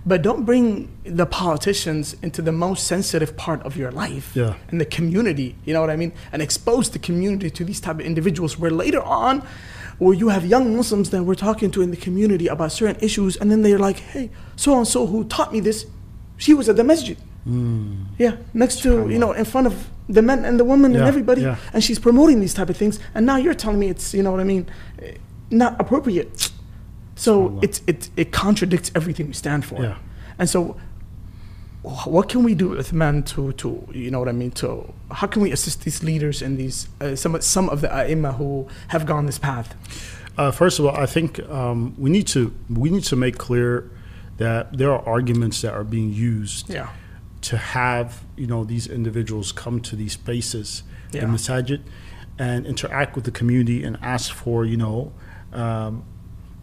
But 0.06 0.22
don't 0.22 0.44
bring 0.46 0.88
the 1.04 1.26
politicians 1.26 2.16
into 2.22 2.40
the 2.40 2.52
most 2.52 2.86
sensitive 2.86 3.36
part 3.36 3.62
of 3.64 3.76
your 3.76 3.90
life 3.90 4.34
Yeah. 4.34 4.54
and 4.70 4.80
the 4.80 4.86
community. 4.86 5.56
You 5.66 5.74
know 5.74 5.82
what 5.82 5.90
I 5.90 5.96
mean? 5.96 6.12
And 6.32 6.40
expose 6.40 6.88
the 6.88 6.98
community 6.98 7.50
to 7.50 7.64
these 7.64 7.80
type 7.80 7.96
of 7.96 8.06
individuals. 8.06 8.58
Where 8.58 8.70
later 8.70 9.02
on, 9.02 9.42
where 9.98 10.14
you 10.14 10.28
have 10.28 10.46
young 10.46 10.76
Muslims 10.76 11.10
that 11.10 11.24
we're 11.24 11.34
talking 11.34 11.70
to 11.72 11.82
in 11.82 11.90
the 11.90 11.96
community 11.96 12.46
about 12.46 12.72
certain 12.72 12.96
issues, 13.04 13.36
and 13.36 13.50
then 13.50 13.62
they're 13.62 13.78
like, 13.78 13.98
"Hey, 13.98 14.30
so 14.56 14.78
and 14.78 14.86
so 14.88 15.06
who 15.06 15.24
taught 15.24 15.52
me 15.52 15.60
this, 15.60 15.84
she 16.38 16.54
was 16.54 16.68
at 16.68 16.76
the 16.76 16.84
masjid." 16.84 17.18
Yeah, 18.18 18.36
next 18.52 18.82
to 18.82 19.08
you 19.08 19.18
know, 19.18 19.32
in 19.32 19.44
front 19.44 19.66
of 19.66 19.74
the 20.08 20.22
men 20.22 20.44
and 20.44 20.58
the 20.60 20.64
women 20.64 20.94
and 20.96 21.04
everybody, 21.04 21.42
yeah. 21.42 21.56
and 21.72 21.82
she's 21.82 21.98
promoting 21.98 22.40
these 22.40 22.54
type 22.54 22.68
of 22.70 22.76
things. 22.76 22.98
And 23.14 23.24
now 23.26 23.36
you're 23.36 23.54
telling 23.54 23.78
me 23.78 23.88
it's 23.88 24.12
you 24.14 24.22
know 24.22 24.30
what 24.32 24.40
I 24.40 24.44
mean, 24.44 24.66
not 25.50 25.80
appropriate. 25.80 26.50
So 27.16 27.58
it's 27.62 27.82
it 27.86 28.10
it 28.16 28.32
contradicts 28.32 28.90
everything 28.94 29.26
we 29.26 29.32
stand 29.32 29.64
for. 29.64 29.82
Yeah. 29.82 29.96
And 30.38 30.48
so, 30.48 30.76
what 31.82 32.28
can 32.28 32.42
we 32.44 32.54
do 32.54 32.68
with 32.68 32.92
men 32.92 33.22
to 33.24 33.52
to 33.52 33.68
you 33.92 34.10
know 34.10 34.18
what 34.20 34.28
I 34.28 34.32
mean? 34.32 34.50
To 34.52 34.92
how 35.10 35.26
can 35.26 35.42
we 35.42 35.50
assist 35.52 35.82
these 35.84 36.02
leaders 36.04 36.42
and 36.42 36.58
these 36.58 36.88
uh, 37.00 37.16
some 37.16 37.34
of- 37.34 37.42
some 37.42 37.70
of 37.70 37.80
the 37.80 37.88
ai 37.88 38.14
who 38.32 38.66
have 38.88 39.04
gone 39.06 39.26
this 39.26 39.38
path? 39.38 39.74
Uh, 40.36 40.52
first 40.52 40.78
of 40.78 40.84
all, 40.86 40.96
I 41.04 41.06
think 41.06 41.40
um, 41.50 41.94
we 41.98 42.10
need 42.10 42.26
to 42.28 42.52
we 42.68 42.90
need 42.90 43.04
to 43.04 43.16
make 43.16 43.38
clear 43.38 43.90
that 44.38 44.76
there 44.76 44.90
are 44.92 45.06
arguments 45.06 45.60
that 45.62 45.72
are 45.74 45.84
being 45.84 46.12
used 46.12 46.68
Yeah. 46.70 46.88
to 47.42 47.56
have 47.56 48.24
you 48.36 48.46
know 48.46 48.64
these 48.64 48.86
individuals 48.86 49.52
come 49.52 49.80
to 49.80 49.94
these 49.96 50.12
spaces, 50.14 50.82
Yeah. 51.12 51.20
the 51.22 51.26
masajid, 51.26 51.80
and 52.38 52.66
interact 52.66 53.14
with 53.16 53.24
the 53.24 53.30
community 53.30 53.84
and 53.84 53.96
ask 54.02 54.32
for 54.32 54.64
you 54.64 54.76
know, 54.76 55.12
um, 55.52 56.02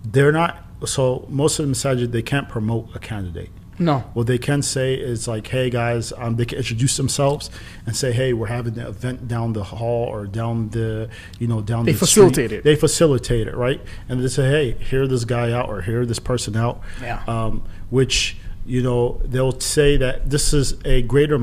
they're 0.04 0.32
not. 0.32 0.64
So 0.86 1.26
most 1.30 1.60
of 1.60 1.66
the 1.68 1.72
masajid 1.74 2.12
they 2.12 2.22
can't 2.22 2.48
promote 2.50 2.90
a 2.96 3.00
candidate. 3.00 3.50
No. 3.78 4.00
What 4.14 4.28
they 4.28 4.38
can 4.38 4.62
say 4.62 4.94
is 4.96 5.28
like, 5.28 5.48
"Hey 5.48 5.70
guys," 5.70 6.14
um, 6.18 6.36
they 6.36 6.46
can 6.46 6.58
introduce 6.58 6.98
themselves 6.98 7.50
and 7.86 7.96
say, 7.96 8.12
"Hey, 8.12 8.34
we're 8.34 8.48
having 8.48 8.80
an 8.80 8.88
event 8.88 9.28
down 9.28 9.54
the 9.54 9.64
hall 9.64 10.06
or 10.06 10.28
down 10.28 10.70
the, 10.70 11.10
you 11.40 11.48
know, 11.48 11.62
down 11.62 11.86
They 11.86 11.92
the 11.92 11.98
facilitate 11.98 12.50
street." 12.50 12.58
it. 12.60 12.64
They 12.64 12.76
facilitate 12.76 13.48
it, 13.48 13.56
right? 13.56 13.82
And 14.08 14.24
they 14.24 14.28
say, 14.28 14.50
"Hey, 14.50 14.72
hear 14.84 15.08
this 15.08 15.26
guy 15.26 15.52
out 15.52 15.68
or 15.70 15.82
hear 15.82 16.06
this 16.06 16.20
person 16.20 16.56
out." 16.56 16.82
Yeah. 17.02 17.22
Um, 17.28 17.64
which 17.90 18.38
you 18.66 18.82
know 18.82 19.22
they'll 19.26 19.60
say 19.60 19.98
that 19.98 20.30
this 20.30 20.54
is 20.54 20.76
a 20.86 21.02
greater 21.04 21.38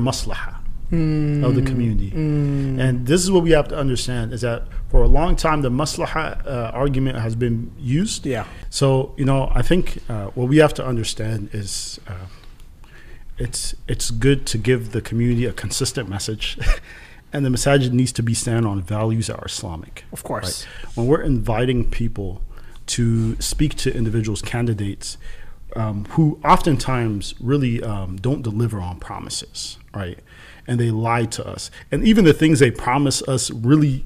maslaha 0.91 1.43
of 1.43 1.55
the 1.55 1.61
community, 1.61 2.11
and 2.13 3.05
this 3.07 3.23
is 3.23 3.31
what 3.31 3.43
we 3.43 3.51
have 3.51 3.67
to 3.69 3.77
understand: 3.77 4.33
is 4.33 4.41
that 4.41 4.63
for 4.89 5.03
a 5.03 5.07
long 5.07 5.35
time 5.35 5.61
the 5.61 5.71
maslaha 5.71 6.45
uh, 6.45 6.71
argument 6.73 7.17
has 7.17 7.35
been 7.35 7.71
used. 7.79 8.25
Yeah. 8.25 8.45
So 8.69 9.13
you 9.17 9.25
know, 9.25 9.51
I 9.53 9.61
think 9.61 9.99
uh, 10.09 10.27
what 10.27 10.49
we 10.49 10.57
have 10.57 10.73
to 10.75 10.85
understand 10.85 11.49
is 11.53 11.99
uh, 12.07 12.27
it's 13.37 13.75
it's 13.87 14.11
good 14.11 14.45
to 14.47 14.57
give 14.57 14.91
the 14.91 15.01
community 15.01 15.45
a 15.45 15.53
consistent 15.53 16.09
message, 16.09 16.57
and 17.33 17.45
the 17.45 17.49
masajid 17.49 17.91
needs 17.91 18.11
to 18.13 18.23
be 18.23 18.33
stand 18.33 18.65
on 18.65 18.81
values 18.81 19.27
that 19.27 19.37
are 19.39 19.45
Islamic. 19.45 20.05
Of 20.11 20.23
course. 20.23 20.65
When 20.95 21.07
we're 21.07 21.21
inviting 21.21 21.89
people 21.89 22.41
to 22.85 23.39
speak 23.41 23.75
to 23.75 23.95
individuals, 23.95 24.41
candidates 24.41 25.17
um, 25.75 26.05
who 26.11 26.39
oftentimes 26.43 27.33
really 27.39 27.81
um, 27.81 28.17
don't 28.17 28.41
deliver 28.41 28.79
on 28.79 28.99
promises, 28.99 29.77
right? 29.93 30.19
And 30.67 30.79
they 30.79 30.91
lie 30.91 31.25
to 31.25 31.45
us, 31.45 31.69
and 31.91 32.05
even 32.07 32.23
the 32.25 32.33
things 32.33 32.59
they 32.59 32.71
promise 32.71 33.21
us, 33.23 33.51
really, 33.51 34.05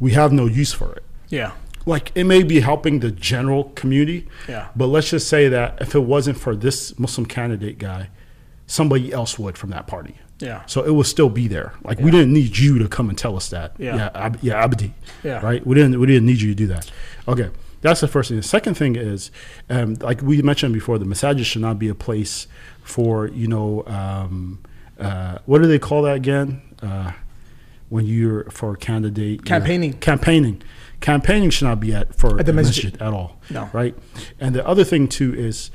we 0.00 0.10
have 0.12 0.32
no 0.32 0.46
use 0.46 0.72
for 0.72 0.92
it. 0.94 1.04
Yeah. 1.28 1.52
like 1.86 2.10
it 2.14 2.24
may 2.24 2.42
be 2.42 2.60
helping 2.60 3.00
the 3.00 3.10
general 3.10 3.64
community 3.74 4.26
Yeah. 4.48 4.68
but 4.76 4.86
let's 4.86 5.10
just 5.10 5.28
say 5.28 5.48
that 5.50 5.78
if 5.80 5.94
it 5.94 6.00
wasn't 6.00 6.38
for 6.38 6.54
this 6.56 6.98
muslim 6.98 7.26
candidate 7.26 7.76
guy 7.78 8.08
somebody 8.66 9.12
else 9.12 9.38
would 9.38 9.58
from 9.58 9.70
that 9.70 9.86
party. 9.86 10.14
Yeah. 10.40 10.62
so 10.66 10.82
it 10.84 10.90
will 10.90 11.04
still 11.04 11.28
be 11.28 11.46
there. 11.48 11.72
Like 11.84 11.98
we 12.00 12.10
didn't 12.10 12.32
need 12.32 12.56
you 12.58 12.78
to 12.78 12.88
come 12.88 13.08
and 13.10 13.16
tell 13.18 13.36
us 13.36 13.48
that. 13.50 13.72
Yeah. 13.78 13.96
yeah 13.96 14.10
ab- 14.14 14.38
yeah 14.42 14.64
abdi. 14.64 14.94
Yeah. 15.22 15.40
right? 15.44 15.64
We 15.66 15.74
didn't 15.74 15.98
we 16.00 16.06
didn't 16.06 16.26
need 16.26 16.40
you 16.40 16.48
to 16.48 16.54
do 16.54 16.66
that. 16.68 16.90
Okay. 17.28 17.50
That's 17.82 18.00
the 18.00 18.08
first 18.08 18.28
thing. 18.28 18.38
The 18.38 18.42
second 18.56 18.74
thing 18.74 18.96
is 18.96 19.30
um, 19.70 19.94
like 20.00 20.22
we 20.22 20.40
mentioned 20.42 20.72
before 20.72 20.98
the 20.98 21.04
masajid 21.04 21.44
should 21.44 21.62
not 21.62 21.78
be 21.78 21.88
a 21.88 21.94
place 21.94 22.46
for 22.82 23.28
you 23.28 23.46
know 23.48 23.84
um, 23.86 24.58
uh, 25.00 25.38
what 25.46 25.60
do 25.62 25.68
they 25.68 25.78
call 25.78 26.02
that 26.02 26.16
again 26.16 26.60
uh, 26.82 27.12
when 27.88 28.06
you're 28.06 28.44
for 28.50 28.74
a 28.74 28.76
candidate 28.76 29.44
Campaigning. 29.44 29.92
campaigning 29.94 30.62
campaigning 31.00 31.50
should 31.50 31.66
not 31.66 31.80
be 31.80 31.92
at 31.94 32.14
for 32.14 32.38
At 32.40 32.46
the 32.46 32.52
masjid. 32.52 32.94
at 33.00 33.12
all 33.12 33.38
No. 33.50 33.68
right 33.72 33.94
and 34.40 34.54
the 34.54 34.66
other 34.66 34.84
thing 34.84 35.08
too 35.08 35.34
is 35.34 35.70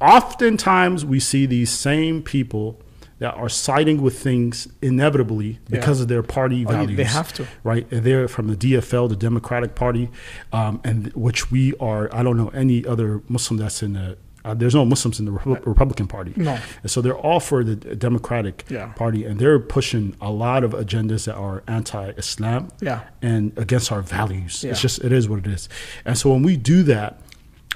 oftentimes 0.00 1.04
we 1.04 1.18
see 1.20 1.46
these 1.46 1.70
same 1.70 2.22
people 2.22 2.80
that 3.20 3.34
are 3.36 3.48
siding 3.48 4.02
with 4.02 4.18
things 4.18 4.68
inevitably 4.82 5.60
because 5.70 5.98
Yeah. 5.98 6.02
of 6.02 6.08
their 6.08 6.22
party 6.22 6.66
Oh, 6.66 6.70
values 6.72 6.96
they 6.96 7.04
have 7.04 7.32
to. 7.34 7.46
right 7.62 7.86
and 7.90 8.02
they're 8.04 8.28
from 8.28 8.48
the 8.48 8.56
dfl 8.56 9.08
the 9.08 9.16
democratic 9.16 9.74
party 9.74 10.10
um, 10.52 10.80
and 10.84 11.12
which 11.14 11.50
we 11.50 11.72
are 11.80 12.10
i 12.12 12.22
don't 12.22 12.36
know 12.36 12.48
any 12.48 12.84
other 12.84 13.22
muslim 13.28 13.58
that's 13.58 13.82
in 13.82 13.94
the 13.94 14.18
uh, 14.44 14.52
there's 14.54 14.74
no 14.74 14.84
Muslims 14.84 15.18
in 15.18 15.24
the 15.24 15.32
Repu- 15.32 15.64
Republican 15.66 16.06
Party. 16.06 16.32
No. 16.36 16.58
And 16.82 16.90
so 16.90 17.00
they're 17.00 17.16
all 17.16 17.40
for 17.40 17.64
the 17.64 17.76
Democratic 17.76 18.64
Yeah. 18.68 18.88
Party, 18.92 19.24
and 19.24 19.38
they're 19.40 19.58
pushing 19.58 20.14
a 20.20 20.30
lot 20.30 20.64
of 20.64 20.72
agendas 20.72 21.24
that 21.26 21.34
are 21.36 21.62
anti-Islam 21.66 22.68
Yeah. 22.80 23.00
and 23.22 23.52
against 23.56 23.90
our 23.90 24.02
values. 24.02 24.62
Yeah. 24.62 24.72
It's 24.72 24.80
just 24.82 25.02
it 25.02 25.12
is 25.12 25.28
what 25.28 25.38
it 25.38 25.46
is. 25.46 25.68
And 26.04 26.18
so 26.18 26.30
when 26.30 26.42
we 26.42 26.56
do 26.56 26.82
that, 26.84 27.20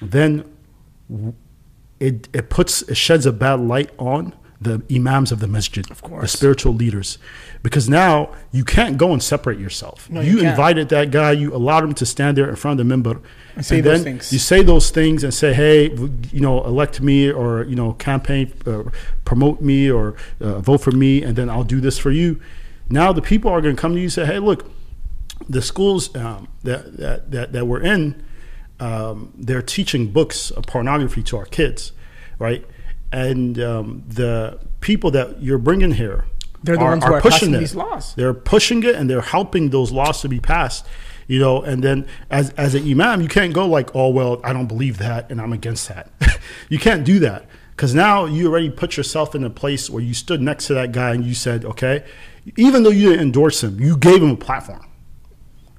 then 0.02 0.44
it 2.00 2.28
it 2.32 2.50
puts 2.50 2.82
it 2.82 2.96
sheds 2.96 3.26
a 3.26 3.32
bad 3.32 3.60
light 3.60 3.90
on 3.98 4.34
the 4.60 4.82
imams 4.92 5.30
of 5.30 5.38
the 5.38 5.46
masjid, 5.46 5.88
of 5.90 6.02
course. 6.02 6.22
the 6.22 6.28
spiritual 6.28 6.74
leaders, 6.74 7.18
because 7.62 7.88
now 7.88 8.34
you 8.50 8.64
can't 8.64 8.98
go 8.98 9.12
and 9.12 9.22
separate 9.22 9.58
yourself. 9.58 10.10
No, 10.10 10.20
you 10.20 10.40
you 10.40 10.48
invited 10.48 10.88
that 10.88 11.10
guy, 11.10 11.32
you 11.32 11.54
allowed 11.54 11.84
him 11.84 11.94
to 11.94 12.06
stand 12.06 12.36
there 12.36 12.48
in 12.48 12.56
front 12.56 12.72
of 12.72 12.78
the 12.78 12.88
member 12.88 13.20
And 13.54 13.64
say 13.64 13.80
those 13.80 14.02
then 14.02 14.04
things. 14.04 14.32
You 14.32 14.38
say 14.40 14.62
those 14.62 14.90
things 14.90 15.22
and 15.22 15.32
say, 15.32 15.52
"Hey, 15.52 15.90
you 16.32 16.40
know, 16.40 16.64
elect 16.64 17.00
me 17.00 17.30
or 17.30 17.64
you 17.64 17.76
know, 17.76 17.92
campaign, 17.92 18.52
uh, 18.66 18.84
promote 19.24 19.60
me 19.60 19.90
or 19.90 20.16
uh, 20.40 20.58
vote 20.60 20.80
for 20.80 20.92
me, 20.92 21.22
and 21.22 21.36
then 21.36 21.48
I'll 21.48 21.64
do 21.64 21.80
this 21.80 21.98
for 21.98 22.10
you." 22.10 22.40
Now 22.90 23.12
the 23.12 23.22
people 23.22 23.50
are 23.52 23.60
going 23.60 23.76
to 23.76 23.80
come 23.80 23.92
to 23.92 23.98
you 23.98 24.04
and 24.04 24.12
say, 24.12 24.26
"Hey, 24.26 24.40
look, 24.40 24.70
the 25.48 25.62
schools 25.62 26.14
um, 26.16 26.48
that, 26.64 26.96
that 26.96 27.30
that 27.30 27.52
that 27.52 27.66
we're 27.66 27.82
in, 27.82 28.24
um, 28.80 29.32
they're 29.36 29.62
teaching 29.62 30.10
books 30.10 30.50
of 30.50 30.66
pornography 30.66 31.22
to 31.24 31.36
our 31.36 31.46
kids, 31.46 31.92
right? 32.40 32.64
And 33.12 33.58
um, 33.60 34.04
the 34.06 34.58
people 34.80 35.10
that 35.12 35.42
you're 35.42 35.58
bringing 35.58 35.92
here, 35.92 36.26
They're 36.62 36.76
the 36.76 36.84
ones 36.84 37.04
who 37.04 37.14
are 37.14 37.20
passing 37.20 37.52
these 37.52 37.74
laws. 37.74 38.14
They're 38.14 38.34
pushing 38.34 38.82
it 38.82 38.94
and 38.94 39.08
they're 39.08 39.20
helping 39.20 39.70
those 39.70 39.92
laws 39.92 40.20
to 40.22 40.28
be 40.28 40.40
passed. 40.40 40.86
You 41.26 41.38
know, 41.38 41.62
and 41.62 41.84
then 41.84 42.06
as 42.30 42.50
as 42.50 42.74
an 42.74 42.90
imam, 42.90 43.20
you 43.20 43.28
can't 43.28 43.52
go 43.52 43.66
like, 43.66 43.94
"Oh 43.94 44.08
well, 44.08 44.40
I 44.42 44.54
don't 44.54 44.66
believe 44.66 44.96
that, 44.98 45.30
and 45.30 45.42
I'm 45.42 45.52
against 45.52 45.88
that." 45.88 46.10
you 46.70 46.78
can't 46.78 47.04
do 47.04 47.18
that 47.18 47.44
because 47.76 47.94
now 47.94 48.24
you 48.24 48.48
already 48.48 48.70
put 48.70 48.96
yourself 48.96 49.34
in 49.34 49.44
a 49.44 49.50
place 49.50 49.90
where 49.90 50.02
you 50.02 50.14
stood 50.14 50.40
next 50.40 50.68
to 50.68 50.74
that 50.74 50.92
guy 50.92 51.12
and 51.12 51.26
you 51.26 51.34
said, 51.34 51.66
"Okay," 51.66 52.02
even 52.56 52.82
though 52.82 52.90
you 52.90 53.10
didn't 53.10 53.26
endorse 53.26 53.62
him, 53.62 53.78
you 53.78 53.98
gave 53.98 54.22
him 54.22 54.30
a 54.30 54.36
platform 54.36 54.88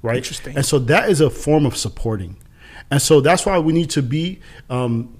right? 0.02 0.16
Interesting. 0.16 0.56
And 0.56 0.64
so 0.64 0.78
that 0.80 1.10
is 1.10 1.20
a 1.20 1.30
form 1.30 1.66
of 1.66 1.76
supporting, 1.76 2.36
and 2.90 3.00
so 3.00 3.20
that's 3.20 3.46
why 3.46 3.58
we 3.58 3.72
need 3.72 3.90
to 3.90 4.02
be. 4.02 4.40
Um, 4.68 5.16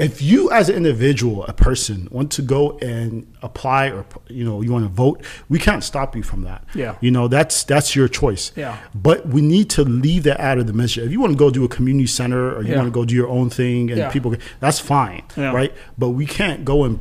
if 0.00 0.22
you, 0.22 0.50
as 0.50 0.68
an 0.68 0.76
individual, 0.76 1.44
a 1.44 1.52
person, 1.52 2.08
want 2.10 2.30
to 2.32 2.42
go 2.42 2.78
and 2.78 3.26
apply, 3.42 3.90
or 3.90 4.04
you 4.28 4.44
know, 4.44 4.62
you 4.62 4.72
want 4.72 4.84
to 4.84 4.88
vote, 4.88 5.22
we 5.48 5.58
can't 5.58 5.84
stop 5.84 6.16
you 6.16 6.22
from 6.22 6.42
that. 6.42 6.64
Yeah. 6.74 6.96
you 7.00 7.10
know, 7.10 7.28
that's 7.28 7.64
that's 7.64 7.94
your 7.94 8.08
choice. 8.08 8.52
Yeah. 8.56 8.78
But 8.94 9.26
we 9.28 9.42
need 9.42 9.68
to 9.70 9.82
leave 9.84 10.22
that 10.24 10.40
out 10.40 10.58
of 10.58 10.66
the 10.66 10.72
measure. 10.72 11.02
If 11.02 11.12
you 11.12 11.20
want 11.20 11.32
to 11.32 11.38
go 11.38 11.50
do 11.50 11.64
a 11.64 11.68
community 11.68 12.06
center, 12.06 12.54
or 12.56 12.62
you 12.62 12.70
Yeah. 12.70 12.76
want 12.76 12.88
to 12.88 12.92
go 12.92 13.04
do 13.04 13.14
your 13.14 13.28
own 13.28 13.50
thing, 13.50 13.90
and 13.90 13.98
Yeah. 13.98 14.10
people, 14.10 14.34
that's 14.60 14.80
fine, 14.80 15.22
Yeah. 15.36 15.52
right? 15.52 15.72
But 15.98 16.10
we 16.10 16.26
can't 16.26 16.64
go 16.64 16.84
and 16.84 16.98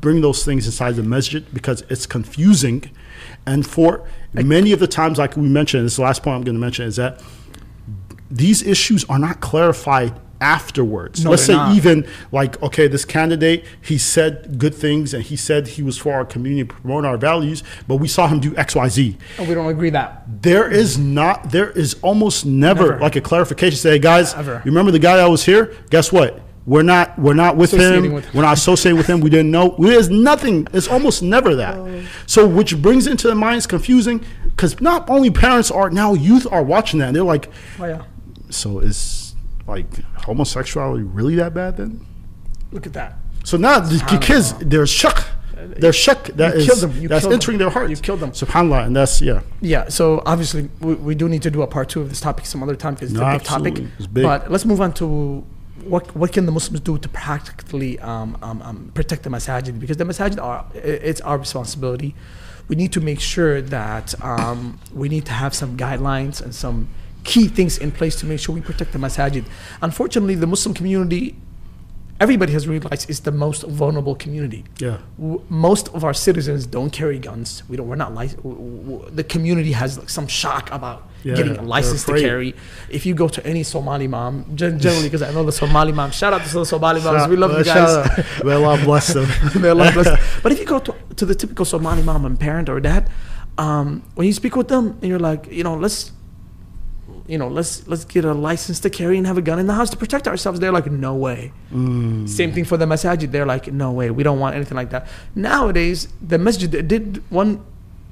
bring 0.00 0.20
those 0.20 0.44
things 0.44 0.66
inside 0.66 0.96
the 0.96 1.02
masjid 1.02 1.42
because 1.54 1.82
it's 1.88 2.04
confusing. 2.06 2.90
And 3.46 3.66
for 3.66 4.02
many 4.34 4.72
of 4.72 4.80
the 4.80 4.86
times, 4.86 5.18
like 5.18 5.34
we 5.36 5.48
mentioned, 5.48 5.86
this 5.86 5.92
is 5.92 5.96
the 5.96 6.02
last 6.02 6.22
point 6.22 6.36
I'm 6.36 6.42
going 6.44 6.56
to 6.56 6.60
mention 6.60 6.84
is 6.86 6.96
that 6.96 7.20
these 8.30 8.62
issues 8.62 9.04
are 9.08 9.18
not 9.18 9.40
clarified 9.40 10.12
afterwards. 10.40 11.24
No, 11.24 11.30
Let's 11.30 11.44
say 11.44 11.54
not. 11.54 11.74
even 11.76 12.06
like, 12.32 12.60
okay, 12.62 12.86
this 12.88 13.04
candidate, 13.04 13.64
he 13.80 13.98
said 13.98 14.58
good 14.58 14.74
things 14.74 15.14
and 15.14 15.22
he 15.22 15.36
said 15.36 15.68
he 15.68 15.82
was 15.82 15.96
for 15.98 16.12
our 16.12 16.24
community, 16.24 16.64
promote 16.64 17.04
our 17.04 17.16
values, 17.16 17.62
but 17.88 17.96
we 17.96 18.08
saw 18.08 18.28
him 18.28 18.40
do 18.40 18.56
X, 18.56 18.74
Y, 18.74 18.88
Z. 18.88 19.18
And 19.38 19.48
we 19.48 19.54
don't 19.54 19.68
agree 19.70 19.90
that. 19.90 20.22
There 20.42 20.70
is 20.70 20.98
not, 20.98 21.50
there 21.50 21.70
is 21.70 21.94
almost 22.02 22.44
never, 22.46 22.90
Never. 22.90 23.00
like 23.00 23.16
a 23.16 23.20
clarification. 23.20 23.76
Say, 23.78 23.90
hey, 23.92 23.98
guys, 23.98 24.34
Ever. 24.34 24.62
you 24.64 24.70
remember 24.70 24.90
the 24.92 24.98
guy 24.98 25.16
that 25.16 25.26
was 25.26 25.44
here? 25.44 25.74
Guess 25.90 26.12
what? 26.12 26.40
We're 26.66 26.82
not, 26.82 27.18
we're 27.18 27.34
not 27.34 27.56
with 27.58 27.72
him. 27.74 28.12
with 28.14 28.24
him. 28.24 28.32
We're 28.34 28.42
not 28.42 28.54
associated 28.56 28.96
with 28.96 29.06
him. 29.06 29.20
We 29.20 29.28
didn't 29.28 29.50
know. 29.50 29.76
There's 29.78 30.08
nothing. 30.08 30.66
It's 30.72 30.88
almost 30.88 31.22
never 31.22 31.54
that. 31.56 31.74
Oh. 31.76 32.02
So, 32.26 32.46
which 32.48 32.80
brings 32.80 33.06
into 33.06 33.28
the 33.28 33.34
minds 33.34 33.66
confusing 33.66 34.24
because 34.44 34.80
not 34.80 35.08
only 35.10 35.30
parents 35.30 35.70
are 35.70 35.90
now 35.90 36.14
youth 36.14 36.46
are 36.50 36.62
watching 36.62 37.00
that 37.00 37.08
and 37.08 37.16
they're 37.16 37.22
like, 37.22 37.50
Oh 37.78 37.84
yeah. 37.84 38.02
so 38.48 38.78
it's 38.78 39.34
like 39.66 39.86
homosexuality 40.24 41.04
really 41.04 41.34
that 41.36 41.54
bad 41.54 41.76
then? 41.76 42.04
Look 42.72 42.86
at 42.86 42.92
that. 42.94 43.18
So 43.44 43.56
now 43.56 43.78
the 43.80 44.18
kids, 44.20 44.54
there's 44.54 44.90
shock. 44.90 45.26
There's 45.56 45.96
shock 45.96 46.24
that 46.34 46.56
is 46.56 46.66
killed 46.66 46.80
them. 46.80 47.00
You 47.00 47.08
that's 47.08 47.22
killed 47.22 47.32
them. 47.32 47.36
entering 47.36 47.58
their 47.58 47.70
hearts. 47.70 47.90
You 47.90 47.96
killed 47.96 48.20
them. 48.20 48.32
Subhanallah, 48.32 48.86
and 48.86 48.96
that's 48.96 49.22
yeah. 49.22 49.40
Yeah, 49.60 49.88
so 49.88 50.22
obviously 50.26 50.68
we, 50.80 50.94
we 50.94 51.14
do 51.14 51.28
need 51.28 51.42
to 51.42 51.50
do 51.50 51.62
a 51.62 51.66
part 51.66 51.88
two 51.88 52.00
of 52.02 52.08
this 52.10 52.20
topic 52.20 52.44
some 52.46 52.62
other 52.62 52.76
time 52.76 52.94
because 52.94 53.12
it's 53.12 53.20
No, 53.20 53.26
a 53.26 53.32
big 53.38 53.44
topic. 53.44 53.72
absolutely. 53.72 53.92
It's 53.98 54.06
big. 54.06 54.24
But 54.24 54.50
let's 54.50 54.64
move 54.66 54.80
on 54.80 54.92
to 54.94 55.44
what 55.84 56.14
what 56.16 56.32
can 56.32 56.44
the 56.46 56.52
Muslims 56.52 56.80
do 56.80 56.98
to 56.98 57.08
practically 57.08 57.98
um, 58.00 58.36
um, 58.42 58.60
um, 58.62 58.90
protect 58.94 59.22
the 59.22 59.30
masajid 59.30 59.78
because 59.80 59.96
the 59.96 60.04
masajid 60.04 60.42
are 60.42 60.66
it's 60.74 61.20
our 61.22 61.38
responsibility. 61.38 62.14
We 62.68 62.76
need 62.76 62.92
to 62.92 63.00
make 63.00 63.20
sure 63.20 63.60
that 63.62 64.14
um, 64.24 64.80
we 64.92 65.08
need 65.08 65.24
to 65.26 65.32
have 65.32 65.54
some 65.54 65.76
guidelines 65.76 66.42
and 66.42 66.54
some 66.54 66.88
key 67.24 67.48
things 67.48 67.78
in 67.78 67.90
place 67.90 68.14
to 68.20 68.26
make 68.26 68.38
sure 68.40 68.54
we 68.54 68.60
protect 68.60 68.92
the 68.92 68.98
masajid. 68.98 69.44
Unfortunately, 69.82 70.34
the 70.34 70.46
Muslim 70.46 70.74
community 70.74 71.34
everybody 72.20 72.52
has 72.52 72.68
realized 72.68 73.10
is 73.10 73.20
the 73.20 73.32
most 73.32 73.62
vulnerable 73.64 74.14
community. 74.14 74.64
Yeah. 74.78 74.98
W- 75.18 75.42
Most 75.48 75.88
of 75.88 76.04
our 76.04 76.14
citizens 76.14 76.64
don't 76.64 76.90
carry 76.90 77.18
guns. 77.18 77.64
We 77.68 77.76
don't. 77.76 77.88
We're 77.88 77.96
not 77.96 78.14
licensed. 78.14 78.42
The 79.16 79.24
community 79.24 79.72
has 79.72 79.98
like 79.98 80.08
some 80.08 80.28
shock 80.28 80.70
about 80.70 81.08
Yeah, 81.24 81.34
getting 81.34 81.56
a 81.56 81.62
license 81.62 82.04
to 82.04 82.12
carry. 82.20 82.54
If 82.88 83.04
you 83.06 83.14
go 83.14 83.26
to 83.28 83.44
any 83.44 83.62
Somali 83.64 84.06
mom, 84.06 84.44
generally, 84.54 85.02
because 85.08 85.22
I 85.22 85.32
know 85.32 85.42
the 85.44 85.52
Somali 85.52 85.90
mom. 85.92 86.12
Shout 86.12 86.32
out 86.32 86.42
to 86.46 86.52
the 86.60 86.64
Somali 86.64 87.00
moms. 87.02 87.26
we 87.28 87.36
love 87.36 87.58
you 87.58 87.64
guys. 87.64 87.90
May 88.44 88.52
Allah 88.52 88.78
bless 88.84 89.06
them. 89.12 89.28
May 89.62 89.70
Allah 89.70 89.90
bless. 89.92 90.08
But 90.42 90.52
if 90.52 90.58
you 90.60 90.66
go 90.66 90.78
to, 90.78 90.94
to 91.16 91.24
the 91.26 91.34
typical 91.34 91.64
Somali 91.64 92.02
mom 92.02 92.24
and 92.24 92.38
parent 92.38 92.68
or 92.68 92.78
dad, 92.80 93.10
um, 93.58 94.02
when 94.14 94.26
you 94.28 94.32
speak 94.32 94.54
with 94.56 94.68
them 94.68 94.84
and 95.00 95.04
you're 95.10 95.18
like, 95.30 95.42
you 95.50 95.64
know, 95.64 95.74
let's, 95.76 96.12
you 97.26 97.38
know, 97.38 97.48
let's 97.48 97.86
let's 97.86 98.04
get 98.04 98.24
a 98.24 98.34
license 98.34 98.80
to 98.80 98.90
carry 98.90 99.16
and 99.16 99.26
have 99.26 99.38
a 99.38 99.42
gun 99.42 99.58
in 99.58 99.66
the 99.66 99.72
house 99.72 99.90
to 99.90 99.96
protect 99.96 100.28
ourselves. 100.28 100.60
They're 100.60 100.72
like, 100.72 100.90
no 100.90 101.14
way. 101.14 101.52
Mm. 101.72 102.28
Same 102.28 102.52
thing 102.52 102.64
for 102.64 102.76
the 102.76 102.84
masajid. 102.84 103.30
They're 103.30 103.46
like, 103.46 103.72
no 103.72 103.92
way. 103.92 104.10
We 104.10 104.22
don't 104.22 104.38
want 104.38 104.54
anything 104.56 104.76
like 104.76 104.90
that. 104.90 105.06
Nowadays, 105.34 106.08
the 106.20 106.38
masjid 106.38 106.70
did 106.86 107.22
one 107.30 107.64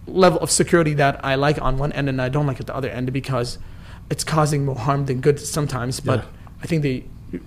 level 0.07 0.39
of 0.41 0.51
security 0.51 0.95
that 0.95 1.23
I 1.25 1.35
like 1.35 1.61
on 1.61 1.77
one 1.79 1.93
end 1.93 2.09
and 2.09 2.21
I 2.21 2.29
don't 2.29 2.47
like 2.47 2.59
at 2.61 2.67
the 2.67 2.75
other 2.75 2.89
end 2.89 3.13
because 3.13 3.59
it's 4.11 4.25
causing 4.25 4.65
more 4.65 4.77
harm 4.77 5.07
than 5.07 5.21
good 5.21 5.39
sometimes. 5.39 6.01
But 6.01 6.21
Yeah. 6.21 6.27
I 6.63 6.67
think 6.67 6.83
they 6.83 7.05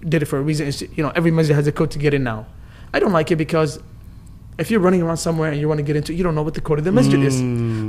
did 0.08 0.22
it 0.22 0.26
for 0.26 0.38
a 0.38 0.42
reason. 0.42 0.68
It's, 0.68 0.82
you 0.82 1.04
know, 1.04 1.12
every 1.16 1.32
masjid 1.32 1.56
has 1.56 1.68
a 1.68 1.72
code 1.72 1.92
to 1.92 2.00
get 2.00 2.14
in 2.14 2.24
now. 2.24 2.46
I 2.94 3.00
don't 3.00 3.12
like 3.12 3.32
it 3.32 3.36
because 3.38 3.80
if 4.58 4.72
you're 4.72 4.80
running 4.80 5.02
around 5.02 5.18
somewhere 5.18 5.52
and 5.52 5.60
you 5.60 5.68
want 5.68 5.80
to 5.80 5.84
get 5.84 5.96
into, 5.96 6.14
you 6.14 6.24
don't 6.24 6.36
know 6.36 6.44
what 6.44 6.54
the 6.54 6.62
code 6.62 6.80
of 6.80 6.86
the 6.86 6.92
masjid 6.92 7.20
is. 7.22 7.36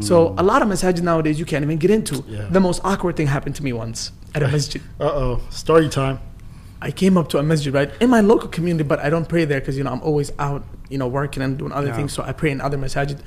So 0.07 0.35
a 0.37 0.43
lot 0.43 0.63
of 0.63 0.69
masajid 0.69 1.03
nowadays 1.03 1.39
you 1.39 1.45
can't 1.45 1.63
even 1.65 1.79
get 1.79 1.91
into. 1.91 2.25
Yeah. 2.29 2.49
The 2.51 2.61
most 2.61 2.81
awkward 2.85 3.17
thing 3.17 3.27
happened 3.29 3.55
to 3.57 3.63
me 3.65 3.73
once 3.73 4.13
at 4.35 4.43
a 4.43 4.49
masjid. 4.49 4.83
Uh 5.01 5.05
oh. 5.05 5.41
Story 5.51 5.89
time. 5.89 6.19
I 6.83 6.91
came 6.91 7.17
up 7.17 7.29
to 7.31 7.39
a 7.39 7.43
masjid, 7.43 7.73
right, 7.73 7.91
in 8.01 8.11
my 8.11 8.21
local 8.21 8.49
community, 8.49 8.85
but 8.87 8.99
I 8.99 9.09
don't 9.09 9.27
pray 9.29 9.45
there 9.47 9.61
because, 9.61 9.79
you 9.79 9.85
know, 9.85 9.91
I'm 9.93 10.03
always 10.03 10.31
out, 10.39 10.63
you 10.91 10.99
know, 10.99 11.09
working 11.09 11.43
and 11.43 11.57
doing 11.57 11.73
other 11.73 11.87
Yeah. 11.89 11.97
things. 11.97 12.13
So 12.13 12.23
I 12.23 12.33
pray 12.33 12.51
in 12.51 12.61
other 12.61 12.77
masajid. 12.77 13.19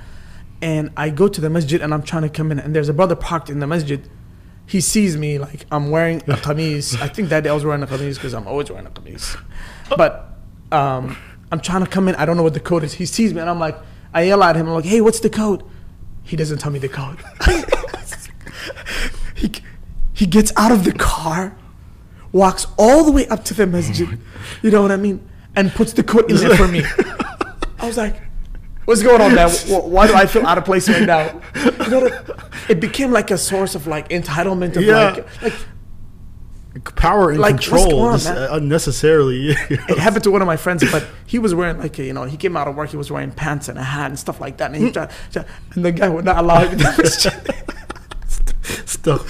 And 0.62 0.92
I 0.98 1.10
go 1.10 1.28
to 1.28 1.40
the 1.42 1.50
masjid 1.50 1.82
and 1.82 1.94
I'm 1.94 2.04
trying 2.04 2.24
to 2.24 2.30
come 2.30 2.52
in, 2.52 2.60
and 2.60 2.76
there's 2.76 2.90
a 2.90 2.94
brother 2.94 3.16
parked 3.16 3.50
in 3.50 3.60
the 3.60 3.66
masjid. 3.68 4.08
He 4.68 4.82
sees 4.82 5.18
me 5.18 5.40
like 5.40 5.66
I'm 5.72 5.90
wearing 5.90 6.18
a 6.28 6.36
kameez. 6.48 7.02
I 7.02 7.08
think 7.08 7.30
that 7.30 7.44
day 7.44 7.50
I 7.50 7.54
was 7.54 7.66
wearing 7.66 7.82
a 7.82 7.88
kameez 7.88 8.16
because 8.16 8.34
I'm 8.36 8.46
always 8.48 8.70
wearing 8.70 8.86
a 8.86 8.92
kameez. 8.92 9.36
But 9.98 10.38
um, 10.72 11.18
I'm 11.52 11.60
trying 11.60 11.84
to 11.84 11.90
come 11.90 12.08
in. 12.08 12.16
I 12.16 12.26
don't 12.26 12.38
know 12.38 12.44
what 12.44 12.54
the 12.54 12.60
code 12.60 12.84
is. 12.84 12.94
He 12.94 13.06
sees 13.06 13.34
me 13.34 13.42
and 13.42 13.50
I'm 13.50 13.60
like, 13.60 13.76
I 14.14 14.24
yell 14.24 14.44
at 14.44 14.56
him. 14.56 14.68
I'm 14.68 14.74
like, 14.76 14.86
hey, 14.86 15.02
what's 15.02 15.20
the 15.20 15.30
code? 15.30 15.64
He 16.24 16.36
doesn't 16.36 16.60
tell 16.60 16.72
me 16.72 16.80
the 16.80 16.90
code. 16.90 17.18
he, 19.36 19.52
he 20.14 20.26
gets 20.26 20.52
out 20.58 20.72
of 20.72 20.84
the 20.84 20.94
car, 20.94 21.56
walks 22.32 22.68
all 22.78 23.04
the 23.04 23.12
way 23.12 23.28
up 23.30 23.44
to 23.46 23.54
the 23.54 23.66
masjid, 23.66 24.08
oh 24.12 24.18
you 24.62 24.70
know 24.72 24.82
what 24.82 24.92
I 24.92 24.98
mean, 24.98 25.28
and 25.56 25.72
puts 25.72 25.94
the 25.94 26.04
code 26.04 26.30
in 26.30 26.38
there 26.38 26.56
for 26.56 26.68
me. 26.68 26.84
I 27.80 27.88
was 27.88 27.98
like, 27.98 28.16
what's 28.86 29.02
going 29.02 29.22
on, 29.22 29.34
man? 29.34 29.50
Why 29.50 30.08
do 30.08 30.14
I 30.14 30.26
feel 30.28 30.46
out 30.46 30.58
of 30.58 30.66
place 30.66 30.88
right 30.90 31.04
now? 31.04 31.42
You 31.86 31.90
know, 31.90 32.10
it 32.68 32.80
became 32.80 33.12
like 33.12 33.32
a 33.32 33.38
source 33.38 33.74
of 33.74 33.88
like 33.88 34.10
entitlement 34.10 34.76
of 34.76 34.84
Yeah. 34.84 35.12
like, 35.12 35.42
like 35.42 35.54
Power 36.96 37.32
and 37.32 37.40
Like, 37.40 37.56
control 37.60 38.02
on, 38.02 38.20
uh, 38.28 38.50
unnecessarily. 38.52 39.50
it 39.50 39.98
happened 39.98 40.24
to 40.26 40.32
one 40.32 40.42
of 40.42 40.46
my 40.46 40.56
friends, 40.58 40.84
but 40.92 41.06
he 41.26 41.40
was 41.40 41.56
wearing 41.56 41.80
like 41.80 41.98
a, 41.98 42.06
you 42.06 42.14
know 42.14 42.24
he 42.26 42.38
came 42.38 42.56
out 42.56 42.68
of 42.68 42.76
work, 42.76 42.90
he 42.92 42.98
was 42.98 43.12
wearing 43.12 43.32
pants 43.32 43.68
and 43.70 43.78
a 43.80 43.84
hat 43.84 44.08
and 44.12 44.20
stuff 44.20 44.40
like 44.40 44.58
that, 44.58 44.72
and 44.72 44.84
he 44.84 44.92
tried, 44.92 45.10
tried- 45.32 45.48
and 45.74 45.84
the 45.84 45.92
guy 45.92 46.08
would 46.08 46.26
not 46.26 46.38
allow 46.38 46.60
him. 46.66 46.80
Stuff. 48.86 49.26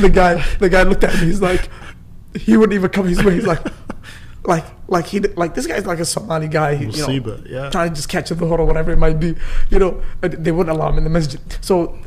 the 0.00 0.10
guy 0.12 0.42
the 0.58 0.68
guy 0.68 0.82
looked 0.84 1.04
at 1.04 1.12
me 1.14 1.26
he's 1.26 1.42
like 1.42 1.68
he 2.34 2.56
wouldn't 2.56 2.72
even 2.74 2.88
come 2.90 3.06
his 3.06 3.22
way 3.22 3.34
he's 3.34 3.46
like 3.46 3.60
like 4.44 4.64
like 4.88 5.06
he 5.06 5.20
like 5.20 5.54
this 5.54 5.66
guy's 5.66 5.84
like 5.86 5.98
a 5.98 6.04
Somali 6.04 6.48
guy 6.48 6.72
you 6.72 6.86
know 6.86 6.92
yeah. 7.46 7.68
trying 7.70 7.90
to 7.90 7.94
just 7.96 8.08
catch 8.08 8.30
a 8.30 8.34
dhuhr 8.34 8.58
or 8.58 8.64
whatever 8.64 8.90
it 8.92 8.98
might 8.98 9.18
be 9.20 9.34
you 9.70 9.78
know 9.78 10.00
they 10.20 10.52
wouldn't 10.52 10.74
allow 10.74 10.88
him 10.88 10.98
in 10.98 11.04
the 11.04 11.10
masjid 11.10 11.40
so 11.60 11.98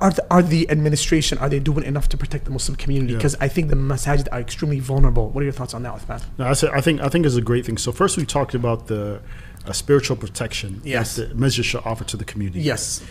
are 0.00 0.10
the, 0.10 0.24
are 0.30 0.42
the 0.42 0.70
administration 0.70 1.38
are 1.38 1.48
they 1.48 1.58
doing 1.60 1.84
enough 1.84 2.08
to 2.10 2.16
protect 2.16 2.44
the 2.44 2.50
Muslim 2.50 2.76
community 2.76 3.12
Yeah. 3.12 3.18
because 3.18 3.36
I 3.40 3.48
think 3.48 3.68
the 3.70 3.76
masajid 3.76 4.26
are 4.32 4.40
extremely 4.40 4.80
vulnerable 4.80 5.30
what 5.30 5.40
are 5.42 5.44
your 5.44 5.52
thoughts 5.52 5.74
on 5.74 5.82
that 5.84 5.94
Uthman? 5.94 6.22
No, 6.38 6.44
I 6.78 6.80
think 6.80 7.00
I 7.00 7.08
think 7.08 7.26
it's 7.26 7.36
a 7.36 7.42
great 7.52 7.64
thing. 7.66 7.78
So 7.78 7.92
first, 7.92 8.16
we 8.16 8.24
talked 8.24 8.54
about 8.54 8.86
the 8.86 9.20
uh, 9.66 9.72
spiritual 9.72 10.16
protection 10.16 10.80
Yes. 10.84 11.16
that 11.16 11.28
the 11.30 11.34
masjid 11.34 11.64
should 11.64 11.82
offer 11.84 12.04
to 12.04 12.16
the 12.16 12.24
community. 12.24 12.60
yes 12.60 13.02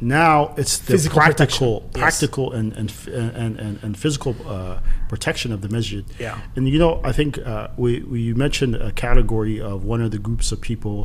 Now 0.00 0.54
it's 0.56 0.78
the 0.78 0.92
Physical 0.92 1.18
practical, 1.18 1.80
protection. 1.80 1.90
Yes. 1.94 2.02
practical 2.02 2.52
and 2.58 2.72
and, 2.80 2.88
and 3.08 3.52
and 3.64 3.74
and 3.84 3.92
physical 4.04 4.32
uh, 4.46 4.78
protection 5.08 5.52
of 5.52 5.60
the 5.64 5.68
masjid. 5.76 6.04
Yeah. 6.20 6.38
And 6.56 6.68
you 6.68 6.78
know, 6.78 6.92
I 7.10 7.12
think 7.18 7.38
uh, 7.38 7.68
we, 7.76 7.90
we 8.10 8.18
you 8.28 8.34
mentioned 8.36 8.74
a 8.76 8.92
category 8.92 9.60
of 9.60 9.84
one 9.84 10.00
of 10.06 10.10
the 10.12 10.18
groups 10.28 10.52
of 10.52 10.60
people 10.60 10.96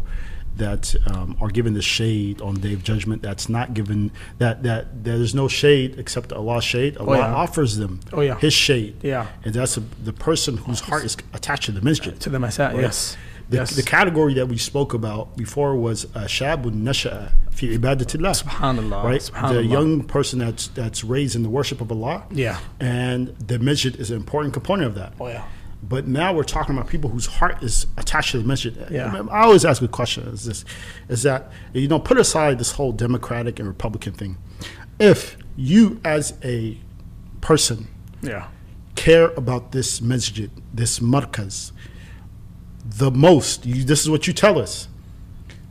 that 0.58 0.95
um, 1.08 1.36
are 1.41 1.49
given 1.49 1.74
the 1.74 1.82
shade 1.82 2.41
on 2.41 2.56
day 2.56 2.74
of 2.74 2.84
judgment. 2.84 3.22
That's 3.22 3.49
not 3.49 3.74
given 3.74 4.12
that 4.38 4.64
that 4.64 5.04
there's 5.04 5.34
no 5.34 5.47
shade 5.47 5.95
except 5.97 6.32
Allah's 6.32 6.64
shade. 6.64 6.97
Allah 6.97 7.12
Oh, 7.12 7.20
yeah. 7.20 7.34
offers 7.36 7.78
them 7.78 7.99
Oh, 8.12 8.22
yeah. 8.22 8.38
His 8.39 8.54
shade. 8.54 8.95
Yeah. 9.04 9.28
And 9.43 9.54
that's 9.54 9.78
a, 9.78 9.82
the 9.82 10.14
person 10.14 10.58
whose 10.58 10.82
heart 10.82 11.04
is 11.06 11.18
attached 11.34 11.66
to 11.66 11.72
the 11.72 11.82
masjid. 11.82 12.20
to 12.20 12.30
the 12.30 12.38
masajid 12.38 12.82
yes 12.82 13.18
The, 13.49 13.58
yes 13.58 13.76
the 13.76 13.84
category 13.84 14.34
that 14.36 14.47
we 14.47 14.58
spoke 14.58 14.93
about 14.93 15.36
before 15.38 15.76
was 15.76 16.06
uh, 16.06 16.22
shabun 16.38 16.84
nasha'a 16.84 17.32
fi 17.51 17.78
ibadatillah. 17.78 18.34
Subhanallah, 18.43 19.04
Right? 19.04 19.32
The 19.54 19.64
young 19.64 20.04
person 20.04 20.39
that's 20.39 20.68
that's 20.70 21.04
raised 21.04 21.36
in 21.36 21.43
the 21.43 21.49
worship 21.49 21.82
of 21.82 21.91
Allah. 21.91 22.24
Yeah. 22.32 22.60
And 22.80 23.30
the 23.47 23.60
masjid 23.60 23.95
is 23.95 24.12
an 24.12 24.18
important 24.18 24.54
component 24.54 24.88
of 24.88 24.95
that. 24.95 25.14
oh 25.20 25.28
yeah 25.28 25.43
But 25.88 26.07
now 26.07 26.34
we're 26.34 26.43
talking 26.43 26.75
about 26.75 26.89
people 26.89 27.09
whose 27.09 27.25
heart 27.25 27.61
is 27.61 27.88
attached 27.97 28.31
to 28.31 28.38
the 28.39 28.45
masjid. 28.45 28.88
Yeah. 28.89 29.23
I 29.29 29.43
always 29.43 29.65
ask 29.65 29.81
a 29.81 29.88
question: 29.88 30.23
Is 30.27 30.45
this, 30.45 30.65
is 31.09 31.23
that 31.23 31.51
you 31.73 31.88
know, 31.88 31.99
put 31.99 32.17
aside 32.17 32.57
this 32.57 32.71
whole 32.71 32.91
Democratic 32.91 33.59
and 33.59 33.67
Republican 33.67 34.13
thing. 34.13 34.38
If 34.99 35.38
you, 35.55 35.99
as 36.05 36.34
a 36.43 36.77
person, 37.41 37.88
yeah 38.21 38.47
care 38.95 39.31
about 39.31 39.71
this 39.71 40.01
masjid, 40.01 40.49
this 40.73 40.99
markaz, 40.99 41.71
the 42.86 43.11
most, 43.11 43.65
you, 43.65 43.84
this 43.84 44.01
is 44.01 44.09
what 44.09 44.27
you 44.27 44.34
tell 44.34 44.59
us. 44.59 44.88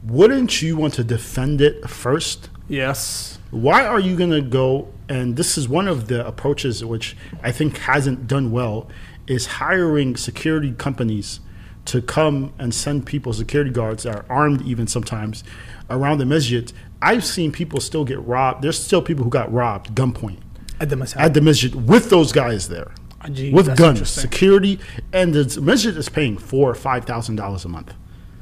Wouldn't 0.04 0.62
you 0.62 0.76
want 0.76 0.94
to 0.94 1.04
defend 1.04 1.60
it 1.60 1.88
first? 1.88 2.50
yes 2.68 3.38
Why 3.50 3.84
are 3.84 4.00
you 4.00 4.16
going 4.16 4.30
to 4.30 4.40
go? 4.40 4.88
And 5.08 5.36
this 5.36 5.58
is 5.58 5.68
one 5.68 5.88
of 5.88 6.08
the 6.08 6.26
approaches 6.26 6.84
which 6.84 7.16
I 7.42 7.52
think 7.52 7.76
hasn't 7.78 8.26
done 8.26 8.50
well 8.50 8.88
is 9.32 9.46
hiring 9.46 10.14
security 10.16 10.72
companies 10.72 11.40
to 11.86 12.02
come 12.02 12.52
and 12.58 12.74
send 12.74 13.06
people, 13.06 13.32
security 13.32 13.70
guards 13.70 14.04
that 14.04 14.14
are 14.14 14.24
armed 14.28 14.62
even 14.62 14.86
sometimes, 14.86 15.42
around 15.90 16.18
the 16.18 16.26
masjid. 16.26 16.72
I've 17.00 17.24
seen 17.24 17.50
people 17.50 17.80
still 17.80 18.04
get 18.04 18.20
robbed. 18.24 18.62
There's 18.62 18.78
still 18.78 19.02
people 19.02 19.24
who 19.24 19.30
got 19.30 19.52
robbed 19.52 19.94
gunpoint. 19.94 20.38
At 20.80 20.90
the 20.90 20.96
masajid 20.96 21.16
at 21.16 21.34
the 21.34 21.40
masjid 21.40 21.74
with 21.74 22.10
those 22.10 22.30
guys 22.32 22.68
there. 22.68 22.92
Ah, 23.20 23.26
Ajib, 23.26 23.52
with 23.52 23.76
guns, 23.76 24.08
security, 24.08 24.80
and 25.12 25.32
the 25.32 25.60
masjid 25.60 25.96
is 25.96 26.08
paying 26.08 26.36
four 26.36 26.68
or 26.70 26.74
five 26.74 27.04
thousand 27.04 27.36
dollars 27.36 27.64
a 27.64 27.68
month, 27.68 27.94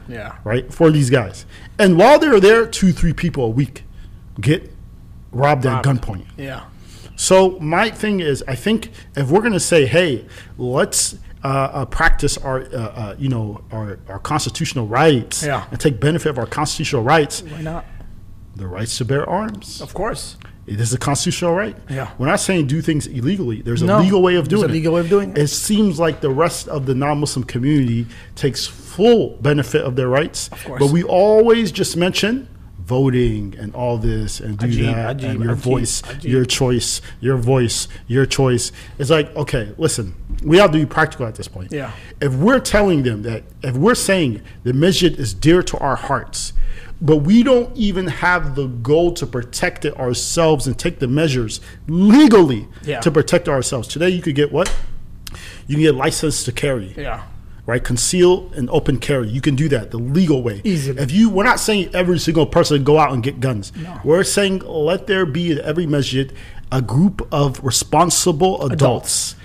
yeah. 0.09 0.37
Right, 0.43 0.73
for 0.73 0.91
these 0.91 1.11
guys. 1.11 1.45
And 1.79 1.99
while 1.99 2.19
they're 2.19 2.41
there, 2.41 2.67
two, 2.67 2.93
three 2.93 3.13
people 3.13 3.45
a 3.45 3.51
week 3.51 3.85
get 4.41 4.73
robbed 5.33 5.67
at 5.67 5.85
gunpoint. 5.85 6.25
yeah 6.37 6.65
So 7.21 7.59
my 7.61 7.91
thing 7.91 8.21
is, 8.21 8.43
I 8.49 8.55
think 8.55 8.91
if 9.15 9.29
we're 9.31 9.43
going 9.43 9.53
to 9.53 9.61
say, 9.61 9.85
hey, 9.85 10.25
let's 10.57 11.19
uh, 11.45 11.49
uh, 11.49 11.85
practice 11.85 12.39
our, 12.39 12.63
uh, 12.63 12.65
uh, 12.77 13.15
you 13.19 13.29
know, 13.29 13.63
our, 13.71 13.99
our 14.09 14.19
constitutional 14.19 14.87
rights 14.87 15.43
Yeah. 15.45 15.67
and 15.71 15.79
take 15.79 16.01
benefit 16.01 16.31
of 16.31 16.39
our 16.39 16.47
constitutional 16.47 17.03
rights, 17.03 17.43
why 17.43 17.61
not 17.61 17.85
the 18.57 18.67
rights 18.67 18.97
to 18.99 19.05
bear 19.05 19.29
arms. 19.29 19.83
of 19.83 19.93
course 19.93 20.37
It 20.67 20.81
is 20.81 20.95
a 20.95 20.99
constitutional 20.99 21.53
right. 21.55 21.77
Yeah. 21.91 22.11
We're 22.17 22.27
not 22.27 22.41
saying 22.41 22.69
do 22.69 22.81
things 22.81 23.07
illegally. 23.07 23.61
There's 23.61 23.83
a 23.83 23.87
No. 23.87 23.99
legal 24.01 24.23
way 24.23 24.37
of 24.37 24.49
doing 24.49 24.65
a 24.65 24.69
it. 24.69 24.73
legal 24.73 24.95
way 24.95 25.01
of 25.01 25.11
doing 25.11 25.31
it. 25.33 25.39
It 25.39 25.49
seems 25.49 25.99
like 26.01 26.23
the 26.23 26.31
rest 26.31 26.69
of 26.69 26.87
the 26.87 26.95
non-Muslim 26.95 27.45
community 27.45 28.07
takes 28.35 28.67
full 28.67 29.37
benefit 29.43 29.83
of 29.83 29.95
their 29.97 30.09
rights. 30.09 30.49
Of 30.53 30.65
course. 30.65 30.81
But 30.81 30.91
we 30.91 31.03
always 31.03 31.71
just 31.71 31.97
mention 31.99 32.49
voting 32.91 33.55
and 33.57 33.73
all 33.73 33.97
this 33.99 34.41
and 34.41 34.59
do 34.59 34.67
Ajib, 34.67 34.85
that 34.93 35.17
ajib, 35.19 35.31
and 35.31 35.45
your 35.45 35.55
ajib, 35.55 35.59
voice, 35.59 36.03
your 36.25 36.45
choice, 36.45 37.01
your 37.21 37.37
voice, 37.37 37.87
your 38.09 38.27
choice. 38.27 38.73
It's 38.99 39.11
like, 39.11 39.35
okay, 39.37 39.73
listen, 39.79 40.13
we 40.43 40.59
have 40.59 40.73
to 40.73 40.79
be 40.79 40.87
practical 40.87 41.25
at 41.27 41.37
this 41.37 41.47
point. 41.47 41.71
Yeah. 41.71 41.93
If 42.21 42.35
we're 42.35 42.59
telling 42.59 43.05
them 43.05 43.23
that, 43.23 43.45
if 43.63 43.77
we're 43.77 43.95
saying 43.95 44.43
the 44.65 44.73
masjid 44.73 45.17
is 45.17 45.33
dear 45.35 45.63
to 45.63 45.79
our 45.79 45.95
hearts, 45.95 46.53
but 47.01 47.19
we 47.19 47.45
don't 47.45 47.75
even 47.77 48.09
have 48.09 48.57
the 48.57 48.67
goal 48.67 49.13
to 49.15 49.25
protect 49.27 49.85
it 49.85 49.97
ourselves 49.97 50.67
and 50.67 50.77
take 50.77 50.99
the 50.99 51.07
measures 51.09 51.61
legally 51.87 52.67
Yeah. 52.83 52.99
to 53.01 53.11
protect 53.13 53.49
ourselves. 53.49 53.87
Today, 53.87 54.09
you 54.11 54.21
could 54.21 54.35
get 54.35 54.51
what? 54.51 54.69
You 55.69 55.77
can 55.77 55.83
get 55.83 55.95
license 55.95 56.43
to 56.45 56.51
carry 56.53 56.93
yeah 56.97 57.23
right? 57.71 57.83
Conceal 57.85 58.51
and 58.57 58.69
open 58.71 58.99
carry. 58.99 59.29
You 59.29 59.41
can 59.41 59.55
do 59.55 59.69
that 59.69 59.93
the 59.93 59.97
legal 59.99 60.43
way. 60.43 60.61
Easily. 60.65 61.01
If 61.01 61.13
you, 61.13 61.31
we're 61.31 61.45
not 61.45 61.61
saying 61.61 61.95
every 61.95 62.19
single 62.19 62.45
person 62.47 62.83
go 62.85 62.99
out 62.99 63.13
and 63.13 63.23
get 63.23 63.39
guns. 63.41 63.73
No. 63.77 64.01
We're 64.05 64.25
saying 64.25 64.59
let 64.67 65.07
there 65.07 65.25
be 65.25 65.53
at 65.53 65.59
every 65.59 65.87
masjid 65.87 66.33
a 66.73 66.83
group 66.83 67.27
of 67.33 67.63
responsible 67.65 68.65
adults, 68.71 69.37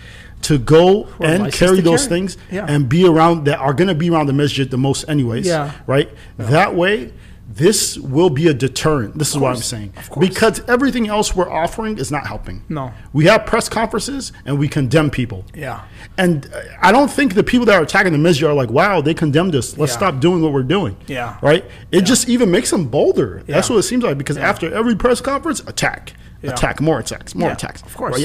to 0.41 0.59
go 0.59 1.07
and 1.19 1.51
carry 1.51 1.81
those 1.81 2.01
carry. 2.01 2.09
things 2.09 2.37
Yeah. 2.51 2.65
and 2.69 2.87
be 2.87 3.07
around 3.07 3.45
that 3.45 3.57
are 3.59 3.73
going 3.73 3.87
to 3.87 3.95
be 3.95 4.09
around 4.11 4.27
the 4.27 4.33
masjid 4.33 4.69
the 4.69 4.77
most 4.77 5.05
anyways 5.07 5.47
Yeah. 5.47 5.71
right 5.87 6.09
that 6.37 6.75
way 6.75 7.11
this 7.47 7.97
will 7.99 8.31
be 8.31 8.47
a 8.47 8.53
deterrent 8.53 9.17
this 9.19 9.29
is 9.29 9.37
what 9.37 9.49
i'm 9.55 9.61
saying 9.61 9.93
Of 9.97 10.09
course. 10.09 10.27
because 10.27 10.61
everything 10.67 11.07
else 11.07 11.35
we're 11.35 11.49
offering 11.49 11.99
is 11.99 12.09
not 12.11 12.25
helping 12.25 12.63
No. 12.69 12.91
we 13.13 13.25
have 13.25 13.45
press 13.45 13.69
conferences 13.69 14.31
and 14.45 14.57
we 14.57 14.67
condemn 14.67 15.09
people 15.11 15.45
Yeah. 15.53 15.81
and 16.17 16.49
I 16.81 16.91
don't 16.91 17.09
think 17.11 17.35
the 17.35 17.43
people 17.43 17.65
that 17.67 17.75
are 17.75 17.83
attacking 17.83 18.11
the 18.13 18.17
masjid 18.17 18.47
are 18.47 18.53
like, 18.53 18.69
wow, 18.69 19.01
they 19.01 19.13
condemned 19.13 19.55
us. 19.55 19.77
Let's 19.77 19.91
Yeah. 19.93 19.97
stop 19.97 20.19
doing 20.19 20.41
what 20.41 20.53
we're 20.53 20.63
doing. 20.63 20.95
Yeah. 21.07 21.37
Right? 21.41 21.65
It 21.91 22.01
just 22.01 22.29
even 22.29 22.51
makes 22.51 22.69
them 22.71 22.85
bolder. 22.85 23.43
That's 23.47 23.69
what 23.69 23.77
it 23.77 23.83
seems 23.83 24.03
like 24.03 24.17
because 24.17 24.37
after 24.37 24.71
every 24.73 24.95
press 24.95 25.19
conference, 25.21 25.61
attack, 25.67 26.13
Yeah. 26.41 26.51
attack, 26.51 26.79
more 26.81 26.99
attacks, 26.99 27.33
more 27.35 27.49
Yeah, 27.49 27.53
attacks. 27.53 27.81
of 27.81 27.95
course. 27.95 28.19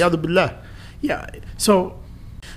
Yeah. 1.01 1.25
So, 1.57 1.95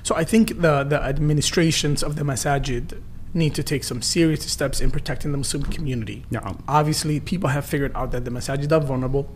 so 0.03 0.15
I 0.15 0.25
think 0.25 0.61
the 0.61 0.85
the 0.85 1.03
administrations 1.03 2.03
of 2.03 2.17
the 2.17 2.23
masajid 2.25 3.01
need 3.35 3.55
to 3.55 3.63
take 3.63 3.85
some 3.85 4.01
serious 4.01 4.45
steps 4.51 4.81
in 4.81 4.91
protecting 4.91 5.33
the 5.33 5.39
Muslim 5.39 5.65
community. 5.65 6.25
Yeah. 6.31 6.55
Obviously, 6.69 7.21
people 7.21 7.51
have 7.51 7.65
figured 7.67 7.93
out 7.95 8.13
that 8.13 8.25
the 8.25 8.31
masajid 8.31 8.71
are 8.73 8.81
vulnerable. 8.81 9.29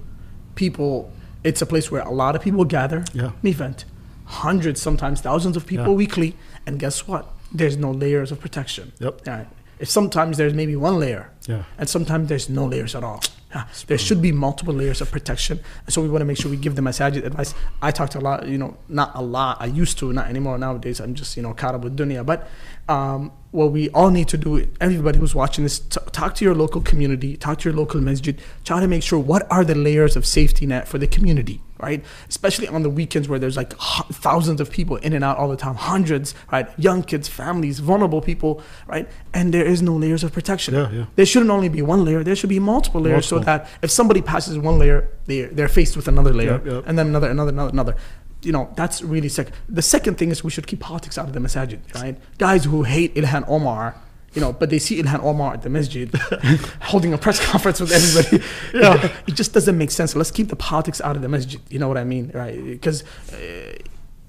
People, 0.55 1.12
it's 1.44 1.61
a 1.62 1.66
place 1.66 1.90
where 1.90 2.03
a 2.03 2.11
lot 2.11 2.36
of 2.36 2.42
people 2.42 2.64
gather. 2.64 3.05
Yeah. 3.12 3.32
Event, 3.44 3.84
hundreds, 4.24 4.80
sometimes 4.80 5.20
thousands 5.20 5.57
of 5.57 5.66
people 5.66 5.86
Yeah. 5.88 5.92
weekly, 5.92 6.36
and 6.66 6.78
guess 6.78 7.07
what? 7.09 7.26
There's 7.53 7.76
no 7.76 7.90
layers 7.90 8.30
of 8.32 8.40
protection. 8.40 8.92
Yep. 9.01 9.22
Yeah. 9.26 9.44
If 9.78 9.88
sometimes 9.88 10.36
there's 10.36 10.55
maybe 10.55 10.74
one 10.76 10.99
layer, 10.99 11.30
Yeah. 11.46 11.62
and 11.78 11.88
sometimes 11.88 12.28
there's 12.28 12.49
no 12.49 12.66
layers 12.66 12.94
at 12.94 13.05
all. 13.05 13.20
Yeah, 13.55 13.64
there 13.86 13.96
should 13.96 14.20
be 14.20 14.30
multiple 14.30 14.74
layers 14.74 15.01
of 15.01 15.11
protection, 15.11 15.61
and 15.86 15.94
so 15.94 16.03
we 16.03 16.09
want 16.11 16.20
to 16.20 16.26
make 16.26 16.36
sure 16.36 16.51
we 16.51 16.59
give 16.59 16.74
the 16.74 16.82
masajid 16.82 17.24
advice. 17.24 17.55
I 17.80 17.90
talked 17.92 18.14
a 18.14 18.20
lot, 18.20 18.46
you 18.46 18.59
know, 18.59 18.76
not 18.90 19.12
a 19.14 19.22
lot. 19.22 19.57
I 19.59 19.66
used 19.66 19.96
to, 20.01 20.12
not 20.12 20.26
anymore 20.28 20.59
nowadays. 20.59 21.01
I'm 21.01 21.14
just, 21.14 21.34
you 21.34 21.42
know, 21.42 21.55
caught 21.55 21.74
up 21.74 21.82
with 21.82 21.96
dunya. 21.96 22.26
But 22.26 22.46
um, 22.90 23.32
what 23.51 23.72
we 23.72 23.88
all 23.90 24.11
need 24.11 24.28
to 24.28 24.36
do, 24.36 24.68
everybody 24.80 25.18
who's 25.18 25.34
watching 25.34 25.64
this, 25.64 25.78
t- 25.78 25.99
talk 26.12 26.34
to 26.34 26.44
your 26.44 26.55
local 26.55 26.80
community, 26.82 27.36
talk 27.36 27.59
to 27.61 27.68
your 27.70 27.76
local 27.78 28.01
masjid, 28.01 28.38
try 28.64 28.78
to 28.80 28.86
make 28.86 29.03
sure 29.03 29.18
what 29.18 29.51
are 29.51 29.64
the 29.64 29.74
layers 29.74 30.16
of 30.16 30.26
safety 30.26 30.66
net 30.66 30.86
for 30.86 30.99
the 30.99 31.07
community, 31.07 31.62
right? 31.80 32.05
Especially 32.28 32.68
on 32.68 32.82
the 32.82 32.90
weekends 32.90 33.26
where 33.26 33.38
there's 33.38 33.57
like 33.57 33.72
hu- 33.80 34.12
thousands 34.12 34.61
of 34.61 34.70
people 34.70 34.96
in 34.96 35.14
and 35.14 35.24
out 35.24 35.38
all 35.38 35.49
the 35.49 35.57
time, 35.57 35.76
hundreds, 35.76 36.34
right? 36.53 36.68
Young 36.78 37.03
kids, 37.03 37.26
families, 37.26 37.78
vulnerable 37.78 38.20
people, 38.20 38.61
right? 38.86 39.09
And 39.32 39.55
there 39.55 39.64
is 39.64 39.80
no 39.80 39.94
layers 39.96 40.22
of 40.22 40.32
protection. 40.32 40.74
Yeah, 40.74 40.90
yeah. 40.90 41.07
There 41.16 41.24
shouldn't 41.24 41.51
only 41.51 41.70
be 41.70 41.80
one 41.80 42.05
layer. 42.05 42.22
There 42.22 42.36
should 42.36 42.51
be 42.51 42.61
multiple 42.61 43.01
layers 43.01 43.26
so 43.26 43.38
that 43.38 43.66
if 43.80 43.90
somebody 43.90 44.20
passes 44.20 44.59
one 44.59 44.78
layer, 44.78 45.09
they 45.24 45.42
they're 45.42 45.68
faced 45.68 45.96
with 45.96 46.07
another 46.09 46.34
layer, 46.34 46.53
Yep, 46.53 46.66
yep. 46.66 46.84
and 46.86 46.99
then 46.99 47.07
another, 47.09 47.30
another, 47.30 47.51
another, 47.51 47.70
another. 47.70 47.96
You 48.43 48.53
know, 48.53 48.72
that's 48.76 49.03
really 49.03 49.28
sick. 49.28 49.51
The 49.68 49.82
second 49.82 50.16
thing 50.16 50.30
is 50.30 50.45
we 50.45 50.51
should 50.51 50.66
keep 50.66 50.80
politics 50.80 51.18
out 51.18 51.26
of 51.26 51.32
the 51.34 51.41
masajid, 51.41 51.80
right? 51.95 52.16
Guys 52.39 52.64
who 52.64 52.84
hate 52.84 53.14
Ilhan 53.16 53.49
Omar, 53.49 53.97
you 54.34 54.41
know, 54.41 54.53
but 54.53 54.70
they 54.70 54.78
see 54.78 55.03
Ilhan 55.03 55.22
Omar 55.24 55.55
at 55.55 55.62
the 55.62 55.70
masjid 55.70 56.12
holding 56.82 57.12
a 57.12 57.18
press 57.18 57.45
conference 57.45 57.80
with 57.80 57.91
everybody. 57.91 58.45
Yeah. 58.74 59.12
it 59.26 59.34
just 59.34 59.53
doesn't 59.53 59.76
make 59.76 59.91
sense. 59.91 60.14
Let's 60.14 60.30
keep 60.30 60.49
the 60.49 60.57
politics 60.57 61.01
out 61.01 61.16
of 61.16 61.22
the 61.22 61.28
masjid. 61.28 61.61
You 61.68 61.78
know 61.78 61.89
what 61.89 61.99
I 61.99 62.05
mean, 62.05 62.30
right? 62.32 62.62
Because 62.64 63.03
uh, 63.32 63.76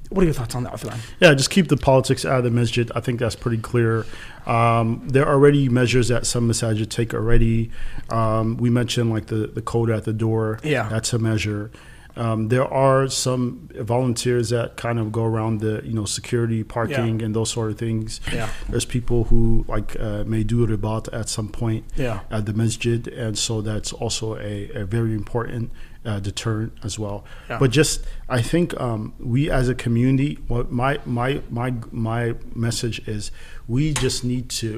what 0.10 0.24
are 0.24 0.26
your 0.26 0.34
thoughts 0.34 0.56
on 0.56 0.64
that, 0.64 0.74
Uthman? 0.74 0.98
Yeah, 1.20 1.34
just 1.36 1.52
keep 1.52 1.68
the 1.68 1.78
politics 1.78 2.26
out 2.26 2.40
of 2.40 2.44
the 2.44 2.50
masjid. 2.52 2.92
I 2.96 3.00
think 3.00 3.20
that's 3.20 3.36
pretty 3.36 3.60
clear. 3.60 4.06
Um, 4.48 5.04
there 5.08 5.26
are 5.26 5.34
already 5.34 5.70
measures 5.70 6.08
that 6.08 6.26
some 6.26 6.50
masajid 6.50 6.90
take 6.90 7.14
already. 7.14 7.70
Um, 8.10 8.58
we 8.58 8.72
mentioned 8.72 9.12
like 9.12 9.28
the, 9.28 9.48
the 9.48 9.62
code 9.62 9.92
at 9.92 10.06
the 10.06 10.14
door. 10.14 10.60
Yeah. 10.64 10.90
That's 10.90 11.14
a 11.14 11.20
measure. 11.20 11.72
Um, 12.20 12.50
there 12.50 12.68
are 12.86 13.08
some 13.10 13.70
volunteers 13.94 14.50
that 14.50 14.76
kind 14.76 15.00
of 15.00 15.12
go 15.12 15.24
around 15.24 15.62
the 15.62 15.82
you 15.86 15.94
know 15.94 16.06
security, 16.06 16.64
parking, 16.64 17.22
and 17.24 17.34
those 17.34 17.50
sort 17.52 17.72
of 17.72 17.78
things. 17.78 18.20
Yeah. 18.34 18.50
There's 18.70 18.86
people 18.86 19.20
who 19.30 19.64
like 19.68 19.96
uh, 20.00 20.24
may 20.26 20.44
do 20.44 20.68
ribat 20.68 21.08
at 21.14 21.30
some 21.30 21.48
point 21.50 21.84
Yeah. 21.96 22.20
at 22.30 22.46
the 22.46 22.54
masjid, 22.54 23.08
and 23.08 23.38
so 23.38 23.62
that's 23.62 23.94
also 23.94 24.36
a, 24.36 24.70
a 24.82 24.86
very 24.86 25.14
important 25.14 25.72
uh, 26.06 26.20
deterrent 26.20 26.74
as 26.84 27.00
well. 27.00 27.24
Yeah. 27.50 27.60
But 27.60 27.72
just 27.72 28.06
I 28.28 28.42
think 28.42 28.68
um, 28.80 29.14
we 29.20 29.50
as 29.50 29.70
a 29.70 29.76
community, 29.76 30.40
what 30.48 30.72
my 30.72 31.00
my 31.06 31.42
my 31.50 31.74
my 31.92 32.36
message 32.54 32.98
is, 33.08 33.32
we 33.68 33.94
just 33.94 34.24
need 34.24 34.50
to 34.62 34.70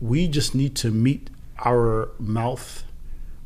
we 0.00 0.28
just 0.28 0.54
need 0.54 0.74
to 0.76 0.90
meet 0.90 1.30
our 1.64 2.10
mouth 2.20 2.84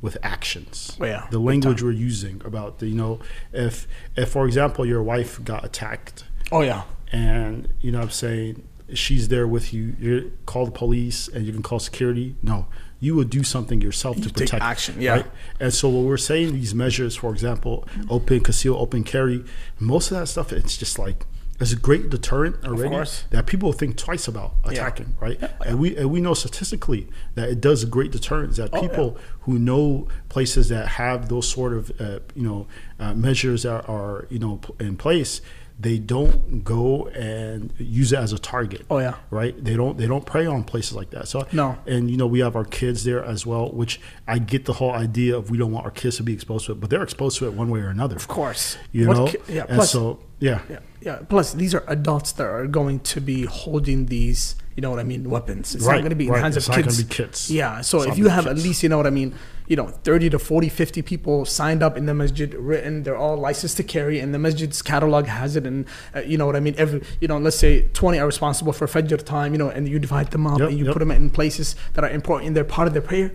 with 0.02 0.18
actions. 0.22 0.96
Oh, 1.00 1.06
yeah, 1.06 1.26
the 1.30 1.38
language 1.38 1.82
we're 1.82 1.92
using 1.92 2.42
about 2.44 2.80
the 2.80 2.88
you 2.88 2.94
know 2.96 3.20
if 3.52 3.86
if 4.16 4.28
for 4.30 4.44
example 4.46 4.84
your 4.84 5.02
wife 5.02 5.42
got 5.42 5.64
attacked. 5.64 6.24
Oh 6.50 6.60
yeah. 6.60 6.82
and 7.10 7.68
you 7.80 7.90
know 7.92 7.98
what 7.98 8.04
I'm 8.04 8.10
saying? 8.10 8.62
She's 8.92 9.28
there 9.28 9.46
with 9.48 9.72
you. 9.72 9.96
You 9.98 10.32
call 10.44 10.66
the 10.66 10.72
police 10.72 11.26
and 11.28 11.46
you 11.46 11.52
can 11.52 11.62
call 11.62 11.78
security. 11.78 12.36
No. 12.42 12.66
You 13.00 13.14
would 13.16 13.30
do 13.30 13.42
something 13.42 13.80
yourself 13.80 14.16
to 14.16 14.22
You 14.24 14.28
take 14.28 14.50
protect 14.50 14.62
action, 14.62 14.94
yeah. 15.00 15.24
and 15.58 15.72
so 15.74 15.88
when 15.88 16.04
we're 16.04 16.16
saying 16.18 16.52
these 16.52 16.72
measures 16.74 17.16
for 17.16 17.32
example 17.32 17.88
open 18.08 18.40
conceal 18.40 18.74
open 18.76 19.02
carry 19.02 19.44
most 19.80 20.12
of 20.12 20.18
that 20.18 20.26
stuff 20.28 20.52
it's 20.52 20.76
just 20.76 20.98
like 21.00 21.26
it's 21.62 21.72
a 21.72 21.76
great 21.76 22.10
deterrent 22.10 22.56
already 22.64 22.90
that 23.30 23.46
people 23.46 23.72
think 23.72 23.96
twice 23.96 24.26
about 24.28 24.54
attacking 24.64 25.14
right? 25.20 25.40
And 25.64 25.78
we 25.78 25.96
and 25.96 26.10
we 26.10 26.20
know 26.20 26.34
statistically 26.34 27.08
that 27.36 27.48
it 27.48 27.60
does 27.60 27.82
a 27.82 27.86
great 27.86 28.10
deterrent 28.10 28.56
that 28.56 28.70
Oh, 28.72 28.76
yeah. 28.82 28.88
people 28.88 29.16
who 29.42 29.58
know 29.58 30.08
places 30.28 30.68
that 30.68 30.88
have 30.88 31.28
those 31.28 31.48
sort 31.48 31.72
of 31.72 31.92
uh, 32.00 32.18
you 32.34 32.42
know 32.48 32.66
uh, 33.00 33.14
measures 33.14 33.62
that 33.62 33.88
are 33.88 34.26
you 34.30 34.38
know 34.38 34.60
in 34.80 34.96
place 34.96 35.40
they 35.80 35.98
don't 35.98 36.62
go 36.64 37.06
and 37.08 37.72
use 37.78 38.12
it 38.12 38.18
as 38.18 38.32
a 38.32 38.38
target 38.38 38.84
Oh, 38.90 38.98
yeah. 38.98 39.14
right 39.30 39.54
they 39.64 39.74
don't 39.74 39.98
they 39.98 40.06
don't 40.06 40.24
prey 40.26 40.46
on 40.46 40.64
places 40.64 40.92
like 40.94 41.10
that 41.10 41.28
so 41.28 41.46
No. 41.52 41.76
and 41.86 42.10
you 42.10 42.16
know 42.16 42.26
we 42.26 42.40
have 42.40 42.54
our 42.56 42.64
kids 42.64 43.04
there 43.04 43.24
as 43.24 43.44
well 43.46 43.70
which 43.70 44.00
i 44.28 44.38
get 44.38 44.64
the 44.66 44.74
whole 44.74 44.92
idea 44.92 45.36
of 45.36 45.50
we 45.50 45.58
don't 45.58 45.72
want 45.72 45.84
our 45.84 45.90
kids 45.90 46.16
to 46.18 46.22
be 46.22 46.32
exposed 46.32 46.66
to 46.66 46.72
it 46.72 46.80
but 46.80 46.90
they're 46.90 47.02
exposed 47.02 47.38
to 47.38 47.46
it 47.46 47.54
one 47.54 47.68
way 47.70 47.80
or 47.80 47.88
another 47.88 48.16
Of 48.16 48.28
course. 48.28 48.76
you 48.92 49.08
What 49.08 49.16
know 49.16 49.26
ki- 49.26 49.38
yeah. 49.48 49.64
and 49.68 49.76
Plus, 49.76 49.90
so 49.90 50.20
yeah 50.38 50.60
Yeah, 50.70 50.78
yeah. 51.00 51.16
Plus, 51.28 51.52
these 51.54 51.74
are 51.74 51.84
adults 51.88 52.32
that 52.32 52.46
are 52.46 52.66
going 52.66 53.00
to 53.00 53.20
be 53.20 53.44
holding 53.46 54.06
these, 54.06 54.56
you 54.76 54.80
know 54.82 54.90
what 54.90 54.98
I 54.98 55.04
mean, 55.04 55.30
weapons. 55.30 55.74
It's 55.74 55.84
Right, 55.84 55.94
not 55.96 56.00
going 56.02 56.10
to 56.10 56.16
be 56.16 56.26
in 56.26 56.30
right. 56.32 56.38
the 56.38 56.42
hands 56.42 56.56
It's 56.56 56.66
of 56.66 56.74
not 56.76 56.82
kids. 56.84 56.96
gonna 56.98 57.08
be 57.08 57.14
kids. 57.14 57.50
Yeah. 57.50 57.80
So 57.82 57.98
It's 58.02 58.12
if 58.12 58.18
you 58.18 58.26
have 58.28 58.46
at 58.48 58.56
least, 58.56 58.82
you 58.82 58.88
know 58.88 58.96
what 58.96 59.06
I 59.06 59.10
mean, 59.10 59.34
you 59.72 59.76
know, 59.76 59.86
30 59.86 60.28
to 60.28 60.38
40, 60.38 60.68
50 60.68 61.00
people 61.00 61.46
signed 61.46 61.82
up 61.82 61.96
in 61.96 62.04
the 62.04 62.12
masjid, 62.12 62.52
written, 62.52 63.04
they're 63.04 63.16
all 63.16 63.38
licensed 63.38 63.78
to 63.78 63.82
carry, 63.82 64.20
and 64.20 64.34
the 64.34 64.38
masjid's 64.38 64.82
catalog 64.82 65.24
has 65.24 65.56
it. 65.56 65.66
And, 65.66 65.86
uh, 66.14 66.20
you 66.20 66.36
know 66.36 66.44
what 66.44 66.56
I 66.56 66.60
mean, 66.60 66.74
every, 66.76 67.02
you 67.22 67.28
know, 67.28 67.38
let's 67.38 67.56
say 67.56 67.88
20 67.94 68.18
are 68.18 68.26
responsible 68.26 68.74
for 68.74 68.86
Fajr 68.86 69.24
time, 69.24 69.54
you 69.54 69.58
know, 69.58 69.70
and 69.70 69.88
you 69.88 69.98
divide 69.98 70.30
them 70.30 70.46
up 70.46 70.58
Yep, 70.58 70.68
and 70.68 70.78
you 70.78 70.84
yep. 70.84 70.92
put 70.92 70.98
them 70.98 71.10
in 71.10 71.30
places 71.30 71.74
that 71.94 72.04
are 72.04 72.10
important 72.10 72.48
and 72.48 72.54
they're 72.54 72.64
part 72.64 72.86
of 72.86 72.92
their 72.92 73.00
prayer, 73.00 73.32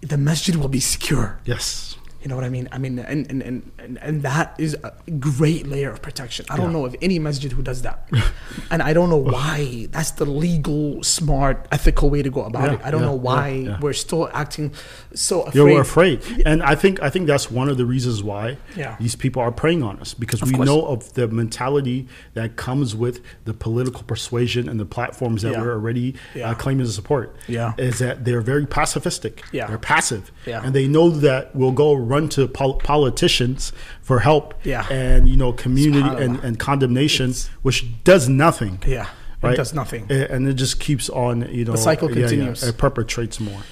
the 0.00 0.16
masjid 0.16 0.56
will 0.56 0.70
be 0.70 0.80
secure. 0.80 1.38
yes 1.44 1.98
You 2.24 2.30
know 2.30 2.36
what 2.36 2.44
I 2.44 2.48
mean? 2.48 2.70
I 2.72 2.78
mean, 2.78 2.98
and 3.00 3.30
and, 3.30 3.42
and, 3.42 3.98
and, 4.00 4.22
that 4.22 4.54
is 4.58 4.74
a 4.82 4.94
great 5.20 5.66
layer 5.66 5.90
of 5.90 6.00
protection. 6.00 6.46
I 6.48 6.56
don't 6.56 6.68
Yeah. 6.72 6.78
know 6.78 6.86
of 6.86 6.96
any 7.02 7.18
masjid 7.18 7.52
who 7.52 7.60
does 7.62 7.82
that. 7.82 8.08
and 8.70 8.80
I 8.82 8.94
don't 8.94 9.10
know 9.10 9.18
why 9.18 9.88
that's 9.90 10.12
the 10.12 10.24
legal, 10.24 11.02
smart, 11.02 11.68
ethical 11.70 12.08
way 12.08 12.22
to 12.22 12.30
go 12.30 12.40
about 12.44 12.64
Yeah, 12.70 12.74
it. 12.76 12.80
I 12.82 12.90
don't 12.90 13.02
yeah, 13.02 13.08
know 13.08 13.14
why 13.14 13.76
we're 13.82 13.92
still 13.92 14.30
acting 14.32 14.72
so 15.12 15.42
afraid. 15.42 15.62
We're 15.74 15.82
afraid, 15.82 16.22
and 16.46 16.62
I 16.62 16.76
think 16.76 17.02
I 17.02 17.10
think 17.10 17.26
that's 17.26 17.50
one 17.50 17.68
of 17.68 17.76
the 17.76 17.84
reasons 17.84 18.22
why 18.22 18.56
Yeah. 18.74 18.96
these 18.98 19.16
people 19.16 19.42
are 19.42 19.52
preying 19.52 19.82
on 19.82 19.98
us 20.00 20.14
because 20.14 20.40
Of 20.40 20.48
we 20.48 20.54
course. 20.54 20.66
know 20.66 20.80
of 20.86 21.12
the 21.12 21.28
mentality 21.28 22.08
that 22.32 22.56
comes 22.56 22.96
with 22.96 23.20
the 23.44 23.52
political 23.52 24.02
persuasion 24.02 24.66
and 24.66 24.80
the 24.80 24.86
platforms 24.86 25.42
that 25.42 25.52
we're 25.60 25.72
already 25.74 26.14
uh, 26.42 26.54
claiming 26.54 26.86
to 26.86 26.92
support. 26.92 27.36
Yeah. 27.48 27.74
is 27.76 27.98
that 27.98 28.24
they're 28.24 28.40
very 28.40 28.64
pacifistic. 28.64 29.40
Yeah. 29.52 29.66
they're 29.66 29.76
passive. 29.78 30.32
Yeah. 30.46 30.62
and 30.64 30.74
they 30.74 30.88
know 30.88 31.10
that 31.10 31.54
we'll 31.54 31.72
go 31.72 31.92
run 32.14 32.28
to 32.36 32.40
pol- 32.58 32.80
politicians 32.92 33.72
for 34.08 34.18
help. 34.28 34.46
Yeah. 34.64 34.86
and 35.02 35.28
you 35.28 35.36
know 35.42 35.52
community 35.52 36.12
and, 36.24 36.34
and 36.46 36.58
condemnation, 36.68 37.30
It's- 37.30 37.48
which 37.66 37.78
does 38.04 38.24
nothing. 38.28 38.74
yeah, 38.86 39.06
Right? 39.42 39.54
it 39.54 39.56
does 39.62 39.72
nothing. 39.74 40.02
And 40.10 40.40
it 40.50 40.54
just 40.64 40.76
keeps 40.86 41.06
on. 41.24 41.34
You 41.58 41.64
know, 41.66 41.72
the 41.76 41.78
cycle 41.90 42.08
yeah, 42.10 42.16
yeah, 42.16 42.28
continues. 42.28 42.62
it 42.68 42.76
perpetrates 42.78 43.38
more. 43.40 43.62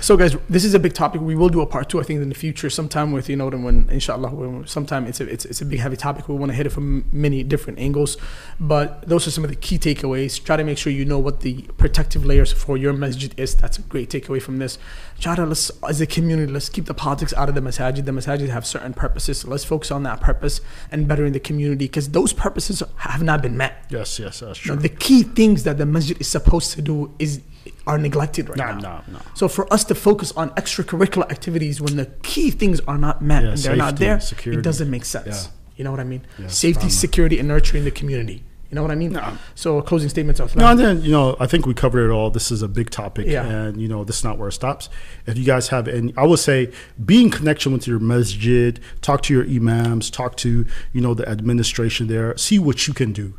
So, 0.00 0.16
guys, 0.16 0.34
this 0.48 0.64
is 0.64 0.72
a 0.72 0.78
big 0.78 0.94
topic. 0.94 1.20
We 1.20 1.34
will 1.40 1.50
do 1.56 1.60
a 1.60 1.66
part 1.66 1.90
two, 1.90 2.00
I 2.00 2.04
think, 2.04 2.22
in 2.22 2.28
the 2.30 2.34
future, 2.46 2.70
sometime 2.70 3.08
with 3.12 3.28
you 3.28 3.36
know, 3.36 3.48
when 3.66 3.86
inshallah, 3.90 4.30
when 4.30 4.66
sometime 4.66 5.02
it's 5.10 5.20
a 5.20 5.26
it's, 5.34 5.44
it's 5.50 5.60
a 5.60 5.66
big 5.72 5.80
heavy 5.84 5.96
topic. 5.96 6.22
We 6.28 6.34
want 6.36 6.50
to 6.52 6.56
hit 6.60 6.66
it 6.66 6.70
from 6.78 7.04
many 7.12 7.42
different 7.52 7.78
angles, 7.78 8.16
but 8.58 9.06
those 9.06 9.26
are 9.26 9.32
some 9.36 9.44
of 9.44 9.50
the 9.50 9.56
key 9.66 9.78
takeaways. 9.78 10.42
Try 10.42 10.56
to 10.56 10.64
make 10.64 10.78
sure 10.78 10.90
you 11.00 11.04
know 11.04 11.18
what 11.26 11.40
the 11.40 11.54
protective 11.76 12.22
layers 12.24 12.50
for 12.64 12.74
your 12.78 12.94
masjid 12.94 13.30
is. 13.44 13.54
That's 13.62 13.78
a 13.78 13.82
great 13.92 14.08
takeaway 14.14 14.40
from 14.40 14.56
this. 14.58 14.78
To 15.20 15.44
let's 15.44 15.70
as 15.86 16.00
a 16.00 16.06
community, 16.06 16.50
let's 16.50 16.68
keep 16.70 16.86
the 16.86 16.94
politics 16.94 17.34
out 17.34 17.48
of 17.50 17.54
the 17.54 17.60
masajid. 17.60 18.04
The 18.06 18.12
masajid 18.12 18.48
have 18.48 18.64
certain 18.66 18.94
purposes. 18.94 19.40
So 19.40 19.48
let's 19.50 19.64
focus 19.64 19.90
on 19.90 20.02
that 20.04 20.20
purpose 20.20 20.60
and 20.90 21.06
bettering 21.06 21.32
the 21.32 21.40
community 21.40 21.84
because 21.86 22.08
those 22.10 22.32
purposes 22.32 22.82
have 22.96 23.22
not 23.22 23.42
been 23.42 23.56
met. 23.56 23.84
Yes, 23.90 24.18
yes, 24.18 24.40
that's 24.40 24.64
Now, 24.66 24.74
true. 24.74 24.82
the 24.82 24.88
key 24.88 25.22
things 25.22 25.64
that 25.64 25.76
the 25.76 25.84
masjid 25.86 26.18
is 26.20 26.28
supposed 26.28 26.72
to 26.72 26.82
do 26.82 27.14
is 27.18 27.42
are 27.86 27.98
neglected 27.98 28.48
right 28.48 28.56
No, 28.58 28.66
now. 28.78 29.04
no, 29.08 29.12
no. 29.14 29.18
So 29.34 29.46
for 29.48 29.70
us 29.72 29.84
to 29.84 29.94
focus 29.94 30.32
on 30.32 30.50
extracurricular 30.50 31.30
activities 31.30 31.80
when 31.82 31.96
the 31.96 32.06
key 32.22 32.50
things 32.50 32.80
are 32.88 32.96
not 32.98 33.20
met 33.20 33.42
Yeah, 33.42 33.50
and 33.50 33.58
they're 33.58 33.76
not 33.76 33.96
there, 33.96 34.20
security. 34.20 34.60
it 34.60 34.62
doesn't 34.64 34.90
make 34.90 35.04
sense. 35.04 35.26
Yeah. 35.46 35.50
You 35.76 35.84
know 35.84 35.90
what 35.90 36.00
I 36.00 36.04
mean? 36.04 36.22
Yeah, 36.38 36.48
Safety, 36.48 36.88
security, 36.88 37.38
and 37.38 37.46
nurturing 37.48 37.84
the 37.84 37.90
community. 37.90 38.44
You 38.70 38.76
know 38.76 38.82
what 38.82 38.92
I 38.92 38.94
mean? 38.94 39.12
No. 39.12 39.36
So 39.56 39.82
closing 39.82 40.08
statements 40.08 40.38
of 40.38 40.54
No, 40.54 40.68
and 40.68 40.78
then 40.78 41.02
you 41.02 41.10
know, 41.10 41.36
I 41.40 41.46
think 41.46 41.66
we 41.66 41.74
covered 41.74 42.08
it 42.08 42.12
all. 42.12 42.30
This 42.30 42.52
is 42.52 42.62
a 42.62 42.68
big 42.68 42.90
topic, 42.90 43.26
Yeah. 43.26 43.44
and 43.44 43.80
you 43.82 43.88
know, 43.88 44.04
this 44.04 44.18
is 44.18 44.24
not 44.24 44.38
where 44.38 44.48
it 44.48 44.52
stops. 44.52 44.88
If 45.26 45.36
you 45.36 45.44
guys 45.44 45.68
have 45.68 45.88
any, 45.88 46.14
I 46.16 46.24
would 46.24 46.38
say, 46.38 46.70
be 47.04 47.20
in 47.22 47.30
connection 47.30 47.72
with 47.72 47.88
your 47.88 47.98
masjid. 47.98 48.78
Talk 49.02 49.22
to 49.22 49.34
your 49.34 49.44
imams. 49.44 50.08
Talk 50.08 50.36
to 50.38 50.64
you 50.92 51.00
know 51.00 51.14
the 51.14 51.28
administration 51.28 52.06
there. 52.06 52.36
See 52.36 52.60
what 52.60 52.86
you 52.86 52.94
can 52.94 53.12
do. 53.12 53.34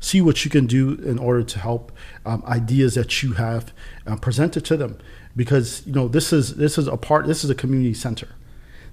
See 0.00 0.20
what 0.20 0.44
you 0.44 0.50
can 0.50 0.66
do 0.66 0.96
in 0.96 1.18
order 1.18 1.42
to 1.42 1.58
help 1.58 1.90
um, 2.26 2.42
ideas 2.46 2.94
that 2.94 3.22
you 3.22 3.32
have. 3.34 3.72
Uh, 4.06 4.16
present 4.16 4.54
it 4.54 4.66
to 4.66 4.76
them, 4.76 4.98
because 5.34 5.82
you 5.86 5.94
know 5.94 6.08
this 6.08 6.30
is 6.30 6.56
this 6.56 6.76
is 6.76 6.86
a 6.88 6.98
part. 6.98 7.26
This 7.26 7.42
is 7.42 7.48
a 7.48 7.54
community 7.54 7.94
center. 7.94 8.28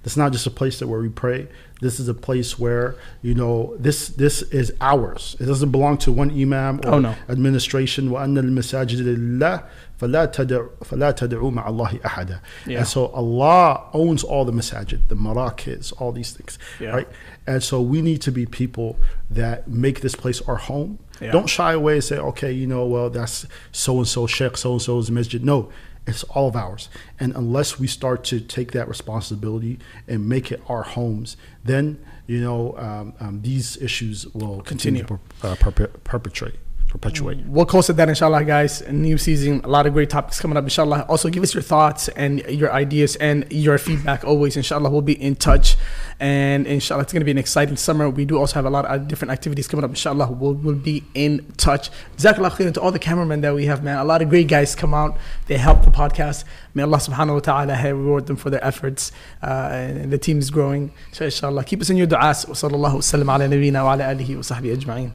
It's 0.03 0.15
not 0.15 0.31
just 0.31 0.47
a 0.47 0.51
place 0.51 0.79
that 0.79 0.87
where 0.87 1.01
we 1.01 1.09
pray. 1.09 1.47
This 1.81 1.99
is 1.99 2.07
a 2.07 2.13
place 2.13 2.57
where 2.57 2.95
you 3.21 3.33
know 3.35 3.75
this 3.77 4.07
this 4.09 4.41
is 4.43 4.71
ours. 4.79 5.35
It 5.39 5.45
doesn't 5.45 5.69
belong 5.71 5.97
to 5.99 6.11
one 6.11 6.31
imam 6.31 6.79
or 6.85 6.93
Oh, 6.95 6.99
no. 6.99 7.13
administration. 7.29 8.09
وأن 8.09 8.37
المساجد 8.37 9.01
لله 9.01 9.63
فلا 9.99 10.25
تدع 10.31 10.65
فلا 10.85 11.11
تدعوا 11.11 11.51
مع 11.51 11.67
الله 11.67 11.99
أحدا. 12.05 12.39
Yeah. 12.67 12.77
And 12.79 12.87
so 12.87 13.07
Allah 13.07 13.83
owns 13.93 14.23
all 14.23 14.45
the 14.45 14.53
masajid, 14.53 14.99
the 15.09 15.15
marakis, 15.15 15.91
all 15.99 16.11
these 16.11 16.31
things, 16.31 16.57
Yeah. 16.79 16.89
right? 16.91 17.07
And 17.45 17.61
so 17.61 17.81
we 17.81 18.01
need 18.01 18.21
to 18.21 18.31
be 18.31 18.45
people 18.45 18.97
that 19.29 19.67
make 19.67 20.01
this 20.01 20.15
place 20.15 20.41
our 20.47 20.55
home. 20.55 20.99
Yeah. 21.21 21.31
Don't 21.31 21.47
shy 21.47 21.73
away 21.73 21.95
and 21.95 22.03
say, 22.03 22.17
okay, 22.17 22.51
you 22.51 22.67
know, 22.67 22.85
well, 22.85 23.09
that's 23.09 23.45
so 23.71 23.97
and 23.97 24.07
so 24.07 24.25
sheikh, 24.27 24.55
so 24.57 24.73
and 24.73 24.81
so's 24.81 25.09
masjid. 25.11 25.43
No, 25.43 25.69
it's 26.06 26.24
all 26.24 26.48
of 26.48 26.56
ours. 26.56 26.88
And 27.20 27.34
unless 27.36 27.78
we 27.78 27.86
start 27.86 28.24
to 28.24 28.40
take 28.40 28.72
that 28.72 28.88
responsibility 28.88 29.78
and 30.08 30.28
make 30.28 30.50
it 30.50 30.60
our 30.68 30.82
homes, 30.82 31.36
then 31.64 32.04
you 32.26 32.40
know 32.40 32.76
um, 32.78 33.14
um, 33.20 33.42
these 33.42 33.76
issues 33.78 34.26
will 34.34 34.62
continue, 34.62 35.04
Continue. 35.04 35.04
to 35.04 35.40
per- 35.40 35.48
uh, 35.48 35.54
perpe- 35.56 36.02
perpetrate, 36.04 36.56
perpetuate. 36.92 37.38
We'll 37.46 37.64
close 37.64 37.88
with 37.88 37.96
that, 37.96 38.10
inshallah, 38.10 38.44
guys. 38.44 38.86
New 38.86 39.16
season, 39.16 39.62
a 39.64 39.68
lot 39.68 39.86
of 39.86 39.94
great 39.94 40.10
topics 40.10 40.38
coming 40.38 40.58
up, 40.58 40.64
inshallah. 40.64 41.06
Also, 41.08 41.30
give 41.30 41.42
us 41.42 41.54
your 41.54 41.62
thoughts 41.62 42.08
and 42.08 42.40
your 42.50 42.70
ideas 42.70 43.16
and 43.16 43.50
your 43.50 43.78
feedback 43.78 44.24
always, 44.24 44.58
inshallah. 44.58 44.90
We'll 44.90 45.00
be 45.00 45.20
in 45.20 45.34
touch. 45.36 45.76
And 46.20 46.66
inshallah, 46.66 47.04
it's 47.04 47.12
going 47.12 47.22
to 47.22 47.24
be 47.24 47.30
an 47.30 47.38
exciting 47.38 47.76
summer. 47.76 48.10
We 48.10 48.26
do 48.26 48.38
also 48.38 48.56
have 48.56 48.66
a 48.66 48.70
lot 48.70 48.84
of 48.84 49.08
different 49.08 49.32
activities 49.32 49.66
coming 49.66 49.84
up, 49.84 49.90
inshallah. 49.90 50.30
We'll, 50.32 50.52
we'll 50.52 50.74
be 50.74 51.02
in 51.14 51.50
touch. 51.56 51.90
Jazakallah 52.18 52.50
khairan 52.50 52.74
to 52.74 52.82
all 52.82 52.92
the 52.92 52.98
cameramen 52.98 53.40
that 53.40 53.54
we 53.54 53.64
have, 53.64 53.82
man. 53.82 53.96
A 53.96 54.04
lot 54.04 54.20
of 54.20 54.28
great 54.28 54.48
guys 54.48 54.74
come 54.74 54.92
out. 54.92 55.16
They 55.46 55.56
help 55.56 55.86
the 55.86 55.90
podcast. 55.90 56.44
May 56.74 56.82
Allah 56.82 56.98
subhanahu 56.98 57.34
wa 57.34 57.40
ta'ala 57.40 57.94
reward 57.94 58.26
them 58.26 58.36
for 58.36 58.50
their 58.50 58.62
efforts. 58.62 59.12
Uh, 59.42 59.70
and 59.72 60.12
the 60.12 60.18
team 60.18 60.38
is 60.38 60.50
growing. 60.50 60.92
So, 61.12 61.24
inshallah, 61.24 61.64
keep 61.64 61.80
us 61.80 61.88
in 61.88 61.96
your 61.96 62.06
du'as. 62.06 62.46
Wa 62.46 62.54
sallallahu 62.54 63.00
wa 63.00 63.00
sallam 63.00 63.28
ala 63.32 64.04
alihi 64.04 64.36
wa 64.36 64.42
sahbihi 64.42 64.76
ajma'in. 64.76 65.12